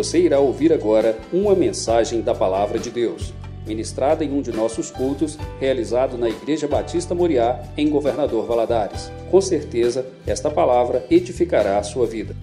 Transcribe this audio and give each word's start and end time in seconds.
Você 0.00 0.18
irá 0.18 0.40
ouvir 0.40 0.72
agora 0.72 1.20
uma 1.30 1.54
mensagem 1.54 2.22
da 2.22 2.34
Palavra 2.34 2.78
de 2.78 2.90
Deus, 2.90 3.34
ministrada 3.66 4.24
em 4.24 4.32
um 4.32 4.40
de 4.40 4.50
nossos 4.50 4.90
cultos, 4.90 5.36
realizado 5.60 6.16
na 6.16 6.26
Igreja 6.26 6.66
Batista 6.66 7.14
Moriá, 7.14 7.62
em 7.76 7.90
Governador 7.90 8.46
Valadares. 8.46 9.12
Com 9.30 9.42
certeza, 9.42 10.06
esta 10.26 10.50
palavra 10.50 11.06
edificará 11.10 11.78
a 11.78 11.82
sua 11.82 12.06
vida. 12.06 12.34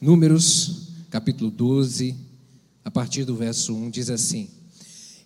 Números, 0.00 0.92
capítulo 1.10 1.50
12, 1.50 2.14
a 2.84 2.90
partir 2.92 3.24
do 3.24 3.34
verso 3.34 3.74
1, 3.74 3.90
diz 3.90 4.10
assim: 4.10 4.48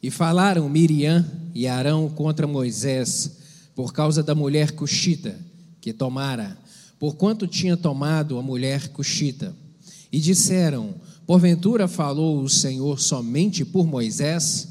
E 0.02 0.10
falaram 0.10 0.66
Miriam 0.66 1.22
e 1.54 1.68
Arão 1.68 2.08
contra 2.08 2.46
Moisés 2.46 3.36
por 3.74 3.92
causa 3.92 4.22
da 4.22 4.34
mulher 4.34 4.70
cuxita 4.70 5.38
que 5.78 5.92
tomara, 5.92 6.56
porquanto 7.04 7.46
tinha 7.46 7.76
tomado 7.76 8.38
a 8.38 8.42
mulher 8.42 8.88
cuxita. 8.88 9.54
E 10.10 10.18
disseram: 10.18 10.94
Porventura 11.26 11.86
falou 11.86 12.40
o 12.40 12.48
Senhor 12.48 12.98
somente 12.98 13.62
por 13.62 13.86
Moisés? 13.86 14.68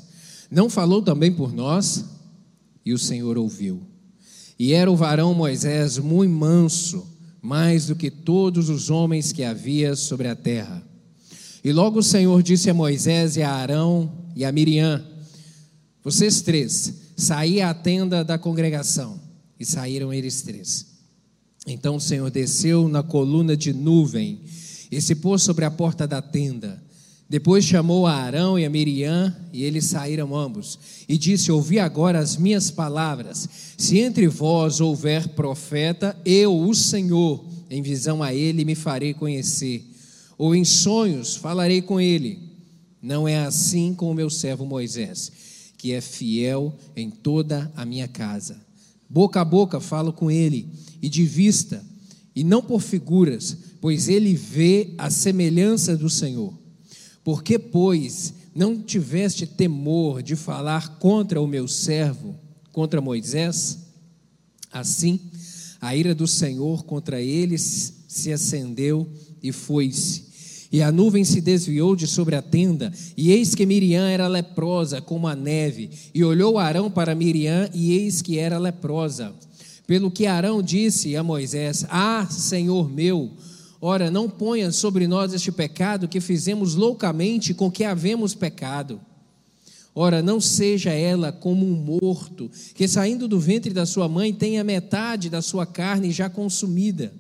Não 0.50 0.68
falou 0.68 1.04
também 1.04 1.32
por 1.32 1.54
nós? 1.54 2.06
E 2.84 2.92
o 2.92 2.98
Senhor 2.98 3.38
ouviu. 3.38 3.84
E 4.58 4.74
era 4.74 4.92
o 4.92 4.96
varão 4.96 5.32
Moisés 5.36 6.00
muito 6.00 6.34
manso, 6.34 7.06
mais 7.40 7.86
do 7.86 7.96
que 7.96 8.10
todos 8.10 8.68
os 8.68 8.90
homens 8.90 9.32
que 9.32 9.44
havia 9.44 9.96
sobre 9.96 10.28
a 10.28 10.36
terra. 10.36 10.82
E 11.64 11.72
logo 11.72 12.00
o 12.00 12.04
Senhor 12.04 12.42
disse 12.42 12.68
a 12.68 12.74
Moisés 12.74 13.38
e 13.38 13.44
a 13.44 13.52
Arão 13.52 14.12
e 14.36 14.44
a 14.44 14.52
Miriam: 14.52 15.06
Vocês 16.04 16.42
três, 16.42 16.96
saí 17.16 17.62
à 17.62 17.76
tenda 17.76 18.24
da 18.24 18.40
congregação. 18.40 19.22
E 19.60 19.64
saíram 19.64 20.12
eles 20.12 20.42
três. 20.42 20.93
Então 21.66 21.96
o 21.96 22.02
Senhor 22.02 22.30
desceu 22.30 22.88
na 22.88 23.02
coluna 23.02 23.56
de 23.56 23.72
nuvem 23.72 24.42
e 24.92 25.02
se 25.02 25.16
pôs 25.16 25.42
sobre 25.42 25.66
a 25.66 25.72
porta 25.72 26.08
da 26.08 26.22
tenda. 26.22 26.82
Depois 27.30 27.64
chamou 27.66 28.06
a 28.06 28.14
Arão 28.14 28.60
e 28.60 28.66
a 28.66 28.70
Miriam, 28.70 29.36
e 29.52 29.64
eles 29.64 29.86
saíram 29.86 30.36
ambos, 30.36 30.78
e 31.08 31.18
disse: 31.18 31.52
Ouvi 31.52 31.80
agora 31.80 32.20
as 32.20 32.38
minhas 32.38 32.70
palavras. 32.70 33.50
Se 33.78 33.98
entre 33.98 34.28
vós 34.28 34.80
houver 34.80 35.30
profeta, 35.30 36.16
eu, 36.24 36.56
o 36.56 36.76
Senhor, 36.76 37.44
em 37.70 37.82
visão 37.82 38.22
a 38.22 38.34
ele, 38.34 38.66
me 38.66 38.76
farei 38.76 39.14
conhecer, 39.16 39.84
ou 40.38 40.54
em 40.54 40.64
sonhos 40.64 41.36
falarei 41.36 41.82
com 41.82 42.00
ele. 42.00 42.40
Não 43.02 43.28
é 43.28 43.38
assim 43.38 43.94
com 43.94 44.12
o 44.12 44.14
meu 44.14 44.30
servo 44.30 44.66
Moisés, 44.66 45.32
que 45.78 45.92
é 45.92 46.02
fiel 46.02 46.74
em 46.96 47.10
toda 47.10 47.72
a 47.76 47.84
minha 47.84 48.08
casa. 48.08 48.62
Boca 49.10 49.42
a 49.42 49.46
boca 49.46 49.80
falo 49.80 50.14
com 50.14 50.30
ele, 50.30 50.68
e 51.04 51.10
de 51.10 51.26
vista, 51.26 51.84
e 52.34 52.46
não 52.46 52.62
por 52.64 52.82
figuras, 52.82 53.58
pois 53.82 54.08
ele 54.08 54.34
vê 54.34 54.94
a 54.98 55.10
semelhança 55.10 55.98
do 55.98 56.10
Senhor. 56.10 56.58
Porque, 57.26 57.60
pois, 57.60 58.34
não 58.56 58.82
tiveste 58.82 59.46
temor 59.46 60.24
de 60.24 60.38
falar 60.38 60.98
contra 61.00 61.42
o 61.42 61.48
meu 61.48 61.68
servo, 61.68 62.36
contra 62.72 63.02
Moisés? 63.02 63.80
Assim, 64.72 65.20
a 65.82 65.94
ira 65.94 66.16
do 66.16 66.26
Senhor 66.26 66.86
contra 66.86 67.22
eles 67.22 68.06
se 68.08 68.32
acendeu 68.32 69.06
e 69.42 69.52
foi-se. 69.52 70.24
E 70.72 70.82
a 70.82 70.92
nuvem 70.92 71.26
se 71.26 71.42
desviou 71.42 71.96
de 71.96 72.08
sobre 72.08 72.36
a 72.36 72.42
tenda, 72.42 72.92
e 73.16 73.32
eis 73.32 73.54
que 73.54 73.66
Miriam 73.66 74.08
era 74.08 74.28
leprosa 74.28 75.02
como 75.02 75.28
a 75.28 75.36
neve. 75.36 75.90
E 76.14 76.24
olhou 76.24 76.58
Arão 76.58 76.90
para 76.90 77.14
Miriam, 77.14 77.70
e 77.74 77.92
eis 77.92 78.22
que 78.22 78.40
era 78.40 78.58
leprosa. 78.58 79.36
Pelo 79.86 80.10
que 80.10 80.26
Arão 80.26 80.62
disse 80.62 81.16
a 81.16 81.24
Moisés: 81.24 81.86
Ah, 81.90 82.26
Senhor 82.30 82.90
meu, 82.90 83.32
ora, 83.82 84.10
não 84.10 84.30
ponha 84.30 84.72
sobre 84.72 85.08
nós 85.08 85.34
este 85.34 85.52
pecado 85.52 86.08
que 86.08 86.22
fizemos 86.22 86.76
loucamente 86.76 87.54
com 87.54 87.70
que 87.70 87.84
havemos 87.84 88.34
pecado. 88.34 89.00
Ora, 89.96 90.24
não 90.24 90.42
seja 90.42 90.92
ela 90.92 91.32
como 91.32 91.66
um 91.66 91.76
morto, 91.76 92.50
que 92.74 92.88
saindo 92.88 93.28
do 93.28 93.40
ventre 93.40 93.72
da 93.72 93.86
sua 93.86 94.08
mãe 94.08 94.34
tenha 94.34 94.64
metade 94.64 95.30
da 95.30 95.42
sua 95.42 95.68
carne 95.68 96.12
já 96.12 96.30
consumida. 96.30 97.14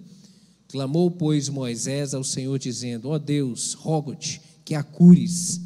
Clamou, 0.69 1.12
pois, 1.12 1.50
Moisés 1.50 2.16
ao 2.16 2.23
Senhor, 2.23 2.57
dizendo: 2.57 3.09
Ó 3.09 3.13
oh 3.13 3.19
Deus, 3.19 3.73
rogo-te 3.73 4.41
que 4.66 4.73
a 4.73 4.81
cures. 4.81 5.62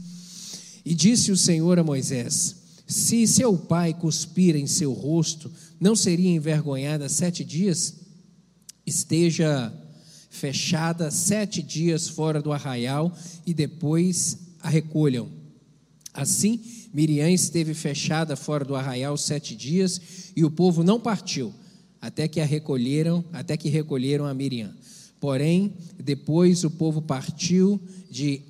E 0.84 0.94
disse 0.94 1.31
o 1.31 1.38
Senhor 1.38 1.80
a 1.80 1.84
Moisés: 1.84 2.56
Se 2.88 3.28
seu 3.28 3.58
pai 3.58 3.94
cuspir 3.94 4.56
em 4.56 4.66
seu 4.66 4.94
rosto, 4.94 5.52
não 5.78 5.94
seria 5.94 6.31
envergonhada 6.31 7.09
sete 7.09 7.44
dias? 7.44 7.96
Esteja 8.86 9.74
fechada 10.30 11.12
sete 11.12 11.62
dias 11.62 12.08
fora 12.08 12.42
do 12.42 12.53
arraial 12.53 13.14
e 13.46 13.53
depois 13.53 14.38
a 14.62 14.70
recolham. 14.70 15.30
Assim, 16.14 16.62
Miriam 16.94 17.30
esteve 17.30 17.74
fechada 17.74 18.38
fora 18.38 18.64
do 18.64 18.75
arraial 18.75 19.18
sete 19.18 19.54
dias 19.54 20.31
e 20.34 20.46
o 20.46 20.50
povo 20.50 20.81
não 20.81 21.00
partiu 21.00 21.54
até 22.00 22.25
que 22.28 22.40
a 22.40 22.46
recolheram, 22.46 23.25
até 23.34 23.58
que 23.58 23.68
recolheram 23.68 24.25
a 24.25 24.34
Miriam. 24.34 24.74
Porém, 25.19 25.74
depois 26.02 26.64
o 26.64 26.69
povo 26.69 27.02
partiu 27.02 27.81
de 28.09 28.42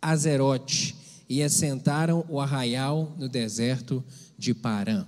Azerote 0.00 0.94
e 1.28 1.42
assentaram 1.42 2.24
o 2.28 2.40
arraial 2.40 3.14
no 3.18 3.28
deserto 3.28 4.04
de 4.38 4.54
Parã. 4.54 5.06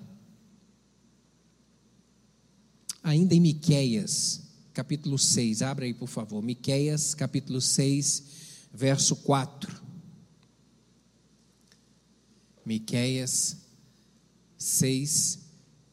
Ainda 3.03 3.35
em 3.35 3.41
Miqueias, 3.41 4.43
capítulo 4.73 5.19
6, 5.19 5.63
abra 5.63 5.85
aí 5.85 5.95
por 5.95 6.09
favor, 6.09 6.43
Miqueias, 6.43 7.15
capítulo 7.15 7.61
6, 7.61 8.25
verso 8.73 9.17
4. 9.17 9.87
Miqueias 12.65 13.59
6, 14.59 15.39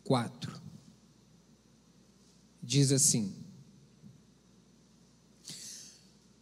4. 0.04 0.62
Diz 2.64 2.92
assim: 2.92 3.36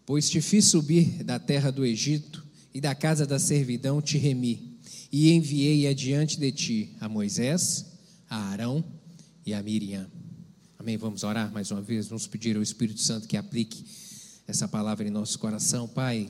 Pois 0.06 0.30
te 0.30 0.40
fiz 0.40 0.66
subir 0.66 1.24
da 1.24 1.38
terra 1.38 1.70
do 1.70 1.86
Egito 1.86 2.41
e 2.74 2.80
da 2.80 2.96
casa 2.96 3.26
da 3.26 3.40
servidão 3.40 4.02
te 4.02 4.18
remi, 4.18 4.78
e 5.12 5.32
enviei 5.32 5.88
adiante 5.88 6.40
de 6.40 6.52
ti 6.52 6.96
a 7.00 7.10
Moisés, 7.10 7.86
a 8.30 8.38
Arão 8.50 8.84
e 9.46 9.54
a 9.54 9.62
Miriam. 9.62 10.08
Amém? 10.80 10.98
Vamos 10.98 11.24
orar 11.24 11.52
mais 11.52 11.70
uma 11.70 11.82
vez, 11.82 12.08
vamos 12.08 12.28
pedir 12.28 12.56
ao 12.56 12.64
Espírito 12.64 13.02
Santo 13.02 13.28
que 13.28 13.38
aplique 13.38 13.84
essa 14.48 14.68
palavra 14.68 15.08
em 15.08 15.12
nosso 15.12 15.38
coração. 15.38 15.88
Pai, 15.88 16.30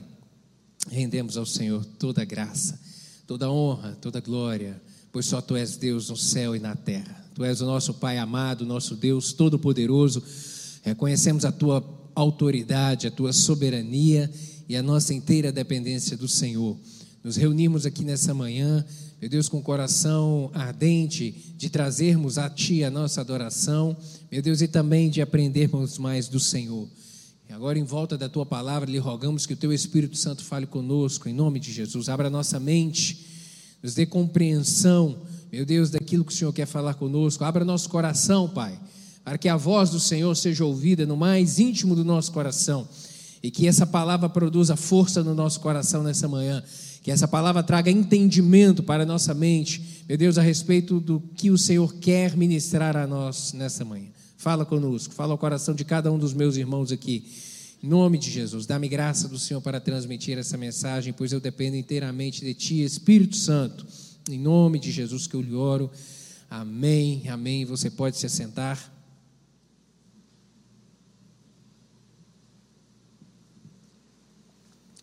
rendemos 0.90 1.36
ao 1.36 1.46
Senhor 1.46 1.84
toda 1.98 2.24
graça, 2.24 2.78
toda 3.26 3.50
honra, 3.50 3.96
toda 4.00 4.20
glória, 4.20 4.82
pois 5.10 5.26
só 5.26 5.40
Tu 5.40 5.56
és 5.56 5.76
Deus 5.76 6.08
no 6.08 6.16
céu 6.16 6.56
e 6.56 6.58
na 6.58 6.74
terra. 6.74 7.24
Tu 7.34 7.44
és 7.44 7.60
o 7.60 7.66
nosso 7.66 7.94
Pai 7.94 8.18
amado, 8.18 8.66
nosso 8.66 8.94
Deus 8.96 9.32
todo-poderoso. 9.32 10.22
Reconhecemos 10.82 11.44
a 11.44 11.52
Tua 11.52 11.82
autoridade, 12.14 13.06
a 13.06 13.10
Tua 13.10 13.32
soberania 13.32 14.30
e 14.72 14.76
a 14.76 14.82
nossa 14.82 15.12
inteira 15.12 15.52
dependência 15.52 16.16
do 16.16 16.26
Senhor. 16.26 16.78
Nos 17.22 17.36
reunimos 17.36 17.84
aqui 17.84 18.02
nessa 18.04 18.32
manhã 18.32 18.84
meu 19.20 19.28
Deus, 19.28 19.48
com 19.48 19.58
o 19.58 19.62
coração 19.62 20.50
ardente 20.52 21.54
de 21.56 21.70
trazermos 21.70 22.38
a 22.38 22.50
Ti 22.50 22.82
a 22.82 22.90
nossa 22.90 23.20
adoração, 23.20 23.96
meu 24.32 24.42
Deus, 24.42 24.60
e 24.62 24.66
também 24.66 25.08
de 25.08 25.22
aprendermos 25.22 25.96
mais 25.96 26.26
do 26.26 26.40
Senhor. 26.40 26.88
E 27.48 27.52
agora, 27.52 27.78
em 27.78 27.84
volta 27.84 28.18
da 28.18 28.28
Tua 28.28 28.44
palavra, 28.44 28.90
lhe 28.90 28.98
rogamos 28.98 29.46
que 29.46 29.52
o 29.52 29.56
Teu 29.56 29.72
Espírito 29.72 30.16
Santo 30.16 30.42
fale 30.42 30.66
conosco, 30.66 31.28
em 31.28 31.32
nome 31.32 31.60
de 31.60 31.70
Jesus. 31.70 32.08
Abra 32.08 32.28
nossa 32.28 32.58
mente, 32.58 33.24
nos 33.80 33.94
dê 33.94 34.06
compreensão, 34.06 35.18
meu 35.52 35.64
Deus, 35.64 35.88
daquilo 35.88 36.24
que 36.24 36.32
o 36.32 36.36
Senhor 36.36 36.52
quer 36.52 36.66
falar 36.66 36.94
conosco. 36.94 37.44
Abra 37.44 37.64
nosso 37.64 37.88
coração, 37.88 38.48
Pai, 38.48 38.76
para 39.22 39.38
que 39.38 39.48
a 39.48 39.56
voz 39.56 39.90
do 39.90 40.00
Senhor 40.00 40.34
seja 40.34 40.64
ouvida 40.64 41.06
no 41.06 41.16
mais 41.16 41.60
íntimo 41.60 41.94
do 41.94 42.04
nosso 42.04 42.32
coração 42.32 42.88
e 43.42 43.50
que 43.50 43.66
essa 43.66 43.86
palavra 43.86 44.28
produza 44.28 44.76
força 44.76 45.22
no 45.22 45.34
nosso 45.34 45.60
coração 45.60 46.02
nessa 46.02 46.28
manhã 46.28 46.62
que 47.02 47.10
essa 47.10 47.26
palavra 47.26 47.62
traga 47.62 47.90
entendimento 47.90 48.82
para 48.82 49.02
a 49.02 49.06
nossa 49.06 49.34
mente, 49.34 50.04
meu 50.08 50.16
Deus, 50.16 50.38
a 50.38 50.42
respeito 50.42 51.00
do 51.00 51.20
que 51.34 51.50
o 51.50 51.58
Senhor 51.58 51.92
quer 51.94 52.36
ministrar 52.36 52.96
a 52.96 53.06
nós 53.08 53.52
nessa 53.52 53.84
manhã. 53.84 54.06
Fala 54.36 54.64
conosco, 54.64 55.12
fala 55.12 55.32
ao 55.32 55.38
coração 55.38 55.74
de 55.74 55.84
cada 55.84 56.12
um 56.12 56.18
dos 56.18 56.32
meus 56.32 56.56
irmãos 56.56 56.92
aqui. 56.92 57.24
Em 57.82 57.88
nome 57.88 58.18
de 58.18 58.30
Jesus, 58.30 58.66
dá-me 58.66 58.88
graça 58.88 59.26
do 59.26 59.36
Senhor 59.36 59.60
para 59.60 59.80
transmitir 59.80 60.38
essa 60.38 60.56
mensagem, 60.56 61.12
pois 61.12 61.32
eu 61.32 61.40
dependo 61.40 61.76
inteiramente 61.76 62.44
de 62.44 62.54
Ti, 62.54 62.84
Espírito 62.84 63.36
Santo. 63.36 63.84
Em 64.30 64.38
nome 64.38 64.78
de 64.78 64.92
Jesus 64.92 65.26
que 65.26 65.34
eu 65.34 65.42
lhe 65.42 65.54
oro. 65.54 65.90
Amém, 66.48 67.28
amém. 67.28 67.64
Você 67.64 67.90
pode 67.90 68.16
se 68.16 68.26
assentar. 68.26 68.78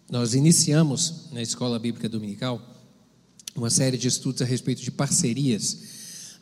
Nós 0.09 0.33
iniciamos 0.33 1.25
na 1.31 1.39
Escola 1.39 1.77
Bíblica 1.77 2.09
Dominical 2.09 2.59
uma 3.55 3.69
série 3.69 3.95
de 3.95 4.07
estudos 4.07 4.41
a 4.41 4.45
respeito 4.45 4.81
de 4.81 4.89
parcerias, 4.89 5.77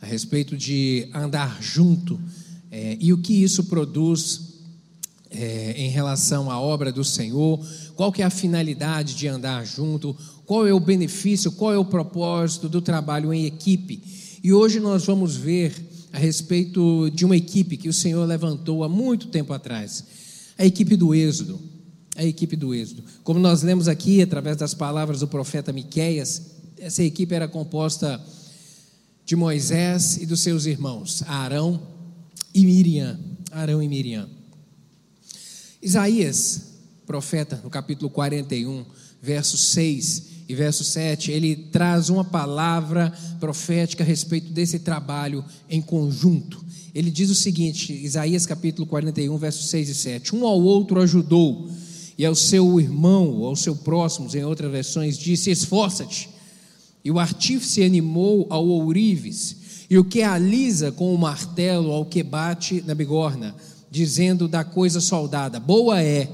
a 0.00 0.06
respeito 0.06 0.56
de 0.56 1.10
andar 1.12 1.60
junto 1.60 2.18
é, 2.70 2.96
e 2.98 3.12
o 3.12 3.18
que 3.18 3.42
isso 3.42 3.64
produz 3.64 4.54
é, 5.30 5.74
em 5.76 5.90
relação 5.90 6.50
à 6.50 6.58
obra 6.58 6.90
do 6.90 7.04
Senhor, 7.04 7.62
qual 7.94 8.10
que 8.10 8.22
é 8.22 8.24
a 8.24 8.30
finalidade 8.30 9.14
de 9.14 9.28
andar 9.28 9.66
junto, 9.66 10.16
qual 10.46 10.66
é 10.66 10.72
o 10.72 10.80
benefício, 10.80 11.52
qual 11.52 11.74
é 11.74 11.78
o 11.78 11.84
propósito 11.84 12.70
do 12.70 12.80
trabalho 12.80 13.34
em 13.34 13.44
equipe. 13.44 14.02
E 14.42 14.50
hoje 14.50 14.80
nós 14.80 15.04
vamos 15.04 15.36
ver 15.36 15.74
a 16.10 16.16
respeito 16.16 17.10
de 17.10 17.22
uma 17.22 17.36
equipe 17.36 17.76
que 17.76 17.90
o 17.90 17.92
Senhor 17.92 18.24
levantou 18.24 18.82
há 18.82 18.88
muito 18.88 19.26
tempo 19.28 19.52
atrás, 19.52 20.04
a 20.56 20.64
equipe 20.64 20.96
do 20.96 21.14
Êxodo. 21.14 21.67
A 22.18 22.24
equipe 22.24 22.54
do 22.56 22.74
Êxodo. 22.74 23.02
Como 23.22 23.38
nós 23.38 23.62
lemos 23.62 23.88
aqui, 23.88 24.20
através 24.20 24.56
das 24.56 24.74
palavras 24.74 25.20
do 25.20 25.28
profeta 25.28 25.72
Miqueias, 25.72 26.42
essa 26.76 27.02
equipe 27.02 27.32
era 27.32 27.48
composta 27.48 28.20
de 29.24 29.36
Moisés 29.36 30.16
e 30.16 30.26
dos 30.26 30.40
seus 30.40 30.66
irmãos, 30.66 31.22
Arão 31.28 31.80
e 32.52 32.64
Miriam. 32.64 33.18
Arão 33.52 33.80
e 33.80 33.86
Miriam. 33.86 34.28
Isaías, 35.80 36.62
profeta, 37.06 37.60
no 37.62 37.70
capítulo 37.70 38.10
41, 38.10 38.84
verso 39.22 39.56
6 39.56 40.22
e 40.48 40.54
verso 40.54 40.82
7, 40.82 41.30
ele 41.30 41.54
traz 41.54 42.08
uma 42.08 42.24
palavra 42.24 43.12
profética 43.38 44.02
a 44.02 44.06
respeito 44.06 44.50
desse 44.50 44.80
trabalho 44.80 45.44
em 45.70 45.80
conjunto. 45.80 46.64
Ele 46.94 47.10
diz 47.10 47.30
o 47.30 47.34
seguinte, 47.34 47.92
Isaías 47.92 48.44
capítulo 48.44 48.86
41, 48.86 49.36
versos 49.36 49.68
6 49.68 49.88
e 49.88 49.94
7: 49.94 50.34
Um 50.34 50.46
ao 50.46 50.60
outro 50.60 51.00
ajudou, 51.00 51.70
e 52.18 52.26
ao 52.26 52.34
seu 52.34 52.80
irmão, 52.80 53.44
ao 53.44 53.54
seu 53.54 53.74
próximo, 53.76 54.28
em 54.34 54.44
outras 54.44 54.70
versões, 54.70 55.16
disse: 55.16 55.50
Esforça-te. 55.50 56.28
E 57.04 57.10
o 57.10 57.18
artífice 57.18 57.82
animou 57.82 58.46
ao 58.50 58.66
ourives, 58.66 59.86
e 59.88 59.96
o 59.96 60.04
que 60.04 60.20
alisa 60.20 60.92
com 60.92 61.14
o 61.14 61.18
martelo 61.18 61.92
ao 61.92 62.04
que 62.04 62.22
bate 62.22 62.82
na 62.84 62.94
bigorna 62.94 63.54
dizendo 63.90 64.48
da 64.48 64.64
coisa 64.64 65.00
soldada: 65.00 65.58
boa 65.58 66.02
é. 66.02 66.28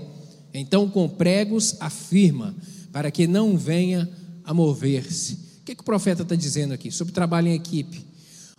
Então 0.52 0.88
com 0.88 1.08
pregos 1.08 1.76
afirma, 1.81 2.54
para 2.92 3.10
que 3.10 3.26
não 3.26 3.56
venha 3.56 4.08
a 4.44 4.54
mover-se. 4.54 5.34
O 5.60 5.64
que, 5.64 5.75
que 5.75 5.81
o 5.81 5.84
profeta 5.84 6.22
está 6.22 6.36
dizendo 6.36 6.75
aqui? 6.75 6.90
Sobre 6.90 7.12
trabalho 7.12 7.48
em 7.48 7.54
equipe. 7.54 8.04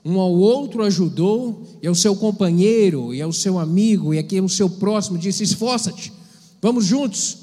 Um 0.03 0.19
ao 0.19 0.33
outro 0.33 0.83
ajudou, 0.83 1.79
e 1.81 1.87
ao 1.87 1.95
seu 1.95 2.15
companheiro, 2.15 3.13
e 3.13 3.21
ao 3.21 3.31
seu 3.31 3.57
amigo, 3.57 4.13
e 4.13 4.19
aqui 4.19 4.39
o 4.41 4.49
seu 4.49 4.69
próximo 4.69 5.17
disse: 5.17 5.43
esforça-te, 5.43 6.11
vamos 6.61 6.85
juntos, 6.85 7.37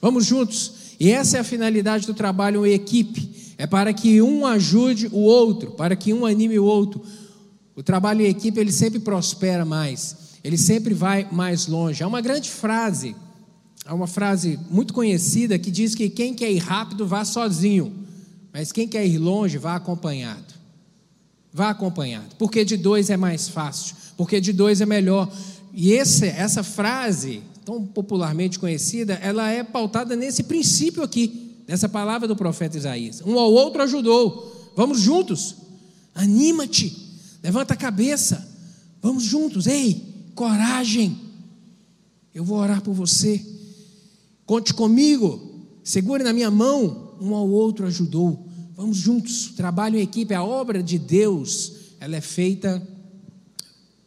vamos 0.00 0.24
juntos. 0.24 0.72
E 0.98 1.10
essa 1.10 1.36
é 1.36 1.40
a 1.40 1.44
finalidade 1.44 2.06
do 2.06 2.14
trabalho 2.14 2.66
em 2.66 2.72
equipe: 2.72 3.54
é 3.58 3.66
para 3.66 3.92
que 3.92 4.20
um 4.22 4.46
ajude 4.46 5.08
o 5.12 5.20
outro, 5.20 5.72
para 5.72 5.96
que 5.96 6.12
um 6.12 6.26
anime 6.26 6.58
o 6.58 6.64
outro. 6.64 7.02
O 7.74 7.82
trabalho 7.82 8.22
em 8.22 8.28
equipe 8.28 8.60
ele 8.60 8.72
sempre 8.72 8.98
prospera 8.98 9.64
mais 9.64 10.22
ele 10.42 10.58
sempre 10.58 10.92
vai 10.92 11.26
mais 11.30 11.66
longe. 11.66 12.02
Há 12.02 12.06
uma 12.06 12.20
grande 12.20 12.50
frase, 12.50 13.14
há 13.84 13.94
uma 13.94 14.06
frase 14.06 14.58
muito 14.70 14.92
conhecida 14.92 15.58
que 15.58 15.70
diz 15.70 15.94
que 15.94 16.08
quem 16.08 16.34
quer 16.34 16.50
ir 16.50 16.58
rápido 16.58 17.06
vá 17.06 17.24
sozinho, 17.24 17.92
mas 18.52 18.72
quem 18.72 18.88
quer 18.88 19.06
ir 19.06 19.18
longe 19.18 19.58
vá 19.58 19.76
acompanhado. 19.76 20.52
Vá 21.52 21.70
acompanhado, 21.70 22.34
porque 22.38 22.64
de 22.64 22.76
dois 22.76 23.10
é 23.10 23.16
mais 23.16 23.48
fácil, 23.48 23.94
porque 24.16 24.40
de 24.40 24.52
dois 24.52 24.80
é 24.80 24.86
melhor. 24.86 25.30
E 25.72 25.92
esse, 25.92 26.26
essa 26.26 26.62
frase, 26.62 27.42
tão 27.64 27.84
popularmente 27.86 28.58
conhecida, 28.58 29.14
ela 29.14 29.50
é 29.50 29.62
pautada 29.62 30.16
nesse 30.16 30.42
princípio 30.42 31.02
aqui, 31.02 31.56
nessa 31.66 31.88
palavra 31.88 32.26
do 32.26 32.36
profeta 32.36 32.76
Isaías. 32.76 33.22
Um 33.24 33.38
ao 33.38 33.52
outro 33.52 33.82
ajudou. 33.82 34.72
Vamos 34.76 35.00
juntos. 35.00 35.56
Anima-te. 36.14 36.96
Levanta 37.42 37.74
a 37.74 37.76
cabeça. 37.76 38.48
Vamos 39.00 39.22
juntos. 39.22 39.66
Ei, 39.66 40.30
coragem. 40.34 41.18
Eu 42.34 42.44
vou 42.44 42.58
orar 42.58 42.82
por 42.82 42.94
você. 42.94 43.44
Conte 44.44 44.74
comigo. 44.74 45.40
Segure 45.84 46.22
na 46.22 46.32
minha 46.32 46.50
mão. 46.50 47.14
Um 47.20 47.34
ao 47.34 47.48
outro 47.48 47.86
ajudou. 47.86 48.46
Vamos 48.76 48.96
juntos. 48.96 49.52
Trabalho 49.56 49.98
em 49.98 50.02
equipe. 50.02 50.34
A 50.34 50.42
obra 50.42 50.82
de 50.82 50.98
Deus, 50.98 51.72
ela 52.00 52.16
é 52.16 52.20
feita 52.20 52.82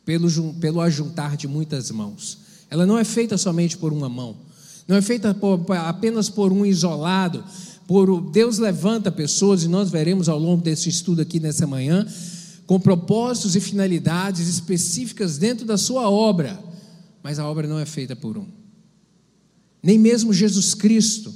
pelo, 0.03 0.53
pelo 0.55 0.81
ajuntar 0.81 1.37
de 1.37 1.47
muitas 1.47 1.89
mãos. 1.91 2.44
Ela 2.75 2.85
não 2.85 2.97
é 2.97 3.05
feita 3.05 3.37
somente 3.37 3.77
por 3.77 3.93
uma 3.93 4.09
mão. 4.09 4.35
Não 4.85 4.97
é 4.97 5.01
feita 5.01 5.33
por, 5.33 5.65
apenas 5.77 6.29
por 6.29 6.51
um 6.51 6.65
isolado. 6.65 7.41
Por 7.87 8.29
Deus 8.31 8.57
levanta 8.57 9.09
pessoas 9.09 9.63
e 9.63 9.69
nós 9.69 9.89
veremos 9.89 10.27
ao 10.27 10.37
longo 10.37 10.61
desse 10.61 10.89
estudo 10.89 11.21
aqui 11.21 11.39
nessa 11.39 11.65
manhã 11.65 12.05
com 12.67 12.77
propósitos 12.77 13.55
e 13.55 13.61
finalidades 13.61 14.49
específicas 14.49 15.37
dentro 15.37 15.65
da 15.65 15.77
sua 15.77 16.09
obra, 16.09 16.59
mas 17.23 17.39
a 17.39 17.47
obra 17.47 17.65
não 17.65 17.79
é 17.79 17.85
feita 17.85 18.13
por 18.13 18.37
um. 18.37 18.45
Nem 19.81 19.97
mesmo 19.97 20.33
Jesus 20.33 20.73
Cristo, 20.73 21.33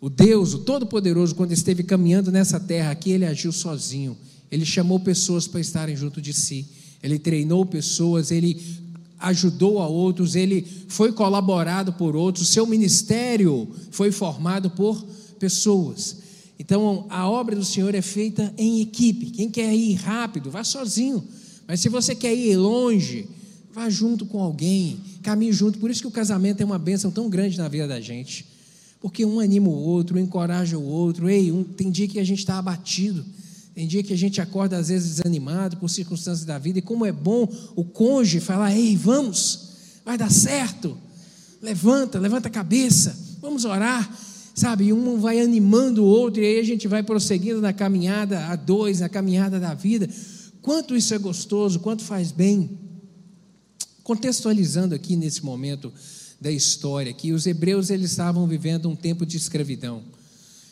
o 0.00 0.08
Deus, 0.08 0.54
o 0.54 0.60
Todo-Poderoso, 0.60 1.34
quando 1.34 1.52
esteve 1.52 1.82
caminhando 1.82 2.32
nessa 2.32 2.58
terra 2.58 2.90
aqui, 2.90 3.10
ele 3.10 3.26
agiu 3.26 3.52
sozinho. 3.52 4.16
Ele 4.50 4.64
chamou 4.64 4.98
pessoas 4.98 5.46
para 5.46 5.60
estarem 5.60 5.94
junto 5.94 6.22
de 6.22 6.32
si. 6.32 6.66
Ele 7.02 7.18
treinou 7.18 7.66
pessoas, 7.66 8.30
ele 8.30 8.81
ajudou 9.22 9.80
a 9.80 9.86
outros, 9.86 10.34
ele 10.34 10.66
foi 10.88 11.12
colaborado 11.12 11.92
por 11.92 12.16
outros. 12.16 12.48
Seu 12.48 12.66
ministério 12.66 13.68
foi 13.90 14.10
formado 14.10 14.70
por 14.70 15.02
pessoas. 15.38 16.16
Então, 16.58 17.06
a 17.08 17.28
obra 17.28 17.56
do 17.56 17.64
Senhor 17.64 17.94
é 17.94 18.02
feita 18.02 18.52
em 18.58 18.80
equipe. 18.80 19.30
Quem 19.30 19.50
quer 19.50 19.74
ir 19.74 19.94
rápido, 19.94 20.50
vá 20.50 20.62
sozinho. 20.62 21.22
Mas 21.66 21.80
se 21.80 21.88
você 21.88 22.14
quer 22.14 22.34
ir 22.34 22.56
longe, 22.56 23.28
vá 23.72 23.88
junto 23.88 24.26
com 24.26 24.40
alguém, 24.40 25.00
caminhe 25.22 25.52
junto. 25.52 25.78
Por 25.78 25.90
isso 25.90 26.02
que 26.02 26.08
o 26.08 26.12
casamento 26.12 26.60
é 26.60 26.64
uma 26.64 26.78
bênção 26.78 27.10
tão 27.10 27.28
grande 27.28 27.56
na 27.56 27.68
vida 27.68 27.88
da 27.88 28.00
gente. 28.00 28.46
Porque 29.00 29.24
um 29.24 29.40
anima 29.40 29.68
o 29.68 29.72
outro, 29.72 30.18
encoraja 30.18 30.78
o 30.78 30.84
outro. 30.84 31.28
Ei, 31.28 31.50
um, 31.50 31.64
tem 31.64 31.90
dia 31.90 32.06
que 32.06 32.20
a 32.20 32.24
gente 32.24 32.40
está 32.40 32.58
abatido. 32.58 33.24
Tem 33.74 33.86
dia 33.86 34.02
que 34.02 34.12
a 34.12 34.18
gente 34.18 34.40
acorda 34.40 34.76
às 34.76 34.88
vezes 34.88 35.16
desanimado 35.16 35.76
por 35.78 35.88
circunstâncias 35.88 36.44
da 36.44 36.58
vida. 36.58 36.78
E 36.78 36.82
como 36.82 37.06
é 37.06 37.12
bom 37.12 37.48
o 37.74 37.84
cônjuge 37.84 38.40
falar: 38.40 38.76
ei, 38.76 38.96
vamos, 38.96 39.70
vai 40.04 40.18
dar 40.18 40.30
certo. 40.30 40.96
Levanta, 41.60 42.18
levanta 42.18 42.48
a 42.48 42.50
cabeça, 42.50 43.16
vamos 43.40 43.64
orar 43.64 44.10
sabe? 44.54 44.92
Um 44.92 45.18
vai 45.18 45.40
animando 45.40 46.02
o 46.04 46.06
outro 46.06 46.42
e 46.42 46.46
aí 46.46 46.60
a 46.60 46.64
gente 46.64 46.86
vai 46.86 47.02
prosseguindo 47.02 47.60
na 47.60 47.72
caminhada 47.72 48.46
a 48.46 48.56
dois, 48.56 49.00
na 49.00 49.08
caminhada 49.08 49.58
da 49.58 49.74
vida. 49.74 50.08
Quanto 50.60 50.96
isso 50.96 51.14
é 51.14 51.18
gostoso, 51.18 51.80
quanto 51.80 52.02
faz 52.02 52.30
bem. 52.30 52.78
Contextualizando 54.02 54.94
aqui 54.94 55.16
nesse 55.16 55.44
momento 55.44 55.92
da 56.40 56.50
história, 56.50 57.12
que 57.12 57.32
os 57.32 57.46
hebreus 57.46 57.88
eles 57.88 58.10
estavam 58.10 58.46
vivendo 58.46 58.88
um 58.88 58.96
tempo 58.96 59.24
de 59.24 59.36
escravidão. 59.36 60.02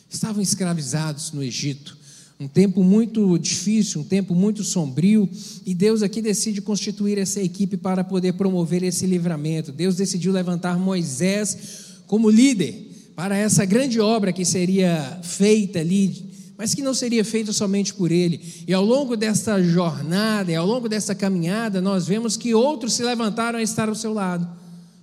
Estavam 0.09 0.41
escravizados 0.41 1.31
no 1.31 1.41
Egito. 1.41 1.97
Um 2.41 2.47
tempo 2.47 2.83
muito 2.83 3.37
difícil, 3.37 4.01
um 4.01 4.03
tempo 4.03 4.33
muito 4.33 4.63
sombrio, 4.63 5.29
e 5.63 5.75
Deus 5.75 6.01
aqui 6.01 6.23
decide 6.23 6.59
constituir 6.59 7.19
essa 7.19 7.39
equipe 7.39 7.77
para 7.77 8.03
poder 8.03 8.33
promover 8.33 8.81
esse 8.81 9.05
livramento. 9.05 9.71
Deus 9.71 9.95
decidiu 9.95 10.33
levantar 10.33 10.79
Moisés 10.79 12.01
como 12.07 12.31
líder 12.31 13.13
para 13.15 13.37
essa 13.37 13.63
grande 13.63 13.99
obra 13.99 14.33
que 14.33 14.43
seria 14.43 15.19
feita 15.21 15.77
ali, 15.77 16.31
mas 16.57 16.73
que 16.73 16.81
não 16.81 16.95
seria 16.95 17.23
feita 17.23 17.53
somente 17.53 17.93
por 17.93 18.11
ele. 18.11 18.41
E 18.67 18.73
ao 18.73 18.83
longo 18.83 19.15
desta 19.15 19.61
jornada, 19.61 20.51
e 20.51 20.55
ao 20.55 20.65
longo 20.65 20.89
dessa 20.89 21.13
caminhada, 21.13 21.79
nós 21.79 22.07
vemos 22.07 22.35
que 22.35 22.55
outros 22.55 22.93
se 22.93 23.03
levantaram 23.03 23.59
a 23.59 23.61
estar 23.61 23.87
ao 23.87 23.93
seu 23.93 24.13
lado. 24.13 24.49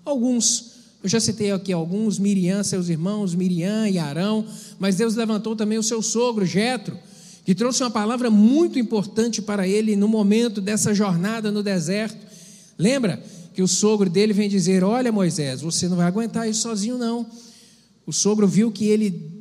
Alguns, 0.05 0.73
eu 1.05 1.09
já 1.09 1.21
citei 1.21 1.53
aqui 1.53 1.73
alguns, 1.73 2.19
Miriam, 2.19 2.65
seus 2.65 2.89
irmãos, 2.89 3.33
Miriam 3.33 3.89
e 3.89 3.97
Arão, 3.97 4.45
mas 4.77 4.97
Deus 4.97 5.15
levantou 5.15 5.55
também 5.55 5.79
o 5.79 5.85
seu 5.85 6.03
sogro, 6.03 6.45
Jetro, 6.45 6.99
que 7.49 7.55
trouxe 7.55 7.83
uma 7.83 7.91
palavra 7.91 8.29
muito 8.29 8.79
importante 8.79 9.41
para 9.41 9.67
ele 9.67 9.97
no 9.97 10.07
momento 10.07 10.61
dessa 10.61 10.93
jornada 10.93 11.51
no 11.51 11.63
deserto. 11.63 12.19
Lembra 12.77 13.25
que 13.55 13.63
o 13.63 13.67
sogro 13.67 14.11
dele 14.11 14.35
vem 14.35 14.51
dizer: 14.51 14.85
Olha, 14.85 15.11
Moisés, 15.11 15.63
você 15.63 15.89
não 15.89 15.97
vai 15.97 16.07
aguentar 16.07 16.47
isso 16.47 16.61
sozinho, 16.61 16.99
não. 16.99 17.27
O 18.05 18.13
sogro 18.13 18.47
viu 18.47 18.71
que 18.71 18.85
ele, 18.85 19.33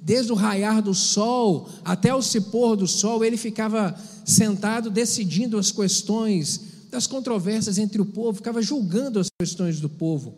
desde 0.00 0.30
o 0.30 0.36
raiar 0.36 0.80
do 0.80 0.94
sol 0.94 1.68
até 1.84 2.14
o 2.14 2.22
se 2.22 2.40
pôr 2.40 2.76
do 2.76 2.86
sol, 2.86 3.24
ele 3.24 3.36
ficava 3.36 3.98
sentado 4.24 4.88
decidindo 4.88 5.58
as 5.58 5.72
questões 5.72 6.60
das 6.88 7.08
controvérsias 7.08 7.78
entre 7.78 8.00
o 8.00 8.06
povo, 8.06 8.34
ficava 8.36 8.62
julgando 8.62 9.18
as 9.18 9.26
questões 9.40 9.80
do 9.80 9.88
povo. 9.88 10.36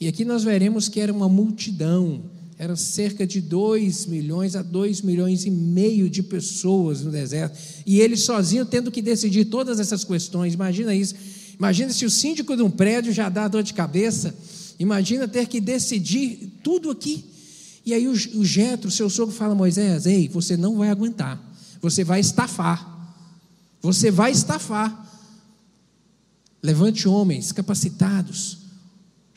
E 0.00 0.08
aqui 0.08 0.24
nós 0.24 0.42
veremos 0.42 0.88
que 0.88 0.98
era 0.98 1.12
uma 1.12 1.28
multidão, 1.28 2.20
era 2.58 2.74
cerca 2.74 3.26
de 3.26 3.40
2 3.40 4.06
milhões 4.06 4.56
a 4.56 4.62
2 4.62 5.02
milhões 5.02 5.44
e 5.44 5.50
meio 5.50 6.10
de 6.10 6.22
pessoas 6.22 7.02
no 7.02 7.10
deserto, 7.10 7.56
e 7.86 8.00
ele 8.00 8.16
sozinho 8.16 8.66
tendo 8.66 8.90
que 8.90 9.00
decidir 9.00 9.44
todas 9.44 9.78
essas 9.78 10.04
questões. 10.04 10.54
Imagina 10.54 10.94
isso. 10.94 11.14
Imagina 11.56 11.92
se 11.92 12.04
o 12.04 12.10
síndico 12.10 12.56
de 12.56 12.62
um 12.62 12.70
prédio 12.70 13.12
já 13.12 13.28
dá 13.28 13.46
dor 13.46 13.62
de 13.62 13.74
cabeça 13.74 14.34
Imagina 14.78 15.26
ter 15.26 15.46
que 15.46 15.60
decidir 15.60 16.52
tudo 16.62 16.90
aqui. 16.90 17.24
E 17.84 17.92
aí 17.92 18.06
o, 18.06 18.44
Jetro, 18.44 18.90
seu 18.90 19.10
sogro, 19.10 19.34
fala: 19.34 19.54
Moisés, 19.54 20.06
ei, 20.06 20.28
você 20.28 20.56
não 20.56 20.76
vai 20.76 20.88
aguentar. 20.88 21.42
Você 21.80 22.04
vai 22.04 22.20
estafar. 22.20 23.16
Você 23.82 24.10
vai 24.10 24.30
estafar. 24.30 25.06
Levante 26.62 27.08
homens 27.08 27.52
capacitados, 27.52 28.58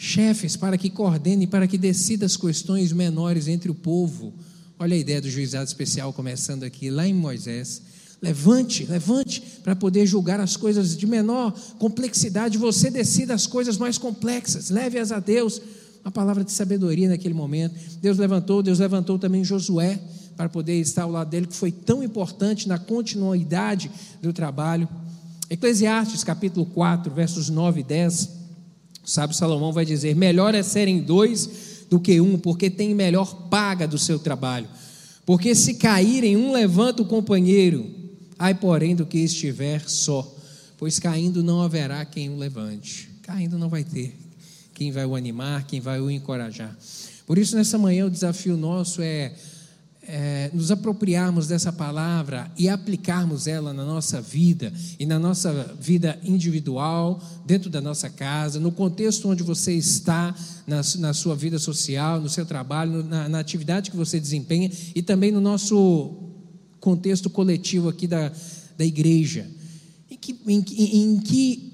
chefes 0.02 0.58
para 0.58 0.80
que 0.80 0.90
coordenem, 0.90 1.48
para 1.48 1.68
que 1.68 1.78
decida 1.78 2.26
as 2.26 2.36
questões 2.36 2.92
menores 2.92 3.48
entre 3.48 3.70
o 3.70 3.76
povo. 3.76 4.34
Olha 4.80 4.96
a 4.96 4.98
ideia 4.98 5.22
do 5.22 5.30
juizado 5.30 5.66
especial 5.66 6.12
começando 6.12 6.64
aqui, 6.64 6.90
lá 6.90 7.08
em 7.08 7.14
Moisés. 7.14 7.84
Levante, 8.20 8.84
levante 8.86 9.42
para 9.64 9.76
poder 9.76 10.08
julgar 10.08 10.40
as 10.40 10.58
coisas 10.58 10.98
de 10.98 11.06
menor 11.06 11.54
complexidade. 11.78 12.58
Você 12.58 12.90
decida 12.90 13.36
as 13.36 13.46
coisas 13.46 13.78
mais 13.78 14.00
complexas, 14.00 14.72
leve-as 14.72 15.12
a 15.12 15.20
Deus. 15.20 15.62
Uma 16.04 16.12
palavra 16.12 16.44
de 16.44 16.52
sabedoria 16.52 17.08
naquele 17.08 17.36
momento. 17.36 17.76
Deus 18.02 18.18
levantou, 18.18 18.64
Deus 18.64 18.80
levantou 18.80 19.20
também 19.20 19.44
Josué 19.44 20.00
para 20.36 20.50
poder 20.50 20.80
estar 20.80 21.04
ao 21.04 21.12
lado 21.12 21.30
dele, 21.30 21.46
que 21.46 21.56
foi 21.56 21.72
tão 21.72 22.02
importante 22.02 22.68
na 22.68 22.80
continuidade 22.80 23.92
do 24.20 24.34
trabalho. 24.34 24.90
Eclesiastes 25.48 26.24
capítulo 26.24 26.66
4, 26.66 27.14
versos 27.14 27.50
9 27.50 27.82
e 27.82 27.84
10. 27.84 28.41
O 29.04 29.10
sábio 29.10 29.36
Salomão 29.36 29.72
vai 29.72 29.86
dizer: 29.86 30.16
melhor 30.16 30.56
é 30.56 30.64
serem 30.64 31.00
dois 31.00 31.86
do 31.90 32.00
que 32.00 32.22
um, 32.22 32.38
porque 32.38 32.70
tem 32.70 32.94
melhor 32.96 33.48
paga 33.50 33.88
do 33.88 33.98
seu 33.98 34.18
trabalho. 34.18 34.68
Porque 35.26 35.54
se 35.54 35.76
caírem, 35.76 36.36
um 36.38 36.52
levanta 36.52 37.02
o 37.02 37.06
companheiro, 37.06 37.90
ai, 38.38 38.54
porém, 38.54 38.96
do 38.96 39.06
que 39.06 39.20
estiver 39.20 39.88
só, 39.88 40.36
pois 40.78 41.00
caindo 41.00 41.44
não 41.44 41.62
haverá 41.62 42.04
quem 42.06 42.30
o 42.30 42.38
levante. 42.38 43.10
Caindo 43.22 43.58
não 43.58 43.70
vai 43.70 43.84
ter 43.84 44.22
quem 44.82 44.92
vai 44.92 45.06
o 45.06 45.16
animar, 45.16 45.68
quem 45.68 45.80
vai 45.80 46.02
o 46.02 46.10
encorajar. 46.10 46.76
Por 47.28 47.38
isso, 47.38 47.56
nessa 47.56 47.78
manhã, 47.78 48.08
o 48.08 48.10
desafio 48.10 48.58
nosso 48.58 49.00
é 49.00 49.32
é, 50.04 50.50
nos 50.54 50.72
apropriarmos 50.72 51.48
dessa 51.48 51.72
palavra 51.72 52.52
e 52.58 52.68
aplicarmos 52.68 53.46
ela 53.46 53.72
na 53.72 53.86
nossa 53.86 54.20
vida 54.20 54.74
e 55.00 55.06
na 55.06 55.20
nossa 55.20 55.76
vida 55.80 56.20
individual, 56.24 57.22
dentro 57.46 57.70
da 57.70 57.80
nossa 57.80 58.10
casa, 58.10 58.60
no 58.60 58.72
contexto 58.72 59.30
onde 59.30 59.44
você 59.44 59.74
está, 59.74 60.36
na, 60.66 60.82
na 61.00 61.14
sua 61.14 61.36
vida 61.36 61.60
social, 61.60 62.20
no 62.20 62.30
seu 62.30 62.46
trabalho, 62.46 63.04
na, 63.04 63.30
na, 63.30 63.40
atividade 63.40 63.92
que 63.92 63.98
você 63.98 64.20
desempenha 64.20 64.72
e 64.96 65.02
também 65.02 65.32
no 65.32 65.42
nosso 65.42 66.16
contexto 66.80 67.30
coletivo 67.30 67.90
aqui 67.90 68.08
da, 68.08 68.32
da 68.78 68.86
igreja. 68.86 69.48
Em 70.10 70.18
que, 70.18 70.36
em, 70.48 70.66
em, 70.78 71.20
que, 71.20 71.71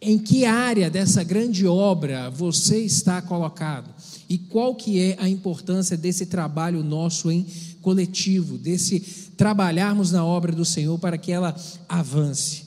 em 0.00 0.18
que 0.18 0.44
área 0.44 0.88
dessa 0.88 1.22
grande 1.24 1.66
obra 1.66 2.30
você 2.30 2.78
está 2.78 3.20
colocado? 3.20 3.92
E 4.28 4.38
qual 4.38 4.74
que 4.74 5.00
é 5.00 5.16
a 5.18 5.28
importância 5.28 5.96
desse 5.96 6.26
trabalho 6.26 6.82
nosso 6.82 7.30
em 7.30 7.46
coletivo, 7.80 8.58
desse 8.58 9.00
trabalharmos 9.36 10.10
na 10.10 10.24
obra 10.24 10.52
do 10.52 10.64
Senhor 10.64 10.98
para 10.98 11.16
que 11.16 11.32
ela 11.32 11.56
avance. 11.88 12.64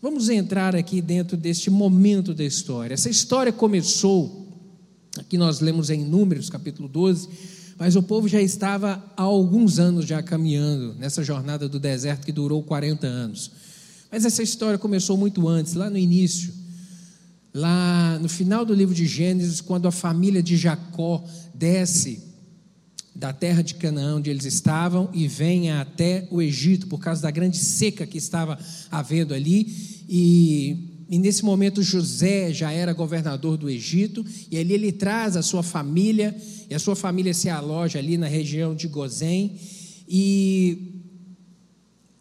Vamos 0.00 0.28
entrar 0.28 0.74
aqui 0.74 1.00
dentro 1.00 1.36
deste 1.36 1.70
momento 1.70 2.34
da 2.34 2.44
história. 2.44 2.94
Essa 2.94 3.08
história 3.08 3.52
começou, 3.52 4.48
aqui 5.16 5.38
nós 5.38 5.60
lemos 5.60 5.90
em 5.90 6.04
Números, 6.04 6.50
capítulo 6.50 6.88
12, 6.88 7.28
mas 7.78 7.96
o 7.96 8.02
povo 8.02 8.28
já 8.28 8.40
estava 8.40 9.02
há 9.16 9.22
alguns 9.22 9.78
anos 9.78 10.06
já 10.06 10.22
caminhando 10.22 10.94
nessa 10.94 11.22
jornada 11.22 11.68
do 11.68 11.78
deserto 11.78 12.24
que 12.24 12.32
durou 12.32 12.62
40 12.62 13.06
anos. 13.06 13.50
Mas 14.14 14.24
essa 14.24 14.44
história 14.44 14.78
começou 14.78 15.16
muito 15.16 15.48
antes, 15.48 15.74
lá 15.74 15.90
no 15.90 15.98
início. 15.98 16.54
Lá 17.52 18.16
no 18.22 18.28
final 18.28 18.64
do 18.64 18.72
livro 18.72 18.94
de 18.94 19.06
Gênesis, 19.06 19.60
quando 19.60 19.88
a 19.88 19.90
família 19.90 20.40
de 20.40 20.56
Jacó 20.56 21.24
desce 21.52 22.22
da 23.12 23.32
terra 23.32 23.60
de 23.60 23.74
Canaã, 23.74 24.14
onde 24.14 24.30
eles 24.30 24.44
estavam, 24.44 25.10
e 25.12 25.26
venha 25.26 25.80
até 25.80 26.28
o 26.30 26.40
Egito, 26.40 26.86
por 26.86 27.00
causa 27.00 27.22
da 27.22 27.30
grande 27.32 27.58
seca 27.58 28.06
que 28.06 28.16
estava 28.16 28.56
havendo 28.88 29.34
ali. 29.34 30.04
E, 30.08 31.06
e, 31.10 31.18
nesse 31.18 31.44
momento 31.44 31.82
José 31.82 32.52
já 32.52 32.70
era 32.70 32.92
governador 32.92 33.56
do 33.56 33.68
Egito, 33.68 34.24
e 34.48 34.56
ali 34.56 34.74
ele 34.74 34.92
traz 34.92 35.36
a 35.36 35.42
sua 35.42 35.64
família, 35.64 36.32
e 36.70 36.72
a 36.72 36.78
sua 36.78 36.94
família 36.94 37.34
se 37.34 37.48
aloja 37.50 37.98
ali 37.98 38.16
na 38.16 38.28
região 38.28 38.76
de 38.76 38.86
Gozém, 38.86 39.58
e 40.08 40.93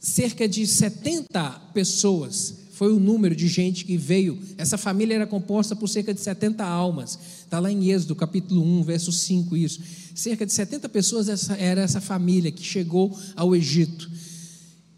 cerca 0.04 0.50
de 0.50 0.68
70 0.68 1.50
pessoas 1.74 2.56
foi 2.74 2.92
o 2.92 3.00
número 3.00 3.34
de 3.34 3.48
gente 3.48 3.86
que 3.86 3.96
veio. 3.96 4.38
Essa 4.58 4.78
família 4.78 5.16
era 5.16 5.26
composta 5.26 5.78
por 5.78 5.88
cerca 5.88 6.14
de 6.14 6.20
70 6.20 6.62
almas. 6.62 7.18
Está 7.40 7.58
lá 7.58 7.72
em 7.72 7.90
Êxodo, 7.90 8.14
capítulo 8.14 8.62
1, 8.62 8.84
verso 8.84 9.14
5, 9.14 9.56
isso. 9.56 9.80
Cerca 10.14 10.46
de 10.46 10.52
70 10.52 10.90
pessoas 10.90 11.30
essa, 11.30 11.54
era 11.54 11.82
essa 11.82 12.02
família 12.02 12.52
que 12.52 12.64
chegou 12.64 13.18
ao 13.34 13.56
Egito. 13.56 14.12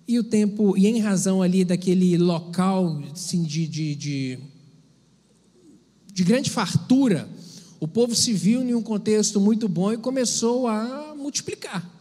E 0.08 0.18
o 0.18 0.24
tempo, 0.24 0.76
e 0.76 0.88
em 0.88 1.00
razão 1.00 1.44
ali 1.44 1.64
daquele 1.64 2.18
local 2.18 3.04
assim, 3.14 3.44
de, 3.44 3.68
de, 3.68 3.96
de, 3.96 4.40
de 6.12 6.24
grande 6.24 6.50
fartura, 6.50 7.30
o 7.80 7.88
povo 7.88 8.16
se 8.16 8.34
viu 8.34 8.64
em 8.64 8.74
um 8.74 8.82
contexto 8.82 9.40
muito 9.40 9.68
bom 9.68 9.94
e 9.94 9.98
começou 9.98 10.68
a 10.68 11.14
multiplicar 11.16 11.95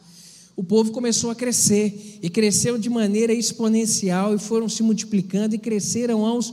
o 0.57 0.63
povo 0.63 0.93
começou 0.93 1.31
a 1.31 1.35
crescer, 1.35 2.19
e 2.23 2.31
cresceu 2.31 2.79
de 2.79 2.89
maneira 2.89 3.33
exponencial, 3.33 4.35
e 4.35 4.39
foram 4.39 4.69
se 4.69 4.83
multiplicando, 4.83 5.55
e 5.55 5.59
cresceram 5.59 6.25
aos 6.25 6.53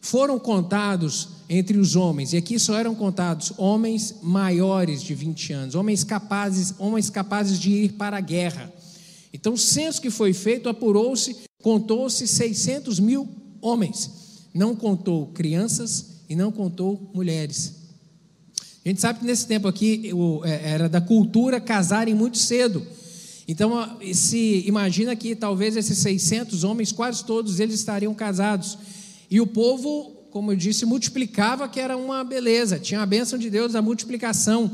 Foram 0.00 0.38
contados 0.38 1.28
entre 1.48 1.78
os 1.78 1.96
homens, 1.96 2.32
e 2.32 2.36
aqui 2.36 2.56
só 2.58 2.78
eram 2.78 2.94
contados 2.94 3.52
homens 3.56 4.16
maiores 4.22 5.02
de 5.02 5.14
20 5.14 5.52
anos, 5.52 5.74
homens 5.74 6.04
capazes, 6.04 6.74
homens 6.78 7.10
capazes 7.10 7.58
de 7.58 7.70
ir 7.70 7.92
para 7.92 8.18
a 8.18 8.20
guerra. 8.20 8.72
Então, 9.32 9.54
o 9.54 9.58
censo 9.58 10.00
que 10.00 10.10
foi 10.10 10.32
feito 10.32 10.68
apurou-se, 10.68 11.36
contou-se 11.62 12.26
600 12.26 12.98
mil 13.00 13.28
homens. 13.60 14.48
Não 14.54 14.74
contou 14.74 15.26
crianças 15.28 16.22
e 16.28 16.34
não 16.34 16.50
contou 16.50 17.10
mulheres. 17.14 17.74
A 18.84 18.88
gente 18.88 19.00
sabe 19.00 19.18
que 19.20 19.26
nesse 19.26 19.46
tempo 19.46 19.68
aqui 19.68 20.10
é, 20.44 20.70
era 20.70 20.88
da 20.88 21.00
cultura 21.00 21.60
casarem 21.60 22.14
muito 22.14 22.38
cedo. 22.38 22.86
Então, 23.46 23.98
se 24.12 24.62
imagina 24.66 25.16
que 25.16 25.34
talvez 25.34 25.76
esses 25.76 25.98
600 25.98 26.64
homens, 26.64 26.92
quase 26.92 27.24
todos 27.24 27.60
eles 27.60 27.76
estariam 27.76 28.14
casados. 28.14 28.78
E 29.30 29.40
o 29.40 29.46
povo, 29.46 30.26
como 30.30 30.52
eu 30.52 30.56
disse, 30.56 30.84
multiplicava, 30.84 31.68
que 31.68 31.80
era 31.80 31.96
uma 31.96 32.22
beleza. 32.22 32.78
Tinha 32.78 33.00
a 33.00 33.06
bênção 33.06 33.38
de 33.38 33.48
Deus 33.48 33.72
da 33.72 33.80
multiplicação. 33.82 34.70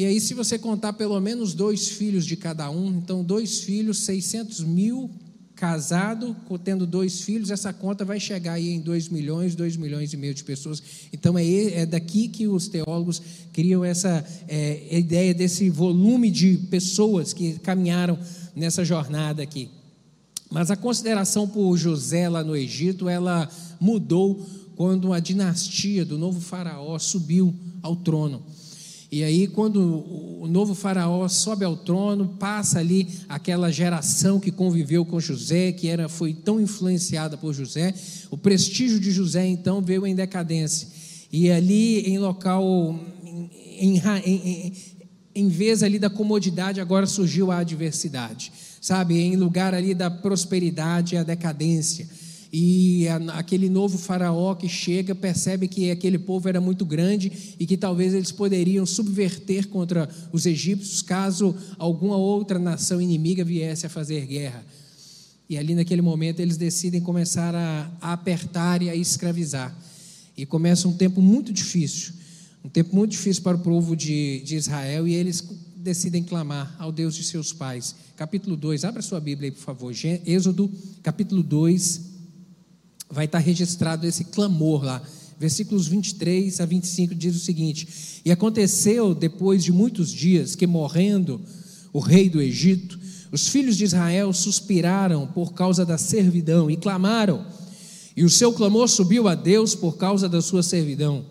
E 0.00 0.04
aí, 0.06 0.18
se 0.18 0.32
você 0.32 0.58
contar 0.58 0.94
pelo 0.94 1.20
menos 1.20 1.52
dois 1.52 1.86
filhos 1.86 2.24
de 2.24 2.34
cada 2.34 2.70
um, 2.70 2.88
então 2.88 3.22
dois 3.22 3.60
filhos, 3.60 3.98
600 3.98 4.60
mil, 4.60 5.10
casado, 5.54 6.34
tendo 6.64 6.86
dois 6.86 7.20
filhos, 7.20 7.50
essa 7.50 7.70
conta 7.70 8.02
vai 8.02 8.18
chegar 8.18 8.54
aí 8.54 8.70
em 8.70 8.80
2 8.80 9.10
milhões, 9.10 9.54
2 9.54 9.76
milhões 9.76 10.10
e 10.14 10.16
meio 10.16 10.32
de 10.32 10.42
pessoas. 10.42 10.82
Então 11.12 11.36
é, 11.36 11.44
é 11.82 11.84
daqui 11.84 12.28
que 12.28 12.48
os 12.48 12.66
teólogos 12.66 13.20
criam 13.52 13.84
essa 13.84 14.24
é, 14.48 14.98
ideia 14.98 15.34
desse 15.34 15.68
volume 15.68 16.30
de 16.30 16.56
pessoas 16.70 17.34
que 17.34 17.58
caminharam 17.58 18.18
nessa 18.56 18.82
jornada 18.82 19.42
aqui. 19.42 19.68
Mas 20.50 20.70
a 20.70 20.76
consideração 20.76 21.46
por 21.46 21.76
José 21.76 22.26
lá 22.26 22.42
no 22.42 22.56
Egito, 22.56 23.06
ela 23.06 23.50
mudou 23.78 24.48
quando 24.76 25.12
a 25.12 25.20
dinastia 25.20 26.06
do 26.06 26.16
novo 26.16 26.40
faraó 26.40 26.98
subiu 26.98 27.54
ao 27.82 27.96
trono. 27.96 28.42
E 29.12 29.24
aí, 29.24 29.48
quando 29.48 29.80
o 30.40 30.46
novo 30.46 30.72
faraó 30.72 31.26
sobe 31.26 31.64
ao 31.64 31.76
trono, 31.76 32.36
passa 32.38 32.78
ali 32.78 33.08
aquela 33.28 33.72
geração 33.72 34.38
que 34.38 34.52
conviveu 34.52 35.04
com 35.04 35.18
José, 35.18 35.72
que 35.72 35.88
era, 35.88 36.08
foi 36.08 36.32
tão 36.32 36.60
influenciada 36.60 37.36
por 37.36 37.52
José, 37.52 37.92
o 38.30 38.38
prestígio 38.38 39.00
de 39.00 39.10
José 39.10 39.44
então 39.46 39.82
veio 39.82 40.06
em 40.06 40.14
decadência. 40.14 40.86
E 41.32 41.50
ali, 41.50 42.02
em 42.02 42.18
local, 42.18 43.00
em, 43.80 44.00
em, 44.24 44.72
em, 45.34 45.48
vez 45.48 45.82
ali 45.82 45.98
da 45.98 46.08
comodidade, 46.08 46.80
agora 46.80 47.04
surgiu 47.04 47.50
a 47.50 47.58
adversidade, 47.58 48.52
sabe? 48.80 49.18
Em 49.18 49.34
lugar 49.34 49.74
ali 49.74 49.92
da 49.92 50.08
prosperidade, 50.08 51.16
a 51.16 51.24
decadência. 51.24 52.08
E 52.52 53.06
aquele 53.34 53.70
novo 53.70 53.96
faraó 53.96 54.56
que 54.56 54.68
chega 54.68 55.14
percebe 55.14 55.68
que 55.68 55.90
aquele 55.90 56.18
povo 56.18 56.48
era 56.48 56.60
muito 56.60 56.84
grande 56.84 57.54
e 57.60 57.64
que 57.64 57.76
talvez 57.76 58.12
eles 58.12 58.32
poderiam 58.32 58.84
subverter 58.84 59.68
contra 59.68 60.08
os 60.32 60.46
egípcios 60.46 61.00
caso 61.00 61.54
alguma 61.78 62.16
outra 62.16 62.58
nação 62.58 63.00
inimiga 63.00 63.44
viesse 63.44 63.86
a 63.86 63.88
fazer 63.88 64.26
guerra. 64.26 64.64
E 65.48 65.56
ali 65.56 65.76
naquele 65.76 66.02
momento 66.02 66.40
eles 66.40 66.56
decidem 66.56 67.00
começar 67.00 67.54
a, 67.54 67.90
a 68.00 68.12
apertar 68.14 68.82
e 68.82 68.90
a 68.90 68.96
escravizar. 68.96 69.76
E 70.36 70.44
começa 70.44 70.88
um 70.88 70.92
tempo 70.92 71.22
muito 71.22 71.52
difícil, 71.52 72.14
um 72.64 72.68
tempo 72.68 72.96
muito 72.96 73.12
difícil 73.12 73.44
para 73.44 73.56
o 73.56 73.60
povo 73.60 73.94
de, 73.94 74.40
de 74.40 74.56
Israel 74.56 75.06
e 75.06 75.14
eles 75.14 75.44
decidem 75.76 76.22
clamar 76.22 76.74
ao 76.78 76.90
Deus 76.90 77.14
de 77.14 77.22
seus 77.22 77.52
pais. 77.52 77.94
Capítulo 78.16 78.56
2, 78.56 78.84
abra 78.84 79.02
sua 79.02 79.20
Bíblia 79.20 79.48
aí, 79.48 79.52
por 79.52 79.62
favor. 79.62 79.94
Êxodo, 80.26 80.70
capítulo 81.02 81.42
2, 81.42 82.09
vai 83.10 83.24
estar 83.24 83.38
registrado 83.38 84.06
esse 84.06 84.24
clamor 84.24 84.84
lá. 84.84 85.02
Versículos 85.38 85.88
23 85.88 86.60
a 86.60 86.66
25 86.66 87.14
diz 87.14 87.34
o 87.34 87.40
seguinte: 87.40 87.88
E 88.24 88.30
aconteceu 88.30 89.14
depois 89.14 89.64
de 89.64 89.72
muitos 89.72 90.12
dias 90.12 90.54
que, 90.54 90.66
morrendo 90.66 91.40
o 91.92 91.98
rei 91.98 92.28
do 92.28 92.40
Egito, 92.40 92.98
os 93.32 93.48
filhos 93.48 93.76
de 93.76 93.84
Israel 93.84 94.32
suspiraram 94.32 95.26
por 95.26 95.52
causa 95.52 95.84
da 95.84 95.96
servidão 95.96 96.70
e 96.70 96.76
clamaram. 96.76 97.46
E 98.16 98.24
o 98.24 98.30
seu 98.30 98.52
clamor 98.52 98.88
subiu 98.88 99.28
a 99.28 99.34
Deus 99.34 99.74
por 99.74 99.96
causa 99.96 100.28
da 100.28 100.42
sua 100.42 100.62
servidão. 100.62 101.24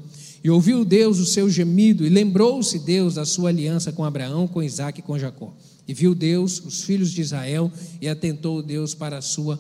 E 0.44 0.50
ouviu 0.50 0.86
Deus 0.86 1.20
o 1.20 1.26
seu 1.26 1.50
gemido, 1.50 2.06
e 2.06 2.10
lembrou-se 2.10 2.80
Deus 2.80 3.16
da 3.16 3.26
sua 3.26 3.50
aliança 3.50 3.92
com 3.92 4.06
Abraão, 4.06 4.48
com 4.48 4.64
Isaac 4.64 5.00
e 5.00 5.04
com 5.04 5.20
Jacó. 5.20 5.54
E 5.88 5.94
viu 5.94 6.16
Deus 6.16 6.64
os 6.66 6.84
filhos 6.84 7.12
de 7.12 7.22
Israel, 7.22 7.72
e 8.02 8.08
atentou 8.08 8.64
Deus 8.64 8.96
para 8.96 9.18
a 9.18 9.22
sua 9.22 9.60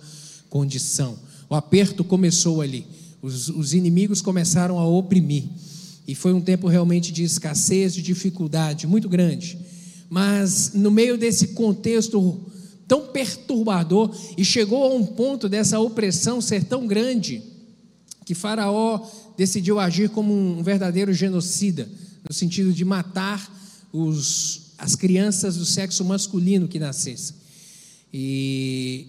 condição. 0.49 1.17
O 1.49 1.55
aperto 1.55 2.03
começou 2.03 2.61
ali. 2.61 2.85
Os, 3.21 3.49
os 3.49 3.73
inimigos 3.73 4.21
começaram 4.21 4.77
a 4.77 4.87
oprimir. 4.87 5.45
E 6.07 6.15
foi 6.15 6.33
um 6.33 6.41
tempo 6.41 6.67
realmente 6.67 7.11
de 7.11 7.23
escassez, 7.23 7.93
de 7.93 8.01
dificuldade 8.01 8.87
muito 8.87 9.09
grande. 9.09 9.57
Mas 10.09 10.73
no 10.73 10.89
meio 10.89 11.17
desse 11.17 11.49
contexto 11.49 12.39
tão 12.87 13.07
perturbador, 13.07 14.15
e 14.35 14.43
chegou 14.43 14.83
a 14.83 14.95
um 14.95 15.05
ponto 15.05 15.47
dessa 15.47 15.79
opressão 15.79 16.41
ser 16.41 16.63
tão 16.63 16.87
grande, 16.87 17.43
que 18.25 18.33
Faraó 18.33 18.99
decidiu 19.37 19.79
agir 19.79 20.09
como 20.09 20.33
um 20.33 20.63
verdadeiro 20.63 21.13
genocida, 21.13 21.87
no 22.27 22.33
sentido 22.33 22.73
de 22.73 22.83
matar 22.83 23.47
os, 23.93 24.73
as 24.75 24.95
crianças 24.95 25.55
do 25.55 25.65
sexo 25.65 26.03
masculino 26.03 26.67
que 26.67 26.79
nascessem. 26.79 27.35
E 28.11 29.07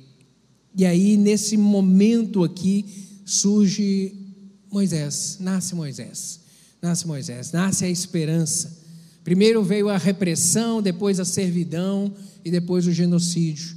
e 0.77 0.87
aí, 0.87 1.17
nesse 1.17 1.57
momento 1.57 2.45
aqui, 2.45 2.85
surge 3.25 4.15
Moisés, 4.71 5.39
nasce 5.41 5.75
Moisés, 5.75 6.41
nasce 6.81 7.07
Moisés, 7.07 7.53
nasce 7.53 7.85
a 7.85 7.89
esperança. 7.89 8.79
Primeiro 9.25 9.63
veio 9.63 9.89
a 9.89 9.99
repressão, 9.99 10.81
depois 10.81 11.21
a 11.21 11.25
servidão 11.25 12.13
e 12.45 12.51
depois 12.51 12.87
o 12.87 12.93
genocídio. 12.93 13.77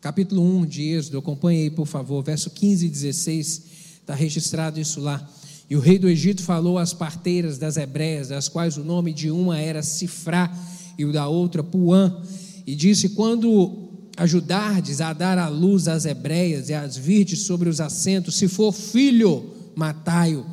Capítulo 0.00 0.42
1 0.42 0.66
de 0.66 0.82
Êxodo, 0.82 1.18
acompanhe 1.18 1.62
aí, 1.62 1.70
por 1.70 1.86
favor, 1.86 2.22
verso 2.22 2.50
15 2.50 2.86
e 2.86 2.88
16, 2.88 3.62
está 4.00 4.14
registrado 4.14 4.80
isso 4.80 5.00
lá. 5.00 5.28
E 5.68 5.76
o 5.76 5.80
rei 5.80 5.98
do 5.98 6.08
Egito 6.08 6.42
falou 6.42 6.78
às 6.78 6.92
parteiras 6.92 7.58
das 7.58 7.76
hebreias, 7.76 8.28
das 8.28 8.48
quais 8.48 8.76
o 8.76 8.84
nome 8.84 9.12
de 9.12 9.30
uma 9.30 9.58
era 9.58 9.82
Sifrá 9.82 10.52
e 10.96 11.04
o 11.04 11.12
da 11.12 11.28
outra 11.28 11.62
Puã, 11.62 12.22
e 12.66 12.74
disse: 12.74 13.10
Quando 13.10 13.89
ajudardes 14.20 15.00
a 15.00 15.14
dar 15.14 15.38
a 15.38 15.48
luz 15.48 15.88
às 15.88 16.04
hebreias 16.04 16.68
e 16.68 16.74
às 16.74 16.94
virdes 16.94 17.40
sobre 17.40 17.70
os 17.70 17.80
assentos. 17.80 18.34
Se 18.34 18.48
for 18.48 18.70
filho, 18.70 19.50
matai-o, 19.74 20.44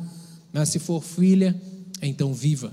mas 0.50 0.70
se 0.70 0.78
for 0.78 1.02
filha, 1.02 1.54
então 2.00 2.32
viva. 2.32 2.72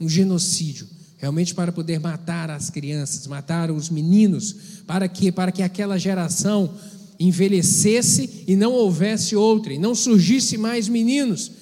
Um 0.00 0.08
genocídio, 0.08 0.88
realmente 1.16 1.54
para 1.54 1.70
poder 1.70 2.00
matar 2.00 2.50
as 2.50 2.70
crianças, 2.70 3.24
matar 3.28 3.70
os 3.70 3.88
meninos, 3.88 4.56
para 4.84 5.06
que 5.06 5.30
para 5.30 5.52
que 5.52 5.62
aquela 5.62 5.96
geração 5.96 6.74
envelhecesse 7.20 8.42
e 8.48 8.56
não 8.56 8.72
houvesse 8.72 9.36
outra, 9.36 9.72
e 9.72 9.78
não 9.78 9.94
surgisse 9.94 10.58
mais 10.58 10.88
meninos, 10.88 11.52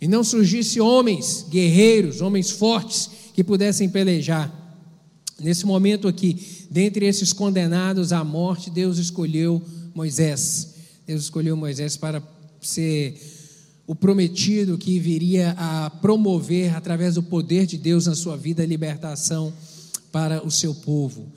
e 0.00 0.08
não 0.08 0.24
surgisse 0.24 0.80
homens 0.80 1.46
guerreiros, 1.48 2.20
homens 2.20 2.50
fortes 2.50 3.08
que 3.32 3.44
pudessem 3.44 3.88
pelejar. 3.88 4.52
Nesse 5.40 5.64
momento 5.64 6.08
aqui, 6.08 6.66
dentre 6.68 7.06
esses 7.06 7.32
condenados 7.32 8.12
à 8.12 8.24
morte, 8.24 8.70
Deus 8.70 8.98
escolheu 8.98 9.62
Moisés. 9.94 10.74
Deus 11.06 11.22
escolheu 11.22 11.56
Moisés 11.56 11.96
para 11.96 12.20
ser 12.60 13.14
o 13.86 13.94
prometido 13.94 14.76
que 14.76 14.98
viria 14.98 15.54
a 15.56 15.90
promover, 15.90 16.74
através 16.74 17.14
do 17.14 17.22
poder 17.22 17.66
de 17.66 17.78
Deus 17.78 18.06
na 18.06 18.16
sua 18.16 18.36
vida, 18.36 18.62
a 18.64 18.66
libertação 18.66 19.52
para 20.10 20.44
o 20.44 20.50
seu 20.50 20.74
povo. 20.74 21.32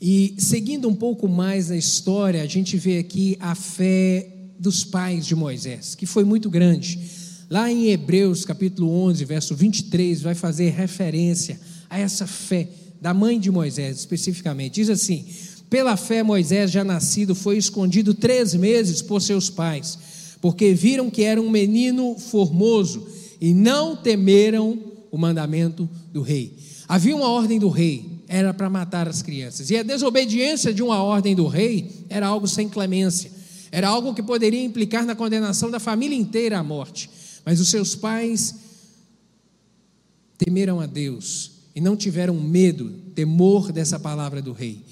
E 0.00 0.34
seguindo 0.38 0.88
um 0.88 0.94
pouco 0.94 1.28
mais 1.28 1.70
na 1.70 1.76
história, 1.76 2.42
a 2.42 2.46
gente 2.46 2.76
vê 2.76 2.98
aqui 2.98 3.36
a 3.40 3.54
fé 3.54 4.28
dos 4.58 4.84
pais 4.84 5.24
de 5.24 5.36
Moisés, 5.36 5.94
que 5.94 6.04
foi 6.04 6.24
muito 6.24 6.50
grande. 6.50 6.98
Lá 7.48 7.70
em 7.70 7.90
Hebreus, 7.90 8.44
capítulo 8.44 8.90
11, 8.90 9.24
verso 9.24 9.54
23, 9.54 10.20
vai 10.20 10.34
fazer 10.34 10.70
referência 10.70 11.60
a 11.88 11.98
essa 11.98 12.26
fé 12.26 12.68
da 13.06 13.14
mãe 13.14 13.38
de 13.38 13.52
Moisés 13.52 13.98
especificamente. 13.98 14.74
Diz 14.74 14.90
assim: 14.90 15.24
Pela 15.70 15.96
fé, 15.96 16.24
Moisés, 16.24 16.72
já 16.72 16.82
nascido, 16.82 17.36
foi 17.36 17.56
escondido 17.56 18.12
três 18.12 18.52
meses 18.52 19.00
por 19.00 19.22
seus 19.22 19.48
pais, 19.48 19.96
porque 20.40 20.74
viram 20.74 21.08
que 21.08 21.22
era 21.22 21.40
um 21.40 21.48
menino 21.48 22.18
formoso 22.18 23.06
e 23.40 23.54
não 23.54 23.94
temeram 23.94 24.76
o 25.08 25.16
mandamento 25.16 25.88
do 26.12 26.20
rei. 26.20 26.58
Havia 26.88 27.14
uma 27.14 27.28
ordem 27.28 27.60
do 27.60 27.68
rei, 27.68 28.22
era 28.26 28.52
para 28.52 28.68
matar 28.68 29.06
as 29.06 29.22
crianças, 29.22 29.70
e 29.70 29.76
a 29.76 29.84
desobediência 29.84 30.74
de 30.74 30.82
uma 30.82 31.00
ordem 31.00 31.36
do 31.36 31.46
rei 31.46 31.88
era 32.08 32.26
algo 32.26 32.48
sem 32.48 32.68
clemência, 32.68 33.30
era 33.70 33.86
algo 33.86 34.14
que 34.14 34.22
poderia 34.22 34.64
implicar 34.64 35.06
na 35.06 35.14
condenação 35.14 35.70
da 35.70 35.78
família 35.78 36.18
inteira 36.18 36.58
à 36.58 36.64
morte. 36.64 37.08
Mas 37.44 37.60
os 37.60 37.68
seus 37.68 37.94
pais 37.94 38.56
temeram 40.36 40.80
a 40.80 40.86
Deus 40.86 41.54
e 41.76 41.80
não 41.80 41.94
tiveram 41.94 42.34
medo, 42.40 42.90
temor 43.14 43.70
dessa 43.70 44.00
palavra 44.00 44.40
do 44.40 44.54
rei, 44.54 44.82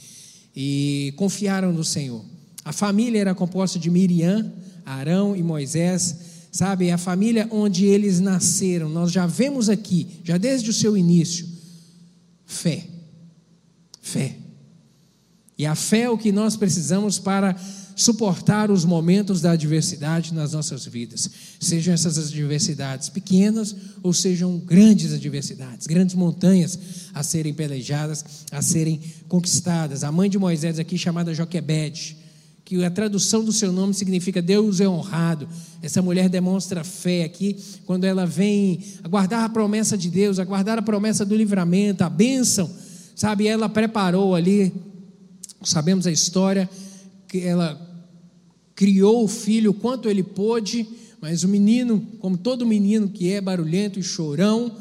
e 0.55 1.14
confiaram 1.16 1.73
no 1.73 1.83
Senhor. 1.83 2.23
A 2.62 2.75
família 2.75 3.20
era 3.23 3.35
composta 3.35 3.79
de 3.79 3.90
Miriam, 3.90 4.53
Arão 4.85 5.35
e 5.35 5.42
Moisés, 5.42 6.14
sabe? 6.53 6.90
A 6.90 6.99
família 6.99 7.49
onde 7.51 7.87
eles 7.87 8.20
nasceram, 8.20 8.90
nós 8.90 9.11
já 9.11 9.27
vemos 9.27 9.70
aqui, 9.70 10.07
já 10.23 10.37
desde 10.37 10.68
o 10.68 10.75
seu 10.75 10.94
início, 10.94 11.49
fé. 12.44 12.87
Fé. 14.03 14.37
E 15.57 15.64
a 15.64 15.75
fé 15.75 16.03
é 16.03 16.11
o 16.11 16.18
que 16.18 16.31
nós 16.31 16.55
precisamos 16.55 17.18
para 17.18 17.57
suportar 17.96 18.70
os 18.70 18.85
momentos 18.85 19.40
da 19.40 19.52
adversidade 19.52 20.35
nas 20.35 20.52
nossas 20.52 20.85
vidas, 20.85 21.30
sejam 21.61 21.94
essas 21.94 22.18
adversidades 22.18 23.09
pequenas 23.09 23.74
ou 24.02 24.12
sejam 24.12 24.59
grandes 24.59 25.12
adversidades, 25.12 25.87
grandes 25.87 26.14
montanhas 26.14 26.78
a 27.12 27.22
serem 27.22 27.54
pelejadas, 27.54 28.24
a 28.50 28.61
serem 28.61 29.00
conquistadas. 29.28 30.02
A 30.02 30.11
mãe 30.11 30.28
de 30.28 30.38
Moisés 30.38 30.78
aqui 30.78 30.98
chamada 30.98 31.33
Joquebede, 31.33 32.16
que 32.64 32.83
a 32.83 32.90
tradução 32.90 33.44
do 33.44 33.52
seu 33.52 33.70
nome 33.70 33.92
significa 33.92 34.40
Deus 34.40 34.80
é 34.80 34.88
honrado. 34.88 35.46
Essa 35.83 36.00
mulher 36.00 36.28
demonstra 36.30 36.83
fé 36.83 37.22
aqui 37.24 37.57
quando 37.85 38.04
ela 38.04 38.26
vem 38.26 38.80
aguardar 39.02 39.44
a 39.44 39.48
promessa 39.48 39.98
de 39.98 40.09
Deus, 40.09 40.38
aguardar 40.38 40.78
a 40.78 40.83
promessa 40.83 41.26
do 41.26 41.37
livramento, 41.37 42.02
a 42.02 42.09
bênção, 42.09 42.70
sabe? 43.14 43.46
Ela 43.46 43.68
preparou 43.68 44.35
ali, 44.35 44.72
sabemos 45.62 46.07
a 46.07 46.11
história, 46.11 46.68
ela 47.40 47.81
criou 48.75 49.25
o 49.25 49.29
filho 49.29 49.70
o 49.70 49.75
quanto 49.75 50.09
ele 50.09 50.23
pôde, 50.23 50.87
mas 51.20 51.44
o 51.44 51.49
menino, 51.49 52.01
como 52.18 52.37
todo 52.37 52.66
menino 52.66 53.09
que 53.09 53.33
é 53.33 53.40
barulhento 53.40 53.99
e 53.99 54.03
chorão, 54.03 54.77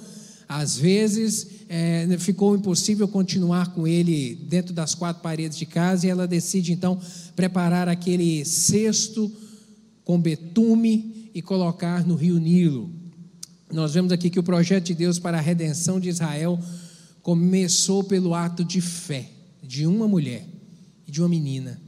às 0.47 0.77
vezes 0.77 1.47
é, 1.69 2.07
ficou 2.19 2.55
impossível 2.55 3.07
continuar 3.07 3.73
com 3.73 3.87
ele 3.87 4.35
dentro 4.35 4.73
das 4.73 4.93
quatro 4.93 5.23
paredes 5.23 5.57
de 5.57 5.65
casa 5.65 6.05
e 6.05 6.09
ela 6.09 6.27
decide 6.27 6.71
então 6.71 6.99
preparar 7.35 7.87
aquele 7.87 8.43
cesto 8.45 9.31
com 10.03 10.19
betume 10.19 11.29
e 11.33 11.41
colocar 11.41 12.05
no 12.05 12.15
rio 12.15 12.37
Nilo. 12.37 12.91
Nós 13.71 13.93
vemos 13.93 14.11
aqui 14.11 14.29
que 14.29 14.39
o 14.39 14.43
projeto 14.43 14.85
de 14.85 14.93
Deus 14.93 15.17
para 15.17 15.39
a 15.39 15.41
redenção 15.41 15.99
de 15.99 16.09
Israel 16.09 16.59
começou 17.23 18.03
pelo 18.03 18.35
ato 18.35 18.63
de 18.63 18.81
fé 18.81 19.31
de 19.63 19.87
uma 19.87 20.07
mulher 20.07 20.45
e 21.07 21.11
de 21.11 21.21
uma 21.21 21.29
menina. 21.29 21.81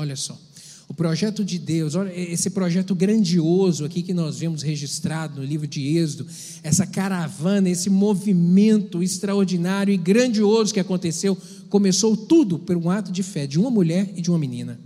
Olha 0.00 0.16
só. 0.16 0.40
O 0.88 0.94
projeto 0.94 1.44
de 1.44 1.58
Deus, 1.58 1.94
olha 1.94 2.10
esse 2.18 2.48
projeto 2.48 2.94
grandioso 2.94 3.84
aqui 3.84 4.02
que 4.02 4.14
nós 4.14 4.38
vemos 4.38 4.62
registrado 4.62 5.38
no 5.38 5.46
livro 5.46 5.66
de 5.66 5.98
Êxodo, 5.98 6.26
essa 6.62 6.86
caravana, 6.86 7.68
esse 7.68 7.90
movimento 7.90 9.02
extraordinário 9.02 9.92
e 9.92 9.98
grandioso 9.98 10.72
que 10.72 10.80
aconteceu, 10.80 11.36
começou 11.68 12.16
tudo 12.16 12.58
por 12.58 12.78
um 12.78 12.88
ato 12.88 13.12
de 13.12 13.22
fé 13.22 13.46
de 13.46 13.58
uma 13.58 13.70
mulher 13.70 14.10
e 14.16 14.22
de 14.22 14.30
uma 14.30 14.38
menina. 14.38 14.80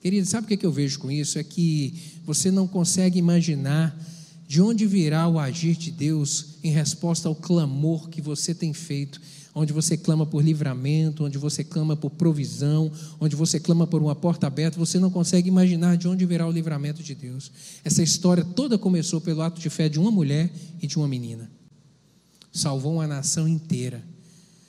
Querido, 0.00 0.26
sabe 0.26 0.52
o 0.52 0.58
que 0.58 0.66
eu 0.66 0.72
vejo 0.72 0.98
com 0.98 1.08
isso? 1.08 1.38
É 1.38 1.44
que 1.44 1.94
você 2.26 2.50
não 2.50 2.66
consegue 2.66 3.16
imaginar 3.16 3.96
de 4.48 4.60
onde 4.60 4.86
virá 4.86 5.28
o 5.28 5.38
agir 5.38 5.76
de 5.76 5.92
Deus 5.92 6.56
em 6.64 6.72
resposta 6.72 7.28
ao 7.28 7.36
clamor 7.36 8.08
que 8.08 8.20
você 8.20 8.52
tem 8.52 8.74
feito 8.74 9.20
onde 9.54 9.72
você 9.72 9.96
clama 9.96 10.24
por 10.24 10.42
livramento, 10.42 11.24
onde 11.24 11.38
você 11.38 11.64
clama 11.64 11.96
por 11.96 12.10
provisão, 12.10 12.90
onde 13.18 13.34
você 13.34 13.58
clama 13.58 13.86
por 13.86 14.00
uma 14.00 14.14
porta 14.14 14.46
aberta, 14.46 14.78
você 14.78 14.98
não 14.98 15.10
consegue 15.10 15.48
imaginar 15.48 15.96
de 15.96 16.06
onde 16.06 16.24
virá 16.24 16.46
o 16.46 16.52
livramento 16.52 17.02
de 17.02 17.14
Deus. 17.14 17.50
Essa 17.84 18.02
história 18.02 18.44
toda 18.44 18.78
começou 18.78 19.20
pelo 19.20 19.42
ato 19.42 19.60
de 19.60 19.68
fé 19.68 19.88
de 19.88 19.98
uma 19.98 20.10
mulher 20.10 20.50
e 20.80 20.86
de 20.86 20.96
uma 20.96 21.08
menina. 21.08 21.50
Salvou 22.52 22.94
uma 22.94 23.06
nação 23.06 23.48
inteira. 23.48 24.02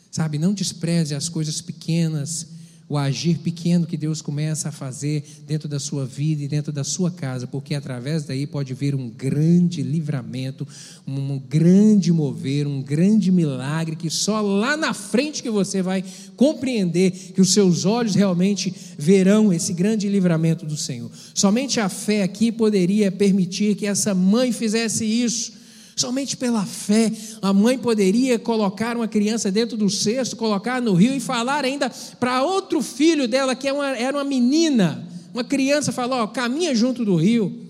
Sabe, 0.10 0.38
não 0.38 0.54
despreze 0.54 1.16
as 1.16 1.30
coisas 1.30 1.62
pequenas 1.62 2.48
o 2.92 2.98
agir 2.98 3.38
pequeno 3.38 3.88
que 3.88 3.96
Deus 3.96 4.22
começa 4.22 4.68
a 4.68 4.72
fazer 4.72 5.24
dentro 5.48 5.70
da 5.70 5.80
sua 5.80 6.06
vida 6.06 6.44
e 6.44 6.48
dentro 6.50 6.74
da 6.74 6.84
sua 6.84 7.10
casa, 7.10 7.48
porque 7.48 7.74
através 7.74 8.26
daí 8.26 8.46
pode 8.46 8.74
vir 8.74 8.94
um 8.94 9.10
grande 9.10 9.82
livramento, 9.82 10.68
um 11.08 11.40
grande 11.40 12.12
mover, 12.12 12.68
um 12.68 12.82
grande 12.82 13.32
milagre 13.32 13.96
que 13.96 14.10
só 14.10 14.42
lá 14.42 14.76
na 14.76 14.94
frente 14.94 15.42
que 15.42 15.50
você 15.50 15.82
vai 15.82 16.04
compreender 16.36 17.12
que 17.12 17.40
os 17.40 17.54
seus 17.54 17.86
olhos 17.86 18.14
realmente 18.14 18.74
verão 18.98 19.54
esse 19.54 19.72
grande 19.72 20.10
livramento 20.10 20.66
do 20.66 20.76
Senhor. 20.76 21.10
Somente 21.34 21.80
a 21.80 21.88
fé 21.88 22.24
aqui 22.24 22.52
poderia 22.52 23.10
permitir 23.10 23.76
que 23.76 23.86
essa 23.86 24.14
mãe 24.14 24.52
fizesse 24.52 25.06
isso 25.06 25.61
Somente 26.02 26.36
pela 26.36 26.66
fé, 26.66 27.12
a 27.44 27.54
mãe 27.54 27.78
poderia 27.78 28.40
colocar 28.40 28.98
uma 28.98 29.08
criança 29.08 29.52
dentro 29.52 29.78
do 29.78 29.88
cesto, 29.88 30.36
colocar 30.36 30.82
no 30.82 30.96
rio 30.96 31.14
e 31.14 31.20
falar 31.20 31.64
ainda 31.64 31.92
para 32.20 32.42
outro 32.42 32.82
filho 32.82 33.28
dela, 33.28 33.56
que 33.56 33.68
era 33.68 33.78
é 33.78 33.80
uma, 33.80 33.98
era 33.98 34.18
uma 34.18 34.24
menina, 34.24 35.08
uma 35.32 35.44
criança, 35.44 35.92
falar: 35.92 36.24
Ó, 36.24 36.28
caminha 36.28 36.74
junto 36.74 37.06
do 37.06 37.16
rio. 37.16 37.68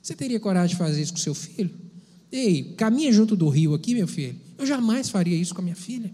Você 0.00 0.14
teria 0.14 0.38
coragem 0.38 0.76
de 0.76 0.76
fazer 0.76 1.02
isso 1.02 1.12
com 1.12 1.18
seu 1.18 1.34
filho? 1.34 1.72
Ei, 2.30 2.72
caminha 2.76 3.12
junto 3.12 3.34
do 3.34 3.48
rio 3.48 3.74
aqui, 3.74 3.94
meu 3.94 4.06
filho. 4.06 4.36
Eu 4.56 4.64
jamais 4.64 5.08
faria 5.08 5.36
isso 5.36 5.52
com 5.52 5.60
a 5.60 5.64
minha 5.64 5.76
filha. 5.76 6.12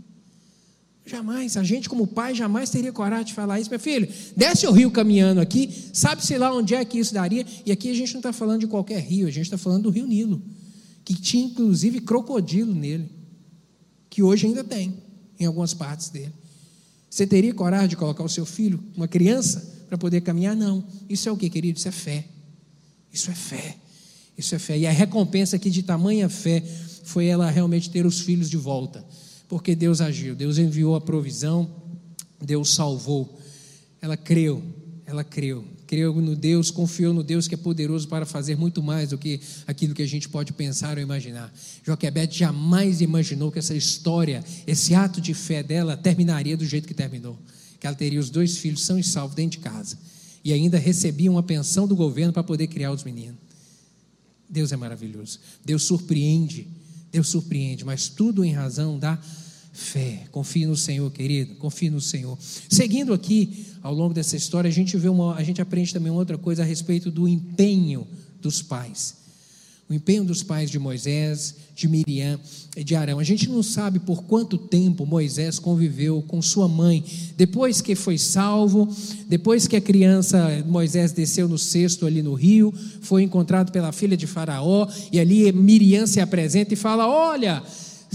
Jamais, 1.04 1.58
a 1.58 1.62
gente 1.62 1.86
como 1.86 2.06
pai 2.06 2.34
jamais 2.34 2.70
teria 2.70 2.92
coragem 2.94 3.26
de 3.26 3.34
falar 3.34 3.60
isso, 3.60 3.68
meu 3.68 3.78
filho. 3.78 4.08
Desce 4.34 4.66
o 4.66 4.72
rio 4.72 4.90
caminhando 4.90 5.38
aqui, 5.38 5.70
sabe-se 5.92 6.38
lá 6.38 6.50
onde 6.50 6.74
é 6.74 6.82
que 6.82 6.98
isso 6.98 7.12
daria. 7.12 7.44
E 7.66 7.70
aqui 7.70 7.90
a 7.90 7.94
gente 7.94 8.14
não 8.14 8.20
está 8.20 8.32
falando 8.32 8.60
de 8.60 8.66
qualquer 8.66 9.00
rio, 9.00 9.28
a 9.28 9.30
gente 9.30 9.44
está 9.44 9.58
falando 9.58 9.82
do 9.82 9.90
rio 9.90 10.06
Nilo 10.06 10.42
que 11.06 11.14
tinha 11.14 11.44
inclusive 11.44 12.00
crocodilo 12.00 12.74
nele, 12.74 13.08
que 14.10 14.24
hoje 14.24 14.48
ainda 14.48 14.64
tem 14.64 14.96
em 15.38 15.46
algumas 15.46 15.72
partes 15.72 16.08
dele. 16.08 16.32
Você 17.08 17.24
teria 17.24 17.54
coragem 17.54 17.86
de 17.86 17.96
colocar 17.96 18.24
o 18.24 18.28
seu 18.28 18.44
filho, 18.44 18.82
uma 18.96 19.06
criança, 19.06 19.84
para 19.88 19.96
poder 19.96 20.20
caminhar? 20.22 20.56
Não. 20.56 20.84
Isso 21.08 21.28
é 21.28 21.32
o 21.32 21.36
que, 21.36 21.48
querido? 21.48 21.78
Isso 21.78 21.86
é 21.86 21.92
fé. 21.92 22.24
Isso 23.12 23.30
é 23.30 23.34
fé. 23.34 23.76
Isso 24.36 24.52
é 24.56 24.58
fé. 24.58 24.76
E 24.76 24.84
a 24.84 24.90
recompensa 24.90 25.54
aqui 25.54 25.70
de 25.70 25.84
tamanha 25.84 26.28
fé 26.28 26.60
foi 27.04 27.26
ela 27.26 27.48
realmente 27.48 27.88
ter 27.88 28.04
os 28.04 28.18
filhos 28.18 28.50
de 28.50 28.56
volta. 28.56 29.04
Porque 29.48 29.76
Deus 29.76 30.00
agiu, 30.00 30.34
Deus 30.34 30.58
enviou 30.58 30.96
a 30.96 31.00
provisão, 31.00 31.70
Deus 32.44 32.74
salvou. 32.74 33.38
Ela 34.02 34.16
creu, 34.16 34.60
ela 35.06 35.22
creu 35.22 35.64
creu 35.86 36.20
no 36.20 36.34
Deus, 36.34 36.70
confiou 36.70 37.14
no 37.14 37.22
Deus 37.22 37.46
que 37.46 37.54
é 37.54 37.58
poderoso 37.58 38.08
para 38.08 38.26
fazer 38.26 38.56
muito 38.56 38.82
mais 38.82 39.10
do 39.10 39.18
que 39.18 39.40
aquilo 39.66 39.94
que 39.94 40.02
a 40.02 40.06
gente 40.06 40.28
pode 40.28 40.52
pensar 40.52 40.96
ou 40.96 41.02
imaginar. 41.02 41.52
Joquebede 41.84 42.38
jamais 42.38 43.00
imaginou 43.00 43.52
que 43.52 43.58
essa 43.58 43.74
história, 43.74 44.44
esse 44.66 44.94
ato 44.94 45.20
de 45.20 45.32
fé 45.32 45.62
dela 45.62 45.96
terminaria 45.96 46.56
do 46.56 46.66
jeito 46.66 46.88
que 46.88 46.94
terminou. 46.94 47.38
Que 47.78 47.86
ela 47.86 47.96
teria 47.96 48.18
os 48.18 48.30
dois 48.30 48.58
filhos 48.58 48.84
são 48.84 48.98
e 48.98 49.04
salvos 49.04 49.36
dentro 49.36 49.58
de 49.58 49.64
casa. 49.64 49.96
E 50.44 50.52
ainda 50.52 50.78
recebia 50.78 51.30
uma 51.30 51.42
pensão 51.42 51.86
do 51.86 51.94
governo 51.94 52.32
para 52.32 52.42
poder 52.42 52.66
criar 52.66 52.90
os 52.90 53.04
meninos. 53.04 53.36
Deus 54.48 54.72
é 54.72 54.76
maravilhoso. 54.76 55.38
Deus 55.64 55.84
surpreende. 55.84 56.66
Deus 57.12 57.28
surpreende, 57.28 57.84
mas 57.84 58.08
tudo 58.08 58.44
em 58.44 58.52
razão 58.52 58.98
da 58.98 59.18
fé. 59.76 60.24
Confie 60.32 60.66
no 60.66 60.76
Senhor, 60.76 61.10
querido. 61.10 61.54
Confie 61.56 61.90
no 61.90 62.00
Senhor. 62.00 62.36
Seguindo 62.68 63.12
aqui, 63.12 63.66
ao 63.82 63.94
longo 63.94 64.14
dessa 64.14 64.34
história, 64.34 64.68
a 64.68 64.72
gente 64.72 64.96
vê 64.96 65.08
uma, 65.08 65.34
a 65.34 65.42
gente 65.42 65.60
aprende 65.60 65.92
também 65.92 66.10
outra 66.10 66.38
coisa 66.38 66.62
a 66.62 66.66
respeito 66.66 67.10
do 67.10 67.28
empenho 67.28 68.06
dos 68.40 68.62
pais. 68.62 69.14
O 69.88 69.94
empenho 69.94 70.24
dos 70.24 70.42
pais 70.42 70.68
de 70.68 70.80
Moisés, 70.80 71.54
de 71.72 71.86
Miriam 71.86 72.40
e 72.76 72.82
de 72.82 72.96
Arão. 72.96 73.20
A 73.20 73.24
gente 73.24 73.48
não 73.48 73.62
sabe 73.62 74.00
por 74.00 74.24
quanto 74.24 74.58
tempo 74.58 75.06
Moisés 75.06 75.60
conviveu 75.60 76.20
com 76.26 76.42
sua 76.42 76.66
mãe. 76.66 77.04
Depois 77.36 77.80
que 77.80 77.94
foi 77.94 78.18
salvo, 78.18 78.88
depois 79.28 79.68
que 79.68 79.76
a 79.76 79.80
criança 79.80 80.64
Moisés 80.66 81.12
desceu 81.12 81.46
no 81.46 81.56
cesto 81.56 82.04
ali 82.04 82.20
no 82.20 82.34
rio, 82.34 82.74
foi 83.00 83.22
encontrado 83.22 83.70
pela 83.70 83.92
filha 83.92 84.16
de 84.16 84.26
Faraó, 84.26 84.88
e 85.12 85.20
ali 85.20 85.52
Miriam 85.52 86.06
se 86.06 86.18
apresenta 86.18 86.74
e 86.74 86.76
fala: 86.76 87.06
Olha, 87.06 87.62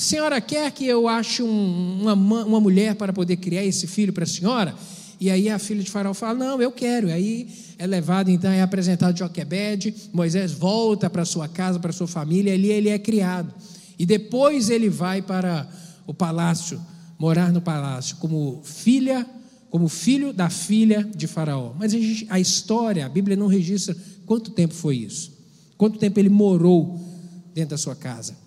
senhora 0.01 0.41
quer 0.41 0.71
que 0.71 0.85
eu 0.85 1.07
ache 1.07 1.43
um, 1.43 2.01
uma, 2.01 2.13
uma 2.43 2.59
mulher 2.59 2.95
para 2.95 3.13
poder 3.13 3.37
criar 3.37 3.63
esse 3.63 3.87
filho 3.87 4.11
para 4.11 4.23
a 4.23 4.27
senhora? 4.27 4.75
E 5.19 5.29
aí 5.29 5.49
a 5.49 5.59
filha 5.59 5.83
de 5.83 5.91
Faraó 5.91 6.13
fala: 6.13 6.33
Não, 6.33 6.61
eu 6.61 6.71
quero. 6.71 7.07
E 7.07 7.11
aí 7.11 7.49
é 7.77 7.85
levado, 7.85 8.29
então, 8.29 8.51
é 8.51 8.61
apresentado 8.61 9.17
Joquebede. 9.17 9.93
Moisés 10.11 10.51
volta 10.51 11.09
para 11.09 11.23
sua 11.23 11.47
casa, 11.47 11.79
para 11.79 11.91
sua 11.91 12.07
família. 12.07 12.53
Ali 12.53 12.69
ele 12.69 12.89
é 12.89 12.97
criado. 12.97 13.53
E 13.97 14.05
depois 14.05 14.69
ele 14.69 14.89
vai 14.89 15.21
para 15.21 15.69
o 16.07 16.13
palácio, 16.13 16.81
morar 17.19 17.51
no 17.51 17.61
palácio, 17.61 18.17
como 18.17 18.61
filha, 18.63 19.25
como 19.69 19.87
filho 19.87 20.33
da 20.33 20.49
filha 20.49 21.07
de 21.15 21.27
Faraó. 21.27 21.73
Mas 21.77 21.93
a, 21.93 21.99
gente, 21.99 22.25
a 22.27 22.39
história, 22.39 23.05
a 23.05 23.09
Bíblia 23.09 23.37
não 23.37 23.45
registra 23.45 23.95
quanto 24.25 24.49
tempo 24.49 24.73
foi 24.73 24.97
isso. 24.97 25.31
Quanto 25.77 25.99
tempo 25.99 26.19
ele 26.19 26.29
morou 26.29 26.99
dentro 27.53 27.71
da 27.71 27.77
sua 27.77 27.95
casa 27.95 28.40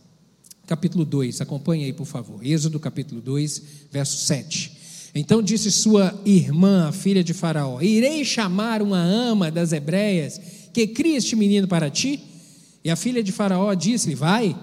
capítulo 0.66 1.04
2, 1.04 1.40
acompanhe 1.40 1.84
aí, 1.84 1.92
por 1.92 2.06
favor. 2.06 2.44
Êxodo, 2.44 2.80
capítulo 2.80 3.20
2, 3.20 3.62
verso 3.90 4.16
7. 4.26 4.72
Então 5.14 5.40
disse 5.40 5.70
sua 5.70 6.18
irmã, 6.24 6.88
a 6.88 6.92
filha 6.92 7.22
de 7.22 7.32
Faraó: 7.32 7.80
Irei 7.80 8.24
chamar 8.24 8.82
uma 8.82 9.00
ama 9.00 9.50
das 9.50 9.72
hebreias 9.72 10.40
que 10.72 10.88
cria 10.88 11.18
este 11.18 11.36
menino 11.36 11.68
para 11.68 11.88
ti? 11.88 12.20
E 12.82 12.90
a 12.90 12.96
filha 12.96 13.22
de 13.22 13.30
Faraó 13.30 13.72
disse-lhe: 13.74 14.14
Vai. 14.14 14.56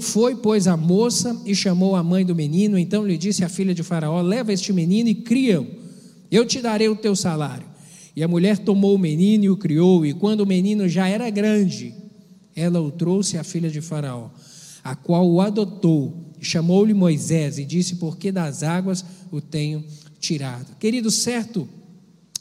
Foi, 0.00 0.36
pois, 0.36 0.68
a 0.68 0.76
moça 0.76 1.36
e 1.44 1.54
chamou 1.54 1.96
a 1.96 2.02
mãe 2.02 2.24
do 2.24 2.34
menino. 2.34 2.78
Então 2.78 3.04
lhe 3.04 3.18
disse 3.18 3.44
a 3.44 3.48
filha 3.48 3.74
de 3.74 3.82
Faraó: 3.82 4.22
Leva 4.22 4.52
este 4.52 4.72
menino 4.72 5.08
e 5.08 5.14
cria-o. 5.14 5.66
Eu 6.30 6.46
te 6.46 6.60
darei 6.60 6.88
o 6.88 6.94
teu 6.94 7.16
salário. 7.16 7.66
E 8.14 8.22
a 8.22 8.28
mulher 8.28 8.58
tomou 8.58 8.94
o 8.94 8.98
menino 8.98 9.44
e 9.44 9.50
o 9.50 9.56
criou. 9.56 10.06
E 10.06 10.14
quando 10.14 10.40
o 10.40 10.46
menino 10.46 10.88
já 10.88 11.08
era 11.08 11.28
grande, 11.30 11.92
ela 12.54 12.80
o 12.80 12.90
trouxe 12.92 13.36
à 13.36 13.42
filha 13.42 13.68
de 13.68 13.80
Faraó 13.80 14.30
a 14.90 14.96
qual 14.96 15.28
o 15.28 15.40
adotou, 15.40 16.32
chamou-lhe 16.40 16.94
Moisés 16.94 17.58
e 17.58 17.64
disse: 17.64 17.96
Por 17.96 18.16
que 18.16 18.32
das 18.32 18.62
águas 18.62 19.04
o 19.30 19.40
tenho 19.40 19.84
tirado? 20.18 20.76
Querido, 20.78 21.10
certo, 21.10 21.68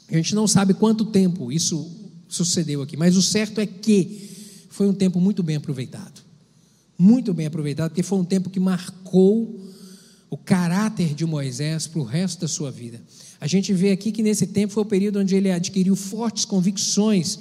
a 0.09 0.15
gente 0.15 0.33
não 0.33 0.47
sabe 0.47 0.73
quanto 0.73 1.05
tempo 1.05 1.51
isso 1.51 1.89
sucedeu 2.27 2.81
aqui, 2.81 2.95
mas 2.95 3.15
o 3.17 3.21
certo 3.21 3.59
é 3.59 3.65
que 3.65 4.27
foi 4.69 4.87
um 4.87 4.93
tempo 4.93 5.19
muito 5.19 5.43
bem 5.43 5.55
aproveitado. 5.55 6.21
Muito 6.97 7.33
bem 7.33 7.45
aproveitado, 7.45 7.91
porque 7.91 8.03
foi 8.03 8.17
um 8.17 8.25
tempo 8.25 8.49
que 8.49 8.59
marcou 8.59 9.59
o 10.29 10.37
caráter 10.37 11.13
de 11.13 11.25
Moisés 11.25 11.87
para 11.87 12.01
o 12.01 12.03
resto 12.03 12.41
da 12.41 12.47
sua 12.47 12.71
vida. 12.71 13.01
A 13.39 13.47
gente 13.47 13.73
vê 13.73 13.91
aqui 13.91 14.11
que 14.11 14.23
nesse 14.23 14.47
tempo 14.47 14.73
foi 14.73 14.83
o 14.83 14.85
período 14.85 15.19
onde 15.19 15.35
ele 15.35 15.51
adquiriu 15.51 15.95
fortes 15.95 16.43
convicções 16.43 17.39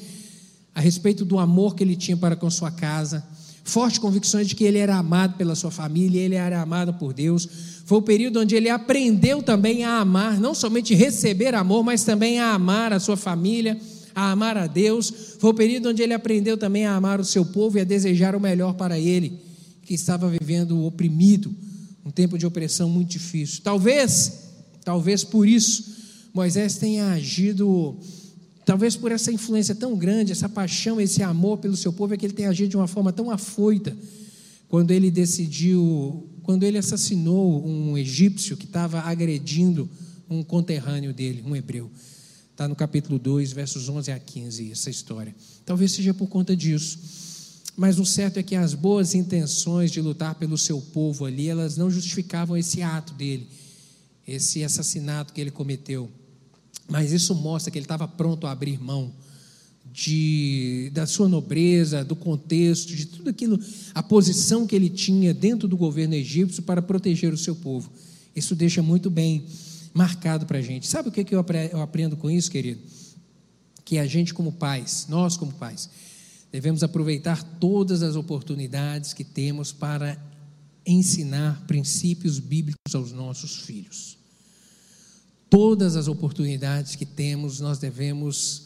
a 0.75 0.81
respeito 0.81 1.25
do 1.25 1.38
amor 1.38 1.75
que 1.75 1.83
ele 1.83 1.97
tinha 1.97 2.16
para 2.16 2.37
com 2.37 2.51
sua 2.51 2.71
casa, 2.71 3.25
fortes 3.66 3.98
convicções 3.98 4.46
de 4.46 4.55
que 4.55 4.64
ele 4.64 4.79
era 4.79 4.96
amado 4.96 5.37
pela 5.37 5.55
sua 5.55 5.70
família, 5.70 6.20
ele 6.20 6.37
era 6.37 6.62
amado 6.62 6.94
por 6.94 7.12
Deus. 7.12 7.48
Foi 7.85 7.98
o 7.98 8.02
período 8.02 8.40
onde 8.40 8.55
ele 8.55 8.70
aprendeu 8.70 9.42
também 9.42 9.85
a 9.85 9.98
amar, 9.98 10.40
não 10.40 10.55
somente 10.55 10.94
receber 10.94 11.55
amor, 11.55 11.83
mas 11.83 12.05
também 12.05 12.38
a 12.38 12.55
amar 12.55 12.92
a 12.92 13.00
sua 13.00 13.16
família, 13.16 13.79
a 14.14 14.31
amar 14.31 14.57
a 14.57 14.66
Deus. 14.66 15.12
Foi 15.40 15.50
o 15.50 15.55
período 15.55 15.88
onde 15.88 16.00
ele 16.00 16.14
aprendeu 16.14 16.57
também 16.57 16.87
a 16.87 16.94
amar 16.94 17.20
o 17.20 17.24
seu 17.24 17.44
povo 17.44 17.76
e 17.76 17.81
a 17.81 17.85
desejar 17.85 18.37
o 18.37 18.40
melhor 18.40 18.74
para 18.74 18.98
ele, 18.98 19.38
que 19.83 19.94
estava 19.94 20.29
vivendo 20.29 20.85
oprimido, 20.85 21.55
um 22.05 22.11
tempo 22.11 22.38
de 22.38 22.46
opressão 22.46 22.88
muito 22.88 23.11
difícil. 23.11 23.62
Talvez, 23.64 24.33
talvez 24.85 25.24
por 25.24 25.46
isso, 25.46 25.96
Moisés 26.33 26.76
tenha 26.76 27.09
agido 27.09 27.98
Talvez 28.66 28.96
por 28.96 29.12
essa 29.12 29.31
influência 29.31 29.76
tão 29.76 29.96
grande, 29.96 30.33
essa 30.33 30.48
paixão, 30.48 31.00
esse 31.00 31.22
amor 31.22 31.59
pelo 31.59 31.76
seu 31.76 31.92
povo, 31.92 32.12
é 32.12 32.16
que 32.16 32.26
ele 32.26 32.33
tenha 32.33 32.50
agido 32.50 32.70
de 32.70 32.76
uma 32.76 32.88
forma 32.88 33.12
tão 33.12 33.31
afoita, 33.31 33.96
quando 34.68 34.90
ele 34.90 35.09
decidiu, 35.09 36.29
quando 36.42 36.64
ele 36.64 36.76
assassinou 36.76 37.64
um 37.64 37.96
egípcio 37.96 38.57
que 38.57 38.64
estava 38.64 39.02
agredindo 39.02 39.88
um 40.29 40.42
conterrâneo 40.42 41.14
dele, 41.14 41.44
um 41.46 41.55
hebreu. 41.55 41.88
Está 42.50 42.66
no 42.66 42.74
capítulo 42.74 43.20
2, 43.20 43.52
versos 43.52 43.88
11 43.88 44.11
a 44.11 44.18
15, 44.18 44.72
essa 44.72 44.90
história. 44.90 45.33
Talvez 45.64 45.92
seja 45.92 46.12
por 46.12 46.26
conta 46.26 46.57
disso. 46.57 46.98
Mas 47.76 48.00
o 48.00 48.05
certo 48.05 48.38
é 48.38 48.42
que 48.42 48.57
as 48.57 48.74
boas 48.74 49.14
intenções 49.14 49.92
de 49.92 50.00
lutar 50.00 50.35
pelo 50.35 50.59
seu 50.59 50.81
povo 50.81 51.24
ali, 51.24 51.48
elas 51.48 51.76
não 51.76 51.88
justificavam 51.88 52.57
esse 52.57 52.83
ato 52.83 53.14
dele, 53.14 53.46
esse 54.26 54.64
assassinato 54.64 55.33
que 55.33 55.40
ele 55.40 55.52
cometeu 55.52 56.11
Mas 56.88 57.12
isso 57.12 57.35
mostra 57.35 57.70
que 57.70 57.79
ele 57.79 57.85
estava 57.85 58.07
pronto 58.07 58.46
a 58.46 58.53
abrir 58.53 58.81
mão 58.81 59.12
de, 59.92 60.90
da 60.92 61.07
sua 61.07 61.29
nobreza, 61.29 62.05
do 62.05 62.14
contexto, 62.14 62.94
de 62.94 63.07
tudo 63.07 63.31
aquilo, 63.31 63.59
a 63.94 64.03
posição 64.03 64.66
que 64.66 64.77
ele 64.77 64.90
tinha 64.90 65.33
dentro 65.33 65.66
do 65.66 65.77
governo 65.77 66.14
egípcio 66.14 66.62
para 66.62 66.83
proteger 66.83 67.33
o 67.33 67.38
seu 67.38 67.57
povo. 67.57 67.90
Isso 68.35 68.55
deixa 68.55 68.83
muito 68.83 69.09
bem 69.09 69.46
marcado 69.94 70.44
para 70.44 70.59
a 70.59 70.62
gente. 70.62 70.87
Sabe 70.87 71.09
o 71.09 71.12
que, 71.12 71.27
eu 71.35 71.81
aprendo 71.81 72.16
com 72.16 72.31
isso, 72.31 72.51
querido? 72.51 72.81
Que 73.85 73.99
a 73.99 74.07
gente, 74.07 74.35
como 74.35 74.53
pais, 74.53 75.07
nós, 75.09 75.37
como 75.37 75.53
pais, 75.53 75.88
devemos 76.53 76.83
aproveitar 76.83 77.42
todas 77.59 78.03
as 78.03 78.16
oportunidades 78.16 79.14
que 79.14 79.25
temos 79.25 79.72
para 79.72 80.22
ensinar 80.85 81.64
princípios 81.66 82.38
bíblicos 82.38 82.94
aos 82.94 83.12
nossos 83.12 83.62
filhos. 83.62 84.15
Todas 85.49 85.97
as 85.97 86.09
oportunidades 86.09 86.95
que 86.97 87.07
temos, 87.07 87.61
nós 87.61 87.79
devemos 87.79 88.65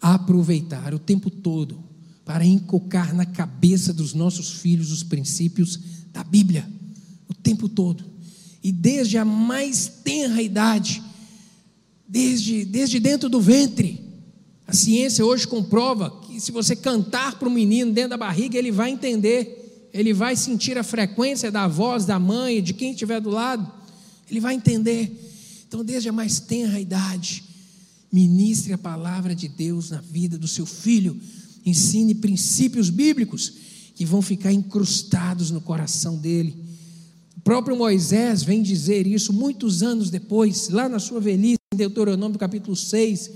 aproveitar 0.00 0.92
o 0.92 0.98
tempo 0.98 1.30
todo 1.30 1.82
para 2.24 2.44
encocar 2.44 3.14
na 3.14 3.24
cabeça 3.24 3.92
dos 3.92 4.14
nossos 4.14 4.50
filhos 4.50 4.90
os 4.90 5.02
princípios 5.02 5.78
da 6.12 6.24
Bíblia, 6.24 6.68
o 7.28 7.34
tempo 7.34 7.68
todo. 7.68 8.04
E 8.62 8.70
desde 8.70 9.18
a 9.18 9.24
mais 9.24 9.86
tenra 10.02 10.42
idade, 10.42 11.02
desde, 12.06 12.64
desde 12.64 13.00
dentro 13.00 13.28
do 13.28 13.40
ventre, 13.40 14.00
a 14.66 14.72
ciência 14.72 15.24
hoje 15.24 15.46
comprova 15.46 16.10
que 16.22 16.40
se 16.40 16.52
você 16.52 16.74
cantar 16.74 17.38
para 17.38 17.48
o 17.48 17.52
menino 17.52 17.92
dentro 17.92 18.10
da 18.10 18.16
barriga, 18.16 18.58
ele 18.58 18.70
vai 18.70 18.90
entender 18.90 19.62
ele 19.92 20.14
vai 20.14 20.34
sentir 20.34 20.78
a 20.78 20.82
frequência 20.82 21.50
da 21.50 21.68
voz 21.68 22.06
da 22.06 22.18
mãe, 22.18 22.62
de 22.62 22.72
quem 22.72 22.92
estiver 22.92 23.20
do 23.20 23.30
lado, 23.30 23.70
ele 24.30 24.40
vai 24.40 24.54
entender. 24.54 25.30
Então, 25.72 25.82
desde 25.82 26.10
a 26.10 26.12
mais 26.12 26.38
tenra 26.38 26.78
idade, 26.78 27.42
ministre 28.12 28.74
a 28.74 28.78
palavra 28.78 29.34
de 29.34 29.48
Deus 29.48 29.88
na 29.88 30.02
vida 30.02 30.36
do 30.36 30.46
seu 30.46 30.66
filho, 30.66 31.18
ensine 31.64 32.14
princípios 32.14 32.90
bíblicos 32.90 33.54
que 33.94 34.04
vão 34.04 34.20
ficar 34.20 34.52
incrustados 34.52 35.50
no 35.50 35.62
coração 35.62 36.18
dele. 36.18 36.54
O 37.38 37.40
próprio 37.40 37.74
Moisés 37.74 38.42
vem 38.42 38.62
dizer 38.62 39.06
isso 39.06 39.32
muitos 39.32 39.82
anos 39.82 40.10
depois, 40.10 40.68
lá 40.68 40.90
na 40.90 40.98
sua 40.98 41.22
velhice, 41.22 41.56
em 41.72 41.78
Deuteronômio 41.78 42.38
capítulo 42.38 42.76
6, 42.76 43.30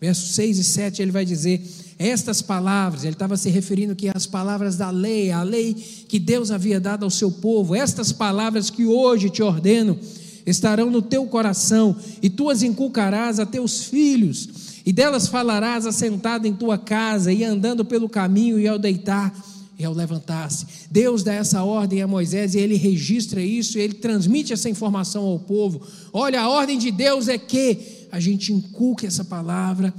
versos 0.00 0.34
6 0.34 0.56
e 0.56 0.64
7, 0.64 1.02
ele 1.02 1.12
vai 1.12 1.26
dizer: 1.26 1.62
estas 1.98 2.40
palavras, 2.40 3.04
ele 3.04 3.12
estava 3.12 3.36
se 3.36 3.50
referindo 3.50 3.94
que 3.94 4.08
as 4.08 4.24
palavras 4.24 4.78
da 4.78 4.88
lei, 4.88 5.30
a 5.30 5.42
lei 5.42 5.74
que 5.74 6.18
Deus 6.18 6.50
havia 6.50 6.80
dado 6.80 7.04
ao 7.04 7.10
seu 7.10 7.30
povo, 7.30 7.74
estas 7.74 8.12
palavras 8.12 8.70
que 8.70 8.86
hoje 8.86 9.28
te 9.28 9.42
ordeno, 9.42 10.00
estarão 10.46 10.90
no 10.90 11.02
teu 11.02 11.26
coração, 11.26 11.96
e 12.22 12.30
tu 12.30 12.48
as 12.48 12.62
inculcarás 12.62 13.40
a 13.40 13.44
teus 13.44 13.84
filhos, 13.84 14.48
e 14.86 14.92
delas 14.92 15.26
falarás 15.26 15.84
assentado 15.84 16.46
em 16.46 16.54
tua 16.54 16.78
casa, 16.78 17.32
e 17.32 17.42
andando 17.42 17.84
pelo 17.84 18.08
caminho, 18.08 18.58
e 18.58 18.68
ao 18.68 18.78
deitar, 18.78 19.34
e 19.78 19.84
ao 19.84 19.92
levantar-se. 19.92 20.66
Deus 20.90 21.22
dá 21.22 21.34
essa 21.34 21.62
ordem 21.62 22.00
a 22.00 22.06
Moisés 22.06 22.54
e 22.54 22.58
ele 22.58 22.76
registra 22.76 23.42
isso, 23.42 23.76
e 23.76 23.80
ele 23.80 23.94
transmite 23.94 24.52
essa 24.52 24.70
informação 24.70 25.24
ao 25.24 25.38
povo. 25.38 25.86
Olha, 26.12 26.40
a 26.40 26.48
ordem 26.48 26.78
de 26.78 26.90
Deus 26.90 27.28
é 27.28 27.36
que 27.36 28.06
a 28.10 28.20
gente 28.20 28.52
inculque 28.52 29.06
essa 29.06 29.24
palavra 29.24 29.92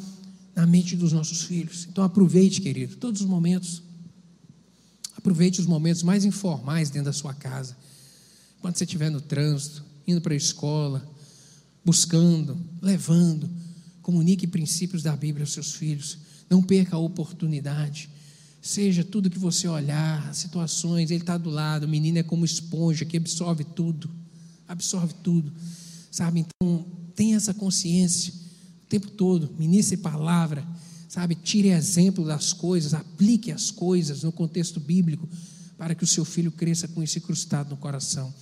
na 0.55 0.65
mente 0.65 0.95
dos 0.95 1.13
nossos 1.13 1.43
filhos. 1.43 1.87
Então 1.91 2.03
aproveite, 2.03 2.61
querido, 2.61 2.95
todos 2.95 3.21
os 3.21 3.27
momentos. 3.27 3.83
Aproveite 5.15 5.59
os 5.59 5.67
momentos 5.67 6.01
mais 6.01 6.25
informais 6.25 6.89
dentro 6.89 7.05
da 7.05 7.13
sua 7.13 7.33
casa. 7.33 7.75
Quando 8.59 8.75
você 8.75 8.83
estiver 8.83 9.11
no 9.11 9.21
trânsito, 9.21 9.83
indo 10.07 10.21
para 10.21 10.33
a 10.33 10.37
escola, 10.37 11.07
buscando, 11.83 12.57
levando, 12.81 13.49
comunique 14.01 14.47
princípios 14.47 15.03
da 15.03 15.15
Bíblia 15.15 15.43
aos 15.43 15.53
seus 15.53 15.73
filhos. 15.73 16.17
Não 16.49 16.63
perca 16.63 16.95
a 16.95 16.99
oportunidade. 16.99 18.09
Seja 18.61 19.03
tudo 19.03 19.29
que 19.29 19.37
você 19.37 19.67
olhar, 19.67 20.33
situações, 20.33 21.11
ele 21.11 21.21
está 21.21 21.37
do 21.37 21.49
lado, 21.49 21.83
o 21.85 21.89
menino 21.89 22.17
é 22.17 22.23
como 22.23 22.45
esponja 22.45 23.05
que 23.05 23.17
absorve 23.17 23.63
tudo, 23.63 24.09
absorve 24.67 25.13
tudo, 25.23 25.53
sabe? 26.09 26.39
Então, 26.39 26.85
tenha 27.15 27.35
essa 27.35 27.53
consciência 27.53 28.33
o 28.87 28.89
tempo 28.89 29.09
todo, 29.09 29.53
ministre 29.59 29.97
palavra, 29.97 30.65
sabe? 31.09 31.35
Tire 31.35 31.69
exemplo 31.69 32.25
das 32.25 32.53
coisas, 32.53 32.93
aplique 32.93 33.51
as 33.51 33.69
coisas 33.69 34.23
no 34.23 34.31
contexto 34.31 34.79
bíblico, 34.79 35.27
para 35.77 35.93
que 35.93 36.05
o 36.05 36.07
seu 36.07 36.23
filho 36.23 36.51
cresça 36.51 36.87
com 36.87 37.03
esse 37.03 37.19
crustado 37.19 37.69
no 37.69 37.77
coração. 37.77 38.33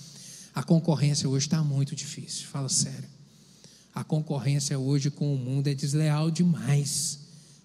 A 0.56 0.64
concorrência 0.64 1.28
hoje 1.28 1.48
está 1.48 1.62
muito 1.62 1.94
difícil, 1.94 2.48
fala 2.48 2.70
sério. 2.70 3.10
A 3.94 4.06
concorrência 4.06 4.80
hoje 4.80 5.12
com 5.12 5.36
o 5.36 5.38
mundo 5.38 5.68
é 5.68 5.74
desleal 5.74 6.32
demais. 6.32 7.20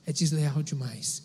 É 0.05 0.13
desleal 0.13 0.61
demais. 0.61 1.23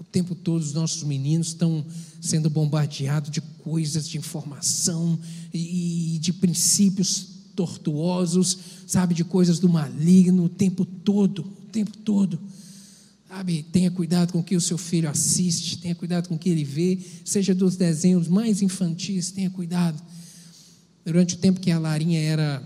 O 0.00 0.04
tempo 0.04 0.34
todo 0.34 0.62
os 0.62 0.72
nossos 0.72 1.04
meninos 1.04 1.48
estão 1.48 1.84
sendo 2.18 2.48
bombardeados 2.48 3.30
de 3.30 3.42
coisas, 3.62 4.08
de 4.08 4.16
informação 4.16 5.18
e 5.52 6.18
de 6.18 6.32
princípios 6.32 7.28
tortuosos, 7.54 8.58
sabe, 8.86 9.14
de 9.14 9.22
coisas 9.22 9.58
do 9.58 9.68
maligno 9.68 10.44
o 10.44 10.48
tempo 10.48 10.86
todo, 10.86 11.40
o 11.40 11.70
tempo 11.70 11.94
todo. 11.98 12.40
Sabe, 13.28 13.62
tenha 13.70 13.90
cuidado 13.90 14.32
com 14.32 14.40
o 14.40 14.44
que 14.44 14.56
o 14.56 14.60
seu 14.60 14.78
filho 14.78 15.10
assiste, 15.10 15.78
tenha 15.78 15.94
cuidado 15.94 16.28
com 16.28 16.36
o 16.36 16.38
que 16.38 16.48
ele 16.48 16.64
vê, 16.64 16.98
seja 17.22 17.54
dos 17.54 17.76
desenhos 17.76 18.28
mais 18.28 18.62
infantis, 18.62 19.30
tenha 19.30 19.50
cuidado. 19.50 20.02
Durante 21.04 21.34
o 21.34 21.38
tempo 21.38 21.60
que 21.60 21.70
a 21.70 21.78
Larinha 21.78 22.20
era, 22.20 22.62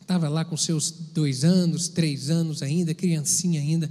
estava 0.00 0.28
lá 0.28 0.44
com 0.44 0.56
seus 0.56 0.90
dois 0.90 1.44
anos, 1.44 1.88
três 1.88 2.30
anos 2.30 2.62
ainda, 2.62 2.94
criancinha 2.94 3.60
ainda, 3.60 3.90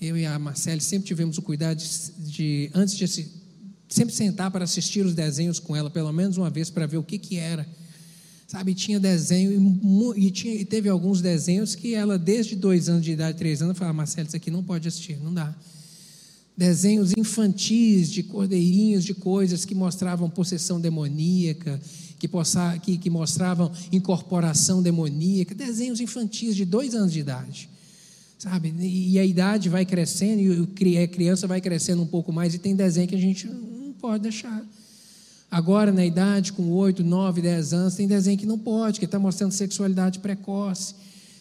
eu 0.00 0.16
e 0.16 0.26
a 0.26 0.38
Marcele 0.38 0.80
sempre 0.80 1.06
tivemos 1.06 1.38
o 1.38 1.42
cuidado 1.42 1.78
de, 1.78 2.30
de 2.30 2.70
antes 2.74 2.96
de 2.96 3.28
sempre 3.88 4.14
sentar 4.14 4.50
para 4.50 4.64
assistir 4.64 5.04
os 5.06 5.14
desenhos 5.14 5.58
com 5.58 5.74
ela, 5.74 5.88
pelo 5.88 6.12
menos 6.12 6.36
uma 6.36 6.50
vez, 6.50 6.68
para 6.70 6.86
ver 6.86 6.98
o 6.98 7.02
que, 7.02 7.18
que 7.18 7.36
era 7.36 7.66
Sabe, 8.46 8.74
tinha 8.74 9.00
desenho 9.00 9.82
e, 10.16 10.26
e, 10.26 10.30
tinha, 10.30 10.54
e 10.54 10.64
teve 10.64 10.88
alguns 10.88 11.20
desenhos 11.20 11.74
que 11.74 11.94
ela, 11.94 12.18
desde 12.18 12.54
dois 12.54 12.88
anos 12.88 13.04
de 13.04 13.12
idade, 13.12 13.38
três 13.38 13.62
anos, 13.62 13.76
falava, 13.76 13.96
Marcelo, 13.96 14.28
isso 14.28 14.36
aqui 14.36 14.50
não 14.50 14.62
pode 14.62 14.86
assistir, 14.86 15.18
não 15.20 15.34
dá. 15.34 15.52
Desenhos 16.56 17.12
infantis 17.16 18.08
de 18.08 18.22
cordeirinhos, 18.22 19.02
de 19.04 19.14
coisas 19.14 19.64
que 19.64 19.74
mostravam 19.74 20.30
possessão 20.30 20.80
demoníaca, 20.80 21.80
que, 22.24 22.28
possa, 22.28 22.78
que, 22.78 22.96
que 22.96 23.10
mostravam 23.10 23.70
incorporação 23.92 24.82
demoníaca, 24.82 25.54
desenhos 25.54 26.00
infantis 26.00 26.56
de 26.56 26.64
dois 26.64 26.94
anos 26.94 27.12
de 27.12 27.20
idade. 27.20 27.68
Sabe? 28.38 28.74
E 28.80 29.18
a 29.18 29.24
idade 29.24 29.68
vai 29.68 29.84
crescendo, 29.84 30.40
e 30.40 30.98
a 30.98 31.06
criança 31.06 31.46
vai 31.46 31.60
crescendo 31.60 32.00
um 32.00 32.06
pouco 32.06 32.32
mais, 32.32 32.54
e 32.54 32.58
tem 32.58 32.74
desenho 32.74 33.06
que 33.06 33.14
a 33.14 33.20
gente 33.20 33.46
não 33.46 33.92
pode 33.92 34.22
deixar. 34.22 34.64
Agora, 35.50 35.92
na 35.92 36.04
idade, 36.04 36.54
com 36.54 36.70
8, 36.70 37.04
9, 37.04 37.42
10 37.42 37.72
anos, 37.74 37.94
tem 37.94 38.08
desenho 38.08 38.38
que 38.38 38.46
não 38.46 38.58
pode, 38.58 38.98
que 38.98 39.04
está 39.04 39.18
mostrando 39.18 39.52
sexualidade 39.52 40.18
precoce. 40.18 40.94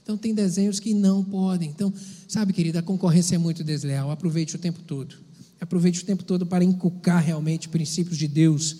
Então, 0.03 0.17
tem 0.17 0.35
desenhos 0.35 0.81
que 0.81 0.93
não 0.93 1.23
podem. 1.23 1.69
Então, 1.69 1.93
sabe, 2.27 2.51
querida, 2.51 2.79
a 2.79 2.83
concorrência 2.83 3.35
é 3.35 3.37
muito 3.37 3.63
desleal. 3.63 4.11
Aproveite 4.11 4.57
o 4.57 4.59
tempo 4.59 4.81
todo. 4.81 5.15
Aproveite 5.61 6.03
o 6.03 6.05
tempo 6.05 6.25
todo 6.25 6.45
para 6.45 6.61
inculcar 6.61 7.23
realmente 7.23 7.69
princípios 7.69 8.17
de 8.17 8.27
Deus 8.27 8.77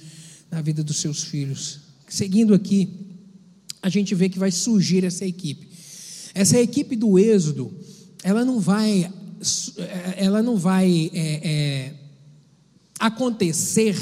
na 0.53 0.61
vida 0.61 0.83
dos 0.83 0.97
seus 0.97 1.23
filhos. 1.23 1.82
Seguindo 2.13 2.54
aqui, 2.54 2.89
a 3.82 3.89
gente 3.89 4.13
vê 4.13 4.30
que 4.30 4.38
vai 4.38 4.52
surgir 4.52 5.04
essa 5.04 5.26
equipe. 5.26 5.67
Essa 6.36 6.60
equipe 6.60 6.95
do 6.95 7.17
Êxodo, 7.17 7.73
ela 8.23 8.45
não 8.45 8.60
vai, 8.60 9.12
ela 10.15 10.43
não 10.43 10.56
vai 10.56 11.10
é, 11.12 11.49
é, 11.49 11.93
acontecer 12.99 13.97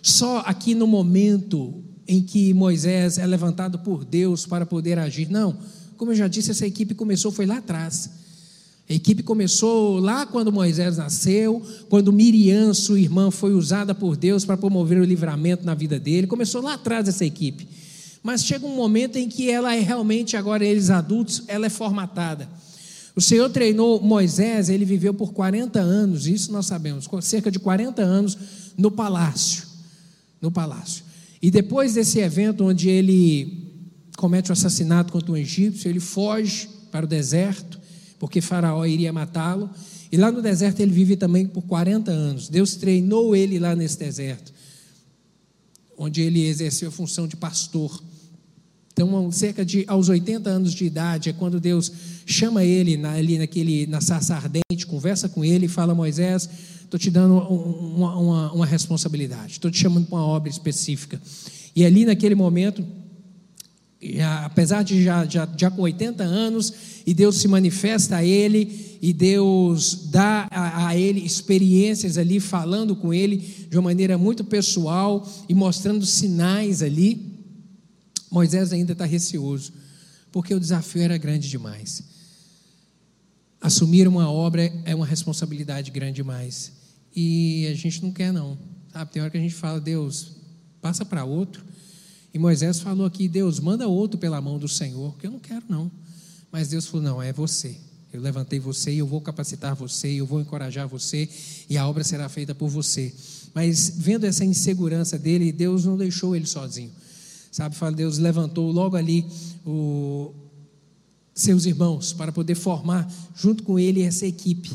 só 0.00 0.38
aqui 0.46 0.72
no 0.72 0.86
momento 0.86 1.82
em 2.06 2.22
que 2.22 2.54
Moisés 2.54 3.18
é 3.18 3.26
levantado 3.26 3.80
por 3.80 4.04
Deus 4.04 4.46
para 4.46 4.64
poder 4.64 4.96
agir. 4.96 5.28
Não, 5.28 5.58
como 5.96 6.12
eu 6.12 6.16
já 6.16 6.28
disse, 6.28 6.52
essa 6.52 6.64
equipe 6.64 6.94
começou 6.94 7.32
foi 7.32 7.44
lá 7.44 7.56
atrás. 7.56 8.08
A 8.88 8.94
equipe 8.94 9.22
começou 9.22 9.98
lá 9.98 10.24
quando 10.24 10.50
Moisés 10.50 10.96
nasceu, 10.96 11.62
quando 11.88 12.12
Miriam, 12.12 12.72
sua 12.72 12.98
irmã, 12.98 13.30
foi 13.30 13.52
usada 13.52 13.94
por 13.94 14.16
Deus 14.16 14.44
para 14.44 14.56
promover 14.56 14.98
o 14.98 15.04
livramento 15.04 15.64
na 15.64 15.74
vida 15.74 15.98
dele. 15.98 16.26
Começou 16.26 16.62
lá 16.62 16.74
atrás 16.74 17.06
essa 17.06 17.24
equipe. 17.24 17.68
Mas 18.22 18.44
chega 18.44 18.66
um 18.66 18.74
momento 18.74 19.16
em 19.16 19.28
que 19.28 19.50
ela 19.50 19.74
é 19.74 19.80
realmente, 19.80 20.36
agora 20.36 20.64
eles 20.64 20.90
adultos, 20.90 21.42
ela 21.48 21.66
é 21.66 21.70
formatada. 21.70 22.48
O 23.14 23.20
Senhor 23.20 23.50
treinou 23.50 24.00
Moisés, 24.00 24.68
ele 24.68 24.84
viveu 24.84 25.12
por 25.12 25.32
40 25.32 25.78
anos, 25.80 26.26
isso 26.26 26.50
nós 26.52 26.66
sabemos, 26.66 27.08
cerca 27.22 27.50
de 27.50 27.58
40 27.58 28.00
anos 28.00 28.38
no 28.76 28.90
palácio 28.90 29.68
no 30.40 30.50
palácio. 30.50 31.04
E 31.40 31.50
depois 31.50 31.94
desse 31.94 32.18
evento, 32.18 32.64
onde 32.64 32.88
ele 32.88 33.66
comete 34.16 34.50
o 34.50 34.52
assassinato 34.52 35.12
contra 35.12 35.32
um 35.32 35.36
egípcio, 35.36 35.88
ele 35.88 36.00
foge 36.00 36.68
para 36.90 37.04
o 37.04 37.08
deserto, 37.08 37.78
porque 38.18 38.40
Faraó 38.40 38.84
iria 38.84 39.12
matá-lo. 39.12 39.70
E 40.10 40.16
lá 40.16 40.32
no 40.32 40.42
deserto 40.42 40.80
ele 40.80 40.92
vive 40.92 41.16
também 41.16 41.46
por 41.46 41.62
40 41.62 42.10
anos. 42.10 42.48
Deus 42.48 42.76
treinou 42.76 43.36
ele 43.36 43.58
lá 43.58 43.76
nesse 43.76 43.98
deserto, 43.98 44.52
onde 45.96 46.22
ele 46.22 46.46
exerceu 46.46 46.88
a 46.88 46.92
função 46.92 47.26
de 47.26 47.36
pastor. 47.36 48.02
Então, 48.92 49.30
cerca 49.30 49.64
de 49.64 49.84
aos 49.86 50.08
80 50.08 50.50
anos 50.50 50.74
de 50.74 50.84
idade, 50.84 51.30
é 51.30 51.32
quando 51.32 51.60
Deus 51.60 51.92
chama 52.26 52.64
ele 52.64 52.96
na, 52.96 53.12
ali 53.12 53.38
naquele, 53.38 53.86
na 53.86 54.00
sarça 54.00 54.34
ardente, 54.34 54.86
conversa 54.86 55.28
com 55.28 55.44
ele 55.44 55.66
e 55.66 55.68
fala: 55.68 55.94
Moisés, 55.94 56.48
estou 56.82 56.98
te 56.98 57.08
dando 57.08 57.38
uma, 57.38 58.16
uma, 58.16 58.52
uma 58.52 58.66
responsabilidade, 58.66 59.52
estou 59.52 59.70
te 59.70 59.78
chamando 59.78 60.06
para 60.06 60.18
uma 60.18 60.26
obra 60.26 60.50
específica. 60.50 61.20
E 61.76 61.84
ali 61.84 62.04
naquele 62.04 62.34
momento, 62.34 62.84
apesar 64.44 64.82
de 64.82 65.02
já, 65.02 65.26
já, 65.26 65.48
já 65.56 65.70
com 65.70 65.82
80 65.82 66.22
anos, 66.22 66.72
e 67.06 67.12
Deus 67.12 67.36
se 67.36 67.48
manifesta 67.48 68.16
a 68.16 68.24
ele, 68.24 68.98
e 69.02 69.12
Deus 69.12 70.08
dá 70.10 70.48
a, 70.50 70.88
a, 70.88 70.96
ele 70.96 71.24
experiências 71.24 72.18
ali, 72.18 72.40
falando 72.40 72.94
com 72.94 73.12
ele 73.12 73.36
de 73.68 73.76
uma 73.76 73.82
maneira 73.82 74.16
muito 74.16 74.44
pessoal 74.44 75.28
e 75.48 75.54
mostrando 75.54 76.04
sinais 76.06 76.82
ali. 76.82 77.38
Moisés 78.30 78.72
ainda 78.72 78.92
está 78.92 79.04
receoso, 79.04 79.72
porque 80.30 80.54
o 80.54 80.60
desafio 80.60 81.02
era 81.02 81.16
grande 81.16 81.48
demais. 81.48 82.02
Assumir 83.60 84.06
uma 84.06 84.30
obra 84.30 84.72
é 84.84 84.94
uma 84.94 85.06
responsabilidade 85.06 85.90
grande 85.90 86.16
demais. 86.16 86.72
E 87.14 87.66
a 87.66 87.74
gente 87.74 88.02
não 88.02 88.12
quer, 88.12 88.32
não. 88.32 88.56
Sabe? 88.92 89.10
Tem 89.10 89.22
hora 89.22 89.30
que 89.30 89.38
a 89.38 89.40
gente 89.40 89.54
fala, 89.54 89.80
Deus, 89.80 90.32
passa 90.80 91.04
para 91.04 91.24
outro. 91.24 91.64
E 92.32 92.38
Moisés 92.38 92.80
falou 92.80 93.06
aqui, 93.06 93.28
Deus, 93.28 93.58
manda 93.58 93.88
outro 93.88 94.18
pela 94.18 94.40
mão 94.40 94.58
do 94.58 94.68
Senhor, 94.68 95.16
que 95.18 95.26
eu 95.26 95.30
não 95.30 95.38
quero, 95.38 95.64
não. 95.68 95.90
Mas 96.52 96.68
Deus 96.68 96.86
falou, 96.86 97.02
não, 97.02 97.22
é 97.22 97.32
você. 97.32 97.76
Eu 98.12 98.20
levantei 98.20 98.58
você 98.58 98.92
e 98.92 98.98
eu 98.98 99.06
vou 99.06 99.20
capacitar 99.20 99.74
você, 99.74 100.08
eu 100.08 100.24
vou 100.24 100.40
encorajar 100.40 100.88
você 100.88 101.28
e 101.68 101.76
a 101.76 101.86
obra 101.86 102.02
será 102.02 102.28
feita 102.28 102.54
por 102.54 102.68
você. 102.68 103.14
Mas 103.54 103.92
vendo 103.96 104.24
essa 104.24 104.44
insegurança 104.44 105.18
dele, 105.18 105.52
Deus 105.52 105.84
não 105.84 105.96
deixou 105.96 106.34
ele 106.34 106.46
sozinho. 106.46 106.90
Sabe, 107.52 107.74
fala, 107.74 107.92
Deus 107.92 108.18
levantou 108.18 108.70
logo 108.70 108.96
ali 108.96 109.26
o, 109.64 110.32
seus 111.34 111.66
irmãos 111.66 112.12
para 112.12 112.32
poder 112.32 112.54
formar 112.54 113.10
junto 113.34 113.62
com 113.62 113.78
ele 113.78 114.02
essa 114.02 114.26
equipe. 114.26 114.70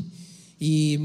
E 0.59 0.97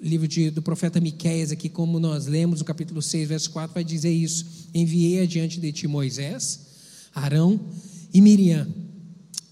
livro 0.00 0.26
de, 0.26 0.50
do 0.50 0.62
profeta 0.62 1.00
Miqueias 1.00 1.52
aqui, 1.52 1.68
como 1.68 2.00
nós 2.00 2.26
lemos 2.26 2.60
no 2.60 2.64
capítulo 2.64 3.02
6, 3.02 3.28
verso 3.28 3.50
4, 3.50 3.74
vai 3.74 3.84
dizer 3.84 4.10
isso: 4.10 4.68
Enviei 4.74 5.22
adiante 5.22 5.60
de 5.60 5.72
ti 5.72 5.86
Moisés, 5.86 6.60
Arão 7.14 7.60
e 8.12 8.20
Miriam. 8.20 8.68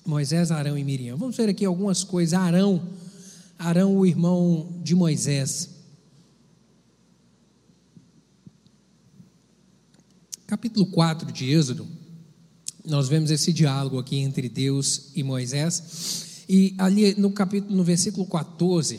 Moisés, 0.06 0.50
Arão 0.50 0.78
e 0.78 0.82
Miriam. 0.82 1.16
Vamos 1.16 1.36
ver 1.36 1.50
aqui 1.50 1.64
algumas 1.64 2.02
coisas. 2.02 2.32
Arão, 2.32 2.88
Arão, 3.58 3.94
o 3.96 4.06
irmão 4.06 4.80
de 4.82 4.94
Moisés. 4.94 5.78
capítulo 10.48 10.86
4 10.86 11.30
de 11.30 11.50
Êxodo, 11.50 11.86
nós 12.82 13.06
vemos 13.06 13.30
esse 13.30 13.52
diálogo 13.52 13.98
aqui 13.98 14.16
entre 14.16 14.48
Deus 14.48 15.10
e 15.14 15.22
Moisés. 15.22 16.44
E 16.48 16.74
ali 16.78 17.14
no 17.20 17.30
capítulo, 17.30 17.76
no 17.76 17.84
versículo 17.84 18.26
14, 18.26 18.98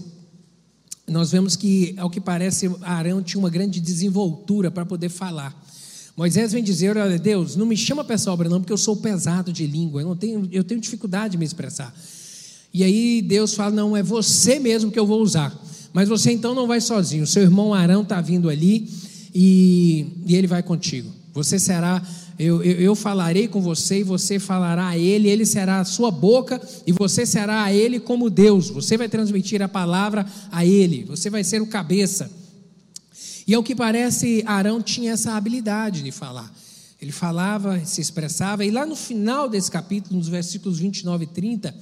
nós 1.10 1.32
vemos 1.32 1.56
que, 1.56 1.94
ao 1.98 2.10
que 2.10 2.22
parece, 2.22 2.70
Arão 2.82 3.22
tinha 3.22 3.40
uma 3.40 3.50
grande 3.50 3.80
desenvoltura 3.80 4.70
para 4.70 4.86
poder 4.86 5.10
falar. 5.10 5.56
Moisés 6.16 6.52
vem 6.52 6.64
dizer: 6.64 6.98
Olha, 6.98 7.18
Deus, 7.18 7.56
não 7.56 7.66
me 7.66 7.78
chama 7.78 8.04
para 8.04 8.16
essa 8.16 8.32
obra, 8.32 8.50
não, 8.50 8.60
porque 8.60 8.74
eu 8.74 8.78
sou 8.78 8.98
pesado 8.98 9.54
de 9.54 9.66
língua, 9.66 10.02
eu, 10.02 10.08
não 10.08 10.16
tenho, 10.16 10.48
eu 10.52 10.64
tenho 10.64 10.82
dificuldade 10.82 11.32
de 11.32 11.38
me 11.38 11.46
expressar. 11.46 11.94
E 12.74 12.84
aí 12.84 13.22
Deus 13.22 13.54
fala: 13.54 13.72
Não, 13.72 13.96
é 13.96 14.04
você 14.04 14.60
mesmo 14.60 14.92
que 14.92 15.00
eu 15.00 15.06
vou 15.06 15.22
usar. 15.22 15.58
Mas 15.94 16.08
você 16.08 16.32
então 16.32 16.54
não 16.54 16.68
vai 16.68 16.82
sozinho, 16.82 17.26
seu 17.26 17.42
irmão 17.42 17.74
Arão 17.74 18.04
está 18.04 18.22
vindo 18.22 18.50
ali 18.50 18.88
e, 19.34 20.06
e 20.26 20.36
ele 20.36 20.46
vai 20.46 20.62
contigo. 20.62 21.19
Você 21.34 21.60
será, 21.60 22.02
eu, 22.38 22.64
eu, 22.64 22.80
eu, 22.80 22.96
falarei 22.96 23.48
com 23.48 23.62
você 23.62 24.00
e 24.00 24.04
você 24.04 24.40
falará 24.40 24.90
a 24.90 24.98
ele, 24.98 25.30
ele 25.30 25.46
será 25.46 25.80
a 25.80 25.86
sua 25.86 26.10
boca 26.10 26.60
e 26.88 26.92
você 26.92 27.26
será 27.26 27.64
a 27.64 27.74
ele 27.74 28.00
como 28.00 28.30
Deus. 28.30 28.70
Você 28.70 28.98
vai 28.98 29.08
transmitir 29.08 29.62
a 29.62 29.68
palavra 29.68 30.26
a 30.52 30.66
ele, 30.66 31.04
você 31.06 31.30
vai 31.30 31.44
ser 31.44 31.62
o 31.62 31.68
cabeça. 31.68 32.32
E 33.48 33.54
ao 33.54 33.64
que 33.64 33.76
parece, 33.76 34.44
Arão 34.46 34.82
tinha 34.82 35.14
essa 35.14 35.34
habilidade 35.34 36.04
de 36.04 36.12
falar. 36.12 36.54
Ele 37.02 37.12
falava, 37.12 37.84
se 37.86 38.02
expressava, 38.02 38.66
e 38.66 38.72
lá 38.72 38.86
no 38.86 38.96
final 38.96 39.48
desse 39.48 39.72
capítulo, 39.72 40.18
nos 40.18 40.28
versículos 40.28 40.80
29 40.80 41.24
e 41.24 41.28
30, 41.28 41.76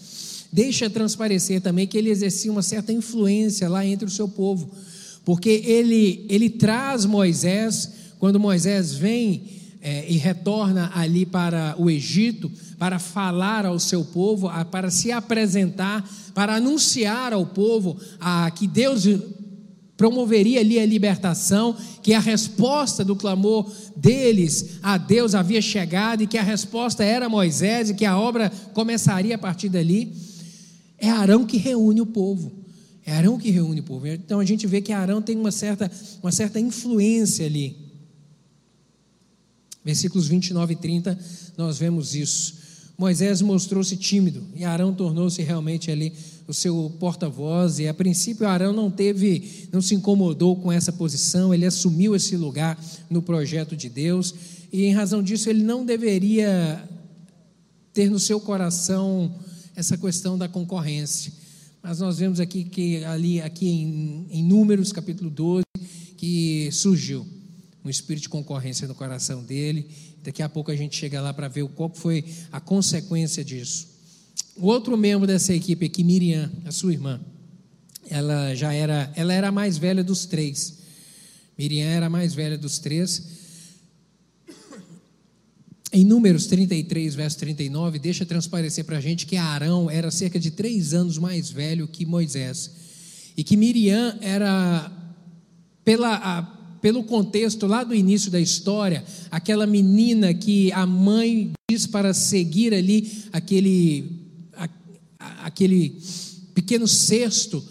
deixa 0.51 0.89
transparecer 0.89 1.59
também 1.59 1.87
que 1.87 1.97
ele 1.97 2.09
exercia 2.09 2.51
uma 2.51 2.61
certa 2.61 2.93
influência 2.93 3.67
lá 3.67 3.85
entre 3.85 4.05
o 4.05 4.11
seu 4.11 4.27
povo, 4.27 4.69
porque 5.25 5.61
ele, 5.65 6.25
ele 6.29 6.49
traz 6.49 7.03
Moisés 7.03 7.96
quando 8.19 8.39
Moisés 8.39 8.93
vem 8.93 9.43
é, 9.81 10.09
e 10.09 10.17
retorna 10.17 10.91
ali 10.93 11.25
para 11.25 11.75
o 11.77 11.89
Egito, 11.89 12.51
para 12.77 12.99
falar 12.99 13.65
ao 13.65 13.79
seu 13.79 14.03
povo, 14.03 14.49
para 14.71 14.89
se 14.89 15.11
apresentar, 15.11 16.07
para 16.33 16.55
anunciar 16.55 17.33
ao 17.33 17.45
povo 17.45 17.97
a, 18.19 18.49
que 18.51 18.67
Deus 18.67 19.07
promoveria 19.95 20.59
ali 20.59 20.77
a 20.79 20.85
libertação, 20.85 21.75
que 22.03 22.13
a 22.13 22.19
resposta 22.19 23.03
do 23.03 23.15
clamor 23.15 23.69
deles 23.95 24.77
a 24.83 24.97
Deus 24.97 25.33
havia 25.33 25.61
chegado 25.61 26.21
e 26.21 26.27
que 26.27 26.37
a 26.37 26.43
resposta 26.43 27.03
era 27.03 27.27
Moisés 27.27 27.89
e 27.89 27.95
que 27.95 28.05
a 28.05 28.17
obra 28.17 28.51
começaria 28.73 29.35
a 29.35 29.39
partir 29.39 29.69
dali. 29.69 30.13
É 30.99 31.09
Arão 31.09 31.45
que 31.45 31.57
reúne 31.57 32.01
o 32.01 32.05
povo. 32.05 32.51
É 33.05 33.13
Arão 33.13 33.37
que 33.37 33.49
reúne 33.49 33.79
o 33.79 33.83
povo. 33.83 34.05
Então 34.05 34.39
a 34.39 34.45
gente 34.45 34.67
vê 34.67 34.81
que 34.81 34.93
Arão 34.93 35.21
tem 35.21 35.35
uma 35.35 35.51
certa, 35.51 35.89
uma 36.21 36.31
certa 36.31 36.59
influência 36.59 37.45
ali. 37.45 37.86
Versículos 39.87 40.27
29 40.27 40.73
e 40.73 40.75
30, 40.75 41.17
nós 41.55 41.77
vemos 41.77 42.13
isso. 42.13 42.55
Moisés 42.97 43.41
mostrou-se 43.41 43.95
tímido 43.95 44.43
e 44.53 44.65
Arão 44.65 44.93
tornou-se 44.93 45.41
realmente 45.41 45.89
ali 45.89 46.11
o 46.45 46.53
seu 46.53 46.93
porta-voz. 46.99 47.79
E 47.79 47.87
a 47.87 47.93
princípio 47.93 48.45
Arão 48.45 48.73
não 48.73 48.91
teve, 48.91 49.69
não 49.71 49.81
se 49.81 49.95
incomodou 49.95 50.57
com 50.57 50.69
essa 50.69 50.91
posição, 50.91 51.53
ele 51.53 51.65
assumiu 51.65 52.13
esse 52.13 52.35
lugar 52.35 52.77
no 53.09 53.21
projeto 53.21 53.77
de 53.77 53.87
Deus. 53.87 54.35
E 54.73 54.83
em 54.83 54.93
razão 54.93 55.23
disso 55.23 55.49
ele 55.49 55.63
não 55.63 55.85
deveria 55.85 56.83
ter 57.93 58.11
no 58.11 58.19
seu 58.19 58.41
coração 58.41 59.33
essa 59.73 59.97
questão 59.97 60.37
da 60.37 60.49
concorrência. 60.49 61.31
Mas 61.81 61.99
nós 61.99 62.17
vemos 62.17 62.41
aqui 62.41 62.65
que 62.65 63.05
ali 63.05 63.39
aqui 63.39 63.69
em, 63.69 64.27
em 64.31 64.43
Números 64.43 64.91
capítulo 64.91 65.29
12 65.29 65.63
que 66.17 66.69
surgiu 66.73 67.36
um 67.87 67.89
espírito 67.89 68.23
de 68.23 68.29
concorrência 68.29 68.87
no 68.87 68.93
coração 68.93 69.41
dele. 69.41 69.89
Daqui 70.21 70.43
a 70.43 70.49
pouco 70.49 70.69
a 70.69 70.75
gente 70.75 70.97
chega 70.97 71.21
lá 71.21 71.33
para 71.33 71.47
ver 71.47 71.65
qual 71.69 71.89
foi 71.89 72.23
a 72.51 72.59
consequência 72.59 73.43
disso. 73.43 73.87
O 74.57 74.67
outro 74.67 74.97
membro 74.97 75.25
dessa 75.25 75.53
equipe 75.53 75.85
aqui, 75.85 76.03
Miriam, 76.03 76.51
a 76.65 76.71
sua 76.71 76.91
irmã, 76.91 77.19
ela 78.09 78.53
já 78.53 78.73
era, 78.73 79.11
ela 79.15 79.33
era 79.33 79.47
a 79.47 79.51
mais 79.51 79.77
velha 79.77 80.03
dos 80.03 80.25
três. 80.25 80.79
Miriam 81.57 81.87
era 81.87 82.07
a 82.07 82.09
mais 82.09 82.33
velha 82.33 82.57
dos 82.57 82.77
três. 82.77 83.23
Em 85.93 86.03
Números 86.03 86.45
33, 86.47 87.15
verso 87.15 87.37
39, 87.37 87.99
deixa 87.99 88.25
transparecer 88.25 88.83
para 88.83 88.97
a 88.97 89.01
gente 89.01 89.25
que 89.25 89.37
Arão 89.37 89.89
era 89.89 90.11
cerca 90.11 90.37
de 90.37 90.51
três 90.51 90.93
anos 90.93 91.17
mais 91.17 91.49
velho 91.49 91.87
que 91.87 92.05
Moisés. 92.05 92.71
E 93.37 93.43
que 93.43 93.55
Miriam 93.55 94.17
era, 94.19 94.91
pela, 95.85 96.56
pelo 96.81 97.03
contexto 97.03 97.65
lá 97.67 97.83
do 97.83 97.93
início 97.93 98.31
da 98.31 98.39
história, 98.39 99.03
aquela 99.31 99.65
menina 99.65 100.33
que 100.33 100.71
a 100.71 100.85
mãe 100.85 101.51
diz 101.69 101.87
para 101.87 102.13
seguir 102.13 102.73
ali 102.73 103.25
aquele, 103.31 104.11
a, 104.53 105.45
aquele 105.45 105.99
pequeno 106.53 106.87
cesto 106.87 107.63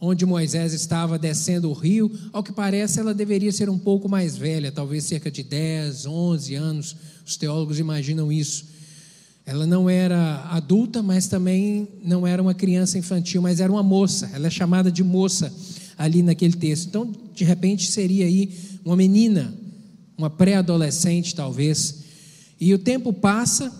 onde 0.00 0.26
Moisés 0.26 0.74
estava 0.74 1.18
descendo 1.18 1.70
o 1.70 1.72
rio, 1.72 2.12
ao 2.32 2.42
que 2.42 2.52
parece 2.52 3.00
ela 3.00 3.14
deveria 3.14 3.50
ser 3.50 3.70
um 3.70 3.78
pouco 3.78 4.08
mais 4.08 4.36
velha, 4.36 4.70
talvez 4.70 5.04
cerca 5.04 5.30
de 5.30 5.42
10, 5.42 6.04
11 6.04 6.54
anos, 6.54 6.96
os 7.24 7.36
teólogos 7.36 7.78
imaginam 7.78 8.30
isso. 8.30 8.66
Ela 9.46 9.66
não 9.66 9.88
era 9.88 10.42
adulta, 10.50 11.02
mas 11.02 11.26
também 11.26 11.88
não 12.02 12.26
era 12.26 12.40
uma 12.40 12.54
criança 12.54 12.98
infantil, 12.98 13.40
mas 13.40 13.60
era 13.60 13.72
uma 13.72 13.82
moça, 13.82 14.30
ela 14.34 14.46
é 14.46 14.50
chamada 14.50 14.90
de 14.90 15.02
moça 15.02 15.52
ali 15.96 16.22
naquele 16.22 16.56
texto. 16.56 16.88
Então, 16.88 17.12
de 17.34 17.44
repente, 17.44 17.90
seria 17.90 18.26
aí 18.26 18.52
uma 18.84 18.96
menina, 18.96 19.54
uma 20.16 20.30
pré-adolescente, 20.30 21.34
talvez. 21.34 22.04
E 22.60 22.72
o 22.72 22.78
tempo 22.78 23.12
passa 23.12 23.72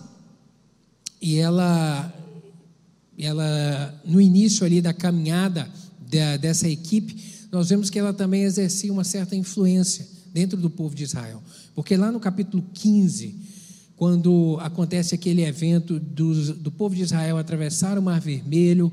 e 1.21 1.37
ela, 1.37 2.13
ela 3.19 4.03
no 4.05 4.21
início 4.21 4.67
ali 4.67 4.81
da 4.81 4.93
caminhada 4.93 5.69
da, 6.11 6.37
dessa 6.37 6.69
equipe, 6.69 7.17
nós 7.51 7.69
vemos 7.69 7.89
que 7.89 7.99
ela 7.99 8.13
também 8.13 8.43
exercia 8.43 8.93
uma 8.93 9.05
certa 9.05 9.35
influência 9.35 10.07
dentro 10.33 10.59
do 10.59 10.69
povo 10.69 10.95
de 10.95 11.05
Israel. 11.05 11.43
Porque 11.75 11.97
lá 11.97 12.11
no 12.11 12.21
capítulo 12.21 12.65
15, 12.75 13.35
quando 13.97 14.59
acontece 14.61 15.15
aquele 15.15 15.43
evento 15.43 15.99
do, 16.01 16.55
do 16.55 16.71
povo 16.71 16.95
de 16.95 17.03
Israel 17.03 17.39
atravessar 17.39 17.97
o 17.97 18.03
Mar 18.03 18.21
Vermelho, 18.21 18.93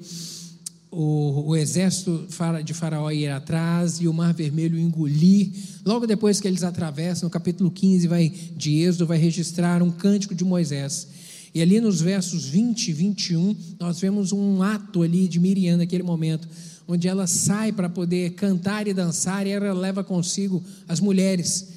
o, 0.91 1.51
o, 1.51 1.55
exército 1.55 2.27
de 2.65 2.73
Faraó 2.73 3.09
ir 3.11 3.29
atrás 3.29 4.01
e 4.01 4.09
o 4.09 4.13
Mar 4.13 4.33
Vermelho 4.33 4.77
engolir. 4.77 5.49
Logo 5.85 6.05
depois 6.05 6.41
que 6.41 6.47
eles 6.47 6.63
atravessam, 6.63 7.27
no 7.27 7.31
capítulo 7.31 7.71
15 7.71 8.07
vai, 8.07 8.29
de 8.29 8.81
Êxodo, 8.81 9.07
vai 9.07 9.17
registrar 9.17 9.81
um 9.81 9.89
cântico 9.89 10.35
de 10.35 10.43
Moisés. 10.43 11.07
E 11.55 11.61
ali 11.61 11.79
nos 11.79 12.01
versos 12.01 12.45
20 12.45 12.89
e 12.89 12.93
21, 12.93 13.55
nós 13.79 13.99
vemos 13.99 14.33
um 14.33 14.61
ato 14.61 15.01
ali 15.01 15.27
de 15.27 15.39
Miriam 15.39 15.77
naquele 15.77 16.03
momento, 16.03 16.47
onde 16.87 17.07
ela 17.07 17.25
sai 17.25 17.71
para 17.71 17.89
poder 17.89 18.31
cantar 18.31 18.85
e 18.87 18.93
dançar, 18.93 19.47
e 19.47 19.49
ela 19.49 19.73
leva 19.73 20.03
consigo 20.03 20.61
as 20.87 20.99
mulheres 20.99 21.69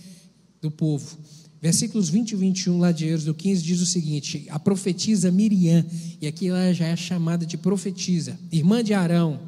do 0.61 0.71
povo. 0.71 1.17
Versículos 1.65 2.11
20 2.11 2.33
e 2.33 2.37
21 2.37 2.79
lá 2.79 2.93
de 2.93 3.07
Êxodo 3.07 3.33
15 3.33 3.63
diz 3.63 3.81
o 3.81 3.87
seguinte: 3.87 4.47
A 4.51 4.59
profetisa 4.59 5.31
Miriam, 5.31 5.83
e 6.21 6.27
aqui 6.27 6.49
ela 6.49 6.75
já 6.75 6.85
é 6.85 6.95
chamada 6.95 7.47
de 7.47 7.57
profetisa, 7.57 8.39
irmã 8.53 8.85
de 8.85 8.93
Arão, 8.93 9.41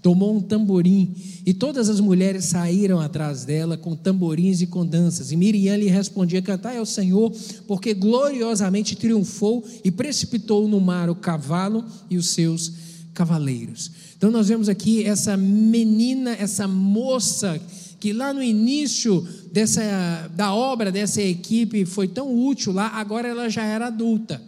tomou 0.00 0.34
um 0.34 0.40
tamborim, 0.40 1.14
e 1.44 1.52
todas 1.52 1.90
as 1.90 2.00
mulheres 2.00 2.46
saíram 2.46 2.98
atrás 2.98 3.44
dela 3.44 3.76
com 3.76 3.94
tamborins 3.94 4.62
e 4.62 4.66
com 4.66 4.86
danças. 4.86 5.32
E 5.32 5.36
Miriam 5.36 5.76
lhe 5.76 5.88
respondia: 5.88 6.40
Cantai 6.40 6.78
ao 6.78 6.86
Senhor, 6.86 7.30
porque 7.66 7.92
gloriosamente 7.92 8.96
triunfou 8.96 9.62
e 9.84 9.90
precipitou 9.90 10.66
no 10.66 10.80
mar 10.80 11.10
o 11.10 11.14
cavalo 11.14 11.84
e 12.08 12.16
os 12.16 12.30
seus 12.30 12.72
cavaleiros. 13.12 13.90
Então 14.16 14.30
nós 14.30 14.48
vemos 14.48 14.70
aqui 14.70 15.04
essa 15.04 15.36
menina, 15.36 16.30
essa 16.30 16.66
moça 16.66 17.60
que 18.00 18.14
lá 18.14 18.32
no 18.32 18.42
início 18.42 19.20
dessa, 19.52 20.28
da 20.34 20.54
obra 20.54 20.90
dessa 20.90 21.20
equipe 21.20 21.84
foi 21.84 22.08
tão 22.08 22.34
útil 22.34 22.72
lá, 22.72 22.88
agora 22.88 23.28
ela 23.28 23.50
já 23.50 23.62
era 23.62 23.88
adulta. 23.88 24.42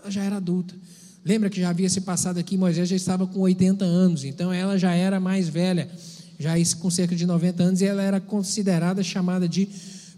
Ela 0.00 0.10
já 0.10 0.24
era 0.24 0.36
adulta. 0.36 0.74
Lembra 1.22 1.50
que 1.50 1.60
já 1.60 1.68
havia 1.68 1.90
se 1.90 2.00
passado 2.00 2.38
aqui, 2.38 2.56
Moisés 2.56 2.88
já 2.88 2.96
estava 2.96 3.26
com 3.26 3.40
80 3.40 3.84
anos, 3.84 4.24
então 4.24 4.50
ela 4.50 4.78
já 4.78 4.94
era 4.94 5.20
mais 5.20 5.48
velha, 5.48 5.90
já 6.38 6.54
com 6.78 6.90
cerca 6.90 7.14
de 7.14 7.26
90 7.26 7.62
anos, 7.62 7.80
e 7.82 7.84
ela 7.84 8.02
era 8.02 8.20
considerada 8.20 9.02
chamada 9.02 9.46
de 9.46 9.68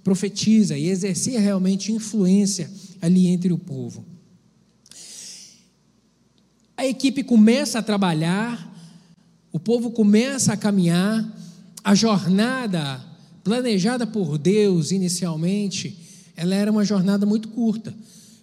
profetisa 0.04 0.76
e 0.78 0.88
exercia 0.88 1.40
realmente 1.40 1.92
influência 1.92 2.70
ali 3.02 3.26
entre 3.26 3.52
o 3.52 3.58
povo. 3.58 4.04
A 6.76 6.86
equipe 6.86 7.24
começa 7.24 7.80
a 7.80 7.82
trabalhar, 7.82 8.72
o 9.50 9.58
povo 9.58 9.90
começa 9.90 10.52
a 10.52 10.56
caminhar, 10.56 11.26
a 11.82 11.94
jornada 11.94 13.02
planejada 13.42 14.06
por 14.06 14.36
Deus 14.36 14.92
inicialmente, 14.92 15.98
ela 16.36 16.54
era 16.54 16.70
uma 16.70 16.84
jornada 16.84 17.24
muito 17.24 17.48
curta, 17.48 17.94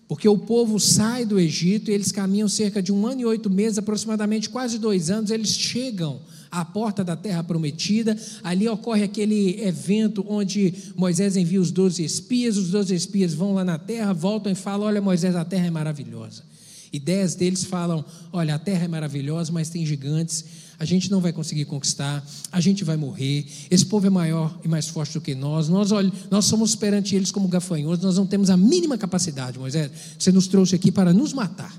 porque 0.07 0.27
o 0.27 0.38
povo 0.38 0.79
sai 0.79 1.25
do 1.25 1.39
Egito 1.39 1.89
e 1.89 1.93
eles 1.93 2.11
caminham 2.11 2.47
cerca 2.47 2.81
de 2.81 2.91
um 2.91 3.05
ano 3.07 3.21
e 3.21 3.25
oito 3.25 3.49
meses, 3.49 3.77
aproximadamente 3.77 4.49
quase 4.49 4.77
dois 4.77 5.09
anos, 5.09 5.31
eles 5.31 5.49
chegam 5.49 6.19
à 6.51 6.63
porta 6.63 7.03
da 7.03 7.15
terra 7.15 7.43
prometida. 7.43 8.17
Ali 8.43 8.67
ocorre 8.67 9.03
aquele 9.03 9.61
evento 9.61 10.25
onde 10.27 10.73
Moisés 10.95 11.36
envia 11.36 11.59
os 11.59 11.71
doze 11.71 12.03
espias, 12.03 12.57
os 12.57 12.69
doze 12.69 12.95
espias 12.95 13.33
vão 13.33 13.53
lá 13.53 13.63
na 13.63 13.77
terra, 13.77 14.13
voltam 14.13 14.51
e 14.51 14.55
falam: 14.55 14.88
Olha, 14.88 15.01
Moisés, 15.01 15.36
a 15.36 15.43
terra 15.43 15.67
é 15.67 15.71
maravilhosa. 15.71 16.43
E 16.93 16.99
dez 16.99 17.36
deles 17.36 17.63
falam: 17.63 18.05
Olha, 18.31 18.55
a 18.55 18.59
terra 18.59 18.86
é 18.86 18.88
maravilhosa, 18.88 19.51
mas 19.51 19.69
tem 19.69 19.86
gigantes 19.86 20.45
a 20.80 20.86
gente 20.86 21.09
não 21.09 21.21
vai 21.21 21.32
conseguir 21.32 21.65
conquistar, 21.65 22.26
a 22.51 22.59
gente 22.59 22.84
vai 22.84 22.97
morrer, 22.97 23.45
esse 23.69 23.86
povo 23.86 24.07
é 24.07 24.09
maior 24.09 24.59
e 24.63 24.67
mais 24.67 24.88
forte 24.88 25.13
do 25.13 25.21
que 25.21 25.36
nós, 25.36 25.69
nós, 25.69 25.91
olha, 25.91 26.11
nós 26.30 26.45
somos 26.45 26.76
perante 26.76 27.15
eles 27.15 27.32
como 27.32 27.47
gafanhotos, 27.47 28.03
nós 28.03 28.17
não 28.17 28.26
temos 28.26 28.49
a 28.49 28.57
mínima 28.57 28.97
capacidade, 28.97 29.57
Moisés, 29.57 29.91
você 30.17 30.32
nos 30.32 30.47
trouxe 30.47 30.76
aqui 30.76 30.91
para 30.91 31.13
nos 31.13 31.34
matar. 31.34 31.73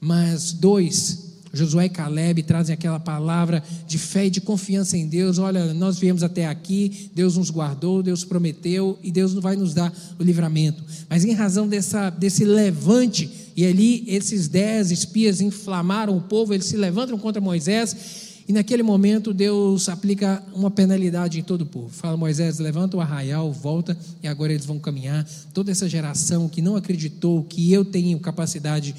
Mas 0.00 0.52
dois, 0.52 1.30
Josué 1.52 1.86
e 1.86 1.88
Caleb 1.88 2.42
trazem 2.44 2.72
aquela 2.72 3.00
palavra 3.00 3.62
de 3.86 3.98
fé 3.98 4.26
e 4.26 4.30
de 4.30 4.40
confiança 4.40 4.96
em 4.96 5.06
Deus. 5.06 5.38
Olha, 5.38 5.74
nós 5.74 5.98
viemos 5.98 6.22
até 6.22 6.46
aqui, 6.46 7.10
Deus 7.14 7.36
nos 7.36 7.50
guardou, 7.50 8.02
Deus 8.02 8.24
prometeu 8.24 8.98
e 9.02 9.10
Deus 9.10 9.34
vai 9.34 9.56
nos 9.56 9.74
dar 9.74 9.92
o 10.18 10.22
livramento. 10.22 10.82
Mas 11.08 11.24
em 11.24 11.32
razão 11.32 11.66
dessa, 11.66 12.08
desse 12.08 12.44
levante, 12.44 13.28
e 13.56 13.66
ali 13.66 14.04
esses 14.06 14.48
dez 14.48 14.90
espias 14.90 15.40
inflamaram 15.40 16.16
o 16.16 16.20
povo, 16.20 16.54
eles 16.54 16.66
se 16.66 16.76
levantam 16.76 17.18
contra 17.18 17.40
Moisés. 17.40 18.30
E 18.48 18.52
naquele 18.52 18.82
momento 18.82 19.32
Deus 19.32 19.88
aplica 19.88 20.42
uma 20.52 20.70
penalidade 20.70 21.38
em 21.38 21.42
todo 21.42 21.62
o 21.62 21.66
povo. 21.66 21.88
Fala, 21.88 22.16
Moisés, 22.16 22.58
levanta 22.58 22.96
o 22.96 23.00
arraial, 23.00 23.52
volta, 23.52 23.96
e 24.20 24.26
agora 24.26 24.52
eles 24.52 24.66
vão 24.66 24.78
caminhar. 24.78 25.24
Toda 25.54 25.70
essa 25.70 25.88
geração 25.88 26.48
que 26.48 26.60
não 26.60 26.74
acreditou 26.74 27.44
que 27.44 27.72
eu 27.72 27.84
tenho 27.84 28.18
capacidade 28.18 28.92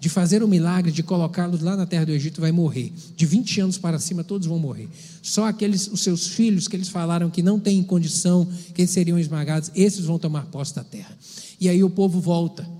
de 0.00 0.08
fazer 0.08 0.42
o 0.42 0.48
milagre 0.48 0.92
de 0.92 1.02
colocá-los 1.02 1.62
lá 1.62 1.76
na 1.76 1.86
terra 1.86 2.06
do 2.06 2.12
Egito 2.12 2.40
vai 2.40 2.52
morrer. 2.52 2.92
De 3.16 3.26
20 3.26 3.62
anos 3.62 3.78
para 3.78 3.98
cima, 3.98 4.22
todos 4.22 4.46
vão 4.46 4.58
morrer. 4.58 4.88
Só 5.22 5.46
aqueles, 5.46 5.88
os 5.88 6.02
seus 6.02 6.28
filhos 6.28 6.68
que 6.68 6.76
eles 6.76 6.88
falaram 6.88 7.30
que 7.30 7.42
não 7.42 7.58
têm 7.58 7.82
condição, 7.82 8.46
que 8.74 8.82
eles 8.82 8.90
seriam 8.90 9.18
esmagados, 9.18 9.70
esses 9.74 10.04
vão 10.04 10.18
tomar 10.18 10.46
posse 10.46 10.74
da 10.74 10.84
terra. 10.84 11.16
E 11.60 11.68
aí 11.68 11.82
o 11.82 11.90
povo 11.90 12.20
volta 12.20 12.77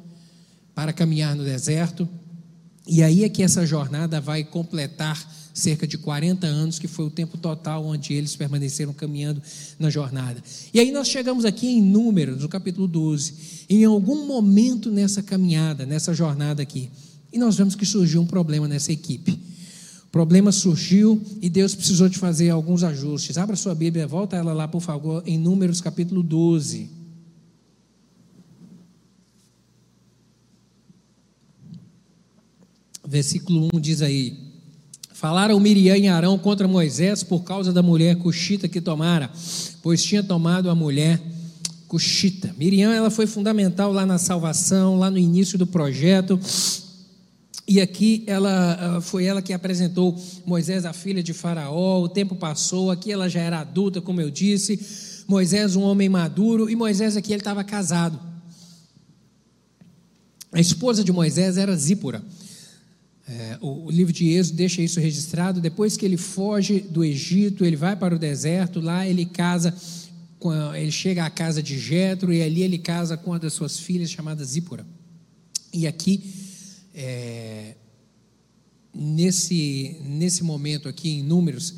para 0.78 0.92
caminhar 0.92 1.34
no 1.34 1.42
deserto. 1.42 2.08
E 2.86 3.02
aí 3.02 3.24
é 3.24 3.28
que 3.28 3.42
essa 3.42 3.66
jornada 3.66 4.20
vai 4.20 4.44
completar 4.44 5.18
cerca 5.52 5.88
de 5.88 5.98
40 5.98 6.46
anos, 6.46 6.78
que 6.78 6.86
foi 6.86 7.04
o 7.04 7.10
tempo 7.10 7.36
total 7.36 7.84
onde 7.84 8.14
eles 8.14 8.36
permaneceram 8.36 8.92
caminhando 8.92 9.42
na 9.76 9.90
jornada. 9.90 10.40
E 10.72 10.78
aí 10.78 10.92
nós 10.92 11.08
chegamos 11.08 11.44
aqui 11.44 11.66
em 11.66 11.82
Números, 11.82 12.42
no 12.42 12.48
capítulo 12.48 12.86
12. 12.86 13.64
Em 13.68 13.84
algum 13.84 14.24
momento 14.24 14.88
nessa 14.88 15.20
caminhada, 15.20 15.84
nessa 15.84 16.14
jornada 16.14 16.62
aqui, 16.62 16.88
e 17.32 17.38
nós 17.38 17.56
vemos 17.56 17.74
que 17.74 17.84
surgiu 17.84 18.20
um 18.20 18.26
problema 18.26 18.68
nessa 18.68 18.92
equipe. 18.92 19.32
O 20.04 20.10
problema 20.12 20.52
surgiu 20.52 21.20
e 21.42 21.50
Deus 21.50 21.74
precisou 21.74 22.08
de 22.08 22.18
fazer 22.18 22.50
alguns 22.50 22.84
ajustes. 22.84 23.36
Abra 23.36 23.56
sua 23.56 23.74
Bíblia, 23.74 24.06
volta 24.06 24.36
ela 24.36 24.52
lá, 24.52 24.68
por 24.68 24.80
favor, 24.80 25.24
em 25.26 25.36
Números 25.38 25.80
capítulo 25.80 26.22
12. 26.22 26.97
Versículo 33.08 33.70
1 33.72 33.80
diz 33.80 34.02
aí: 34.02 34.36
Falaram 35.14 35.58
Miriam 35.58 35.96
e 35.96 36.08
Arão 36.08 36.38
contra 36.38 36.68
Moisés 36.68 37.22
por 37.22 37.42
causa 37.42 37.72
da 37.72 37.82
mulher 37.82 38.16
cuxita 38.16 38.68
que 38.68 38.82
tomara, 38.82 39.30
pois 39.82 40.04
tinha 40.04 40.22
tomado 40.22 40.68
a 40.68 40.74
mulher 40.74 41.18
cuxita. 41.86 42.54
Miriam 42.58 42.92
ela 42.92 43.10
foi 43.10 43.26
fundamental 43.26 43.92
lá 43.92 44.04
na 44.04 44.18
salvação, 44.18 44.98
lá 44.98 45.10
no 45.10 45.16
início 45.16 45.56
do 45.56 45.66
projeto. 45.66 46.38
E 47.66 47.80
aqui 47.80 48.24
ela 48.26 48.96
ah, 48.98 49.00
foi 49.00 49.24
ela 49.24 49.40
que 49.40 49.54
apresentou 49.54 50.14
Moisés, 50.44 50.84
a 50.84 50.92
filha 50.92 51.22
de 51.22 51.32
Faraó. 51.32 52.02
O 52.02 52.10
tempo 52.10 52.36
passou, 52.36 52.90
aqui 52.90 53.10
ela 53.10 53.26
já 53.26 53.40
era 53.40 53.60
adulta, 53.60 54.02
como 54.02 54.20
eu 54.20 54.30
disse. 54.30 55.24
Moisés, 55.26 55.76
um 55.76 55.82
homem 55.82 56.10
maduro, 56.10 56.68
e 56.68 56.76
Moisés 56.76 57.16
aqui 57.16 57.32
ele 57.32 57.40
estava 57.40 57.64
casado. 57.64 58.20
A 60.52 60.60
esposa 60.60 61.02
de 61.02 61.10
Moisés 61.10 61.56
era 61.56 61.74
Zípora. 61.74 62.22
É, 63.30 63.58
o, 63.60 63.90
livro 63.90 64.10
de 64.10 64.26
Êxodo 64.30 64.56
deixa 64.56 64.80
isso 64.80 64.98
registrado. 64.98 65.60
Depois 65.60 65.96
que 65.96 66.06
ele 66.06 66.16
foge 66.16 66.80
do 66.80 67.04
Egito, 67.04 67.64
ele 67.64 67.76
vai 67.76 67.94
para 67.94 68.14
o 68.14 68.18
deserto. 68.18 68.80
Lá 68.80 69.06
ele 69.06 69.26
casa, 69.26 69.74
ele 70.74 70.90
chega 70.90 71.26
à 71.26 71.30
casa 71.30 71.62
de 71.62 71.78
Jetro 71.78 72.32
e 72.32 72.42
ali 72.42 72.62
ele 72.62 72.78
casa 72.78 73.18
com 73.18 73.30
uma 73.30 73.38
das 73.38 73.52
suas 73.52 73.78
filhas 73.78 74.10
chamada 74.10 74.42
Zípora. 74.42 74.86
E 75.74 75.86
aqui 75.86 76.24
é, 76.94 77.74
nesse, 78.94 79.96
nesse 80.04 80.42
momento 80.42 80.88
aqui 80.88 81.10
em 81.10 81.22
Números, 81.22 81.74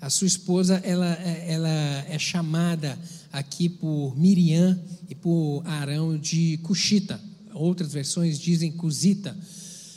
a 0.00 0.10
sua 0.10 0.26
esposa 0.26 0.80
ela, 0.84 1.12
ela 1.14 2.04
é 2.08 2.18
chamada 2.18 2.98
aqui 3.32 3.68
por 3.68 4.18
Miriam 4.18 4.78
e 5.08 5.14
por 5.14 5.62
Arão 5.64 6.18
de 6.18 6.58
Cuxita. 6.62 7.20
Outras 7.54 7.92
versões 7.92 8.38
dizem 8.38 8.70
Cusita. 8.70 9.36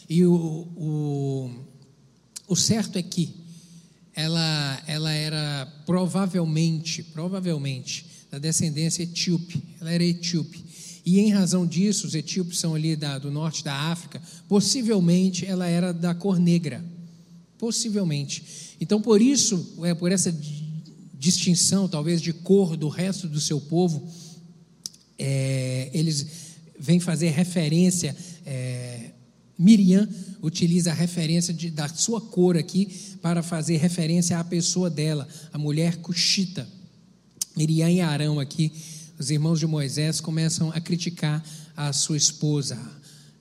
E 0.09 0.25
o, 0.25 0.33
o, 0.75 1.51
o 2.47 2.55
certo 2.55 2.97
é 2.97 3.03
que 3.03 3.33
ela, 4.15 4.83
ela 4.85 5.11
era 5.11 5.65
provavelmente, 5.85 7.03
provavelmente, 7.03 8.05
da 8.29 8.37
descendência 8.37 9.03
etíope. 9.03 9.63
Ela 9.79 9.91
era 9.91 10.03
etíope. 10.03 10.63
E 11.05 11.19
em 11.19 11.31
razão 11.31 11.65
disso, 11.67 12.07
os 12.07 12.15
etíopes 12.15 12.59
são 12.59 12.75
ali 12.75 12.95
da, 12.95 13.17
do 13.17 13.29
norte 13.29 13.63
da 13.63 13.73
África, 13.73 14.21
possivelmente 14.47 15.45
ela 15.45 15.67
era 15.67 15.93
da 15.93 16.13
cor 16.13 16.39
negra. 16.39 16.83
Possivelmente. 17.57 18.75
Então, 18.79 19.01
por 19.01 19.21
isso, 19.21 19.75
é, 19.83 19.93
por 19.93 20.11
essa 20.11 20.35
distinção, 21.13 21.87
talvez, 21.87 22.21
de 22.21 22.33
cor 22.33 22.77
do 22.77 22.87
resto 22.89 23.27
do 23.27 23.39
seu 23.39 23.59
povo, 23.59 24.07
é, 25.17 25.89
eles 25.93 26.27
vêm 26.79 26.99
fazer 26.99 27.29
referência. 27.29 28.15
É, 28.45 28.92
Miriam 29.57 30.07
utiliza 30.41 30.91
a 30.91 30.95
referência 30.95 31.53
de, 31.53 31.69
da 31.69 31.87
sua 31.87 32.19
cor 32.19 32.57
aqui 32.57 33.17
para 33.21 33.43
fazer 33.43 33.77
referência 33.77 34.39
à 34.39 34.43
pessoa 34.43 34.89
dela, 34.89 35.27
a 35.51 35.57
mulher 35.57 35.97
cuxita. 35.97 36.67
Miriam 37.55 37.89
e 37.89 38.01
Arão 38.01 38.39
aqui 38.39 38.71
os 39.17 39.29
irmãos 39.29 39.59
de 39.59 39.67
Moisés 39.67 40.19
começam 40.19 40.71
a 40.71 40.81
criticar 40.81 41.43
a 41.77 41.93
sua 41.93 42.17
esposa, 42.17 42.77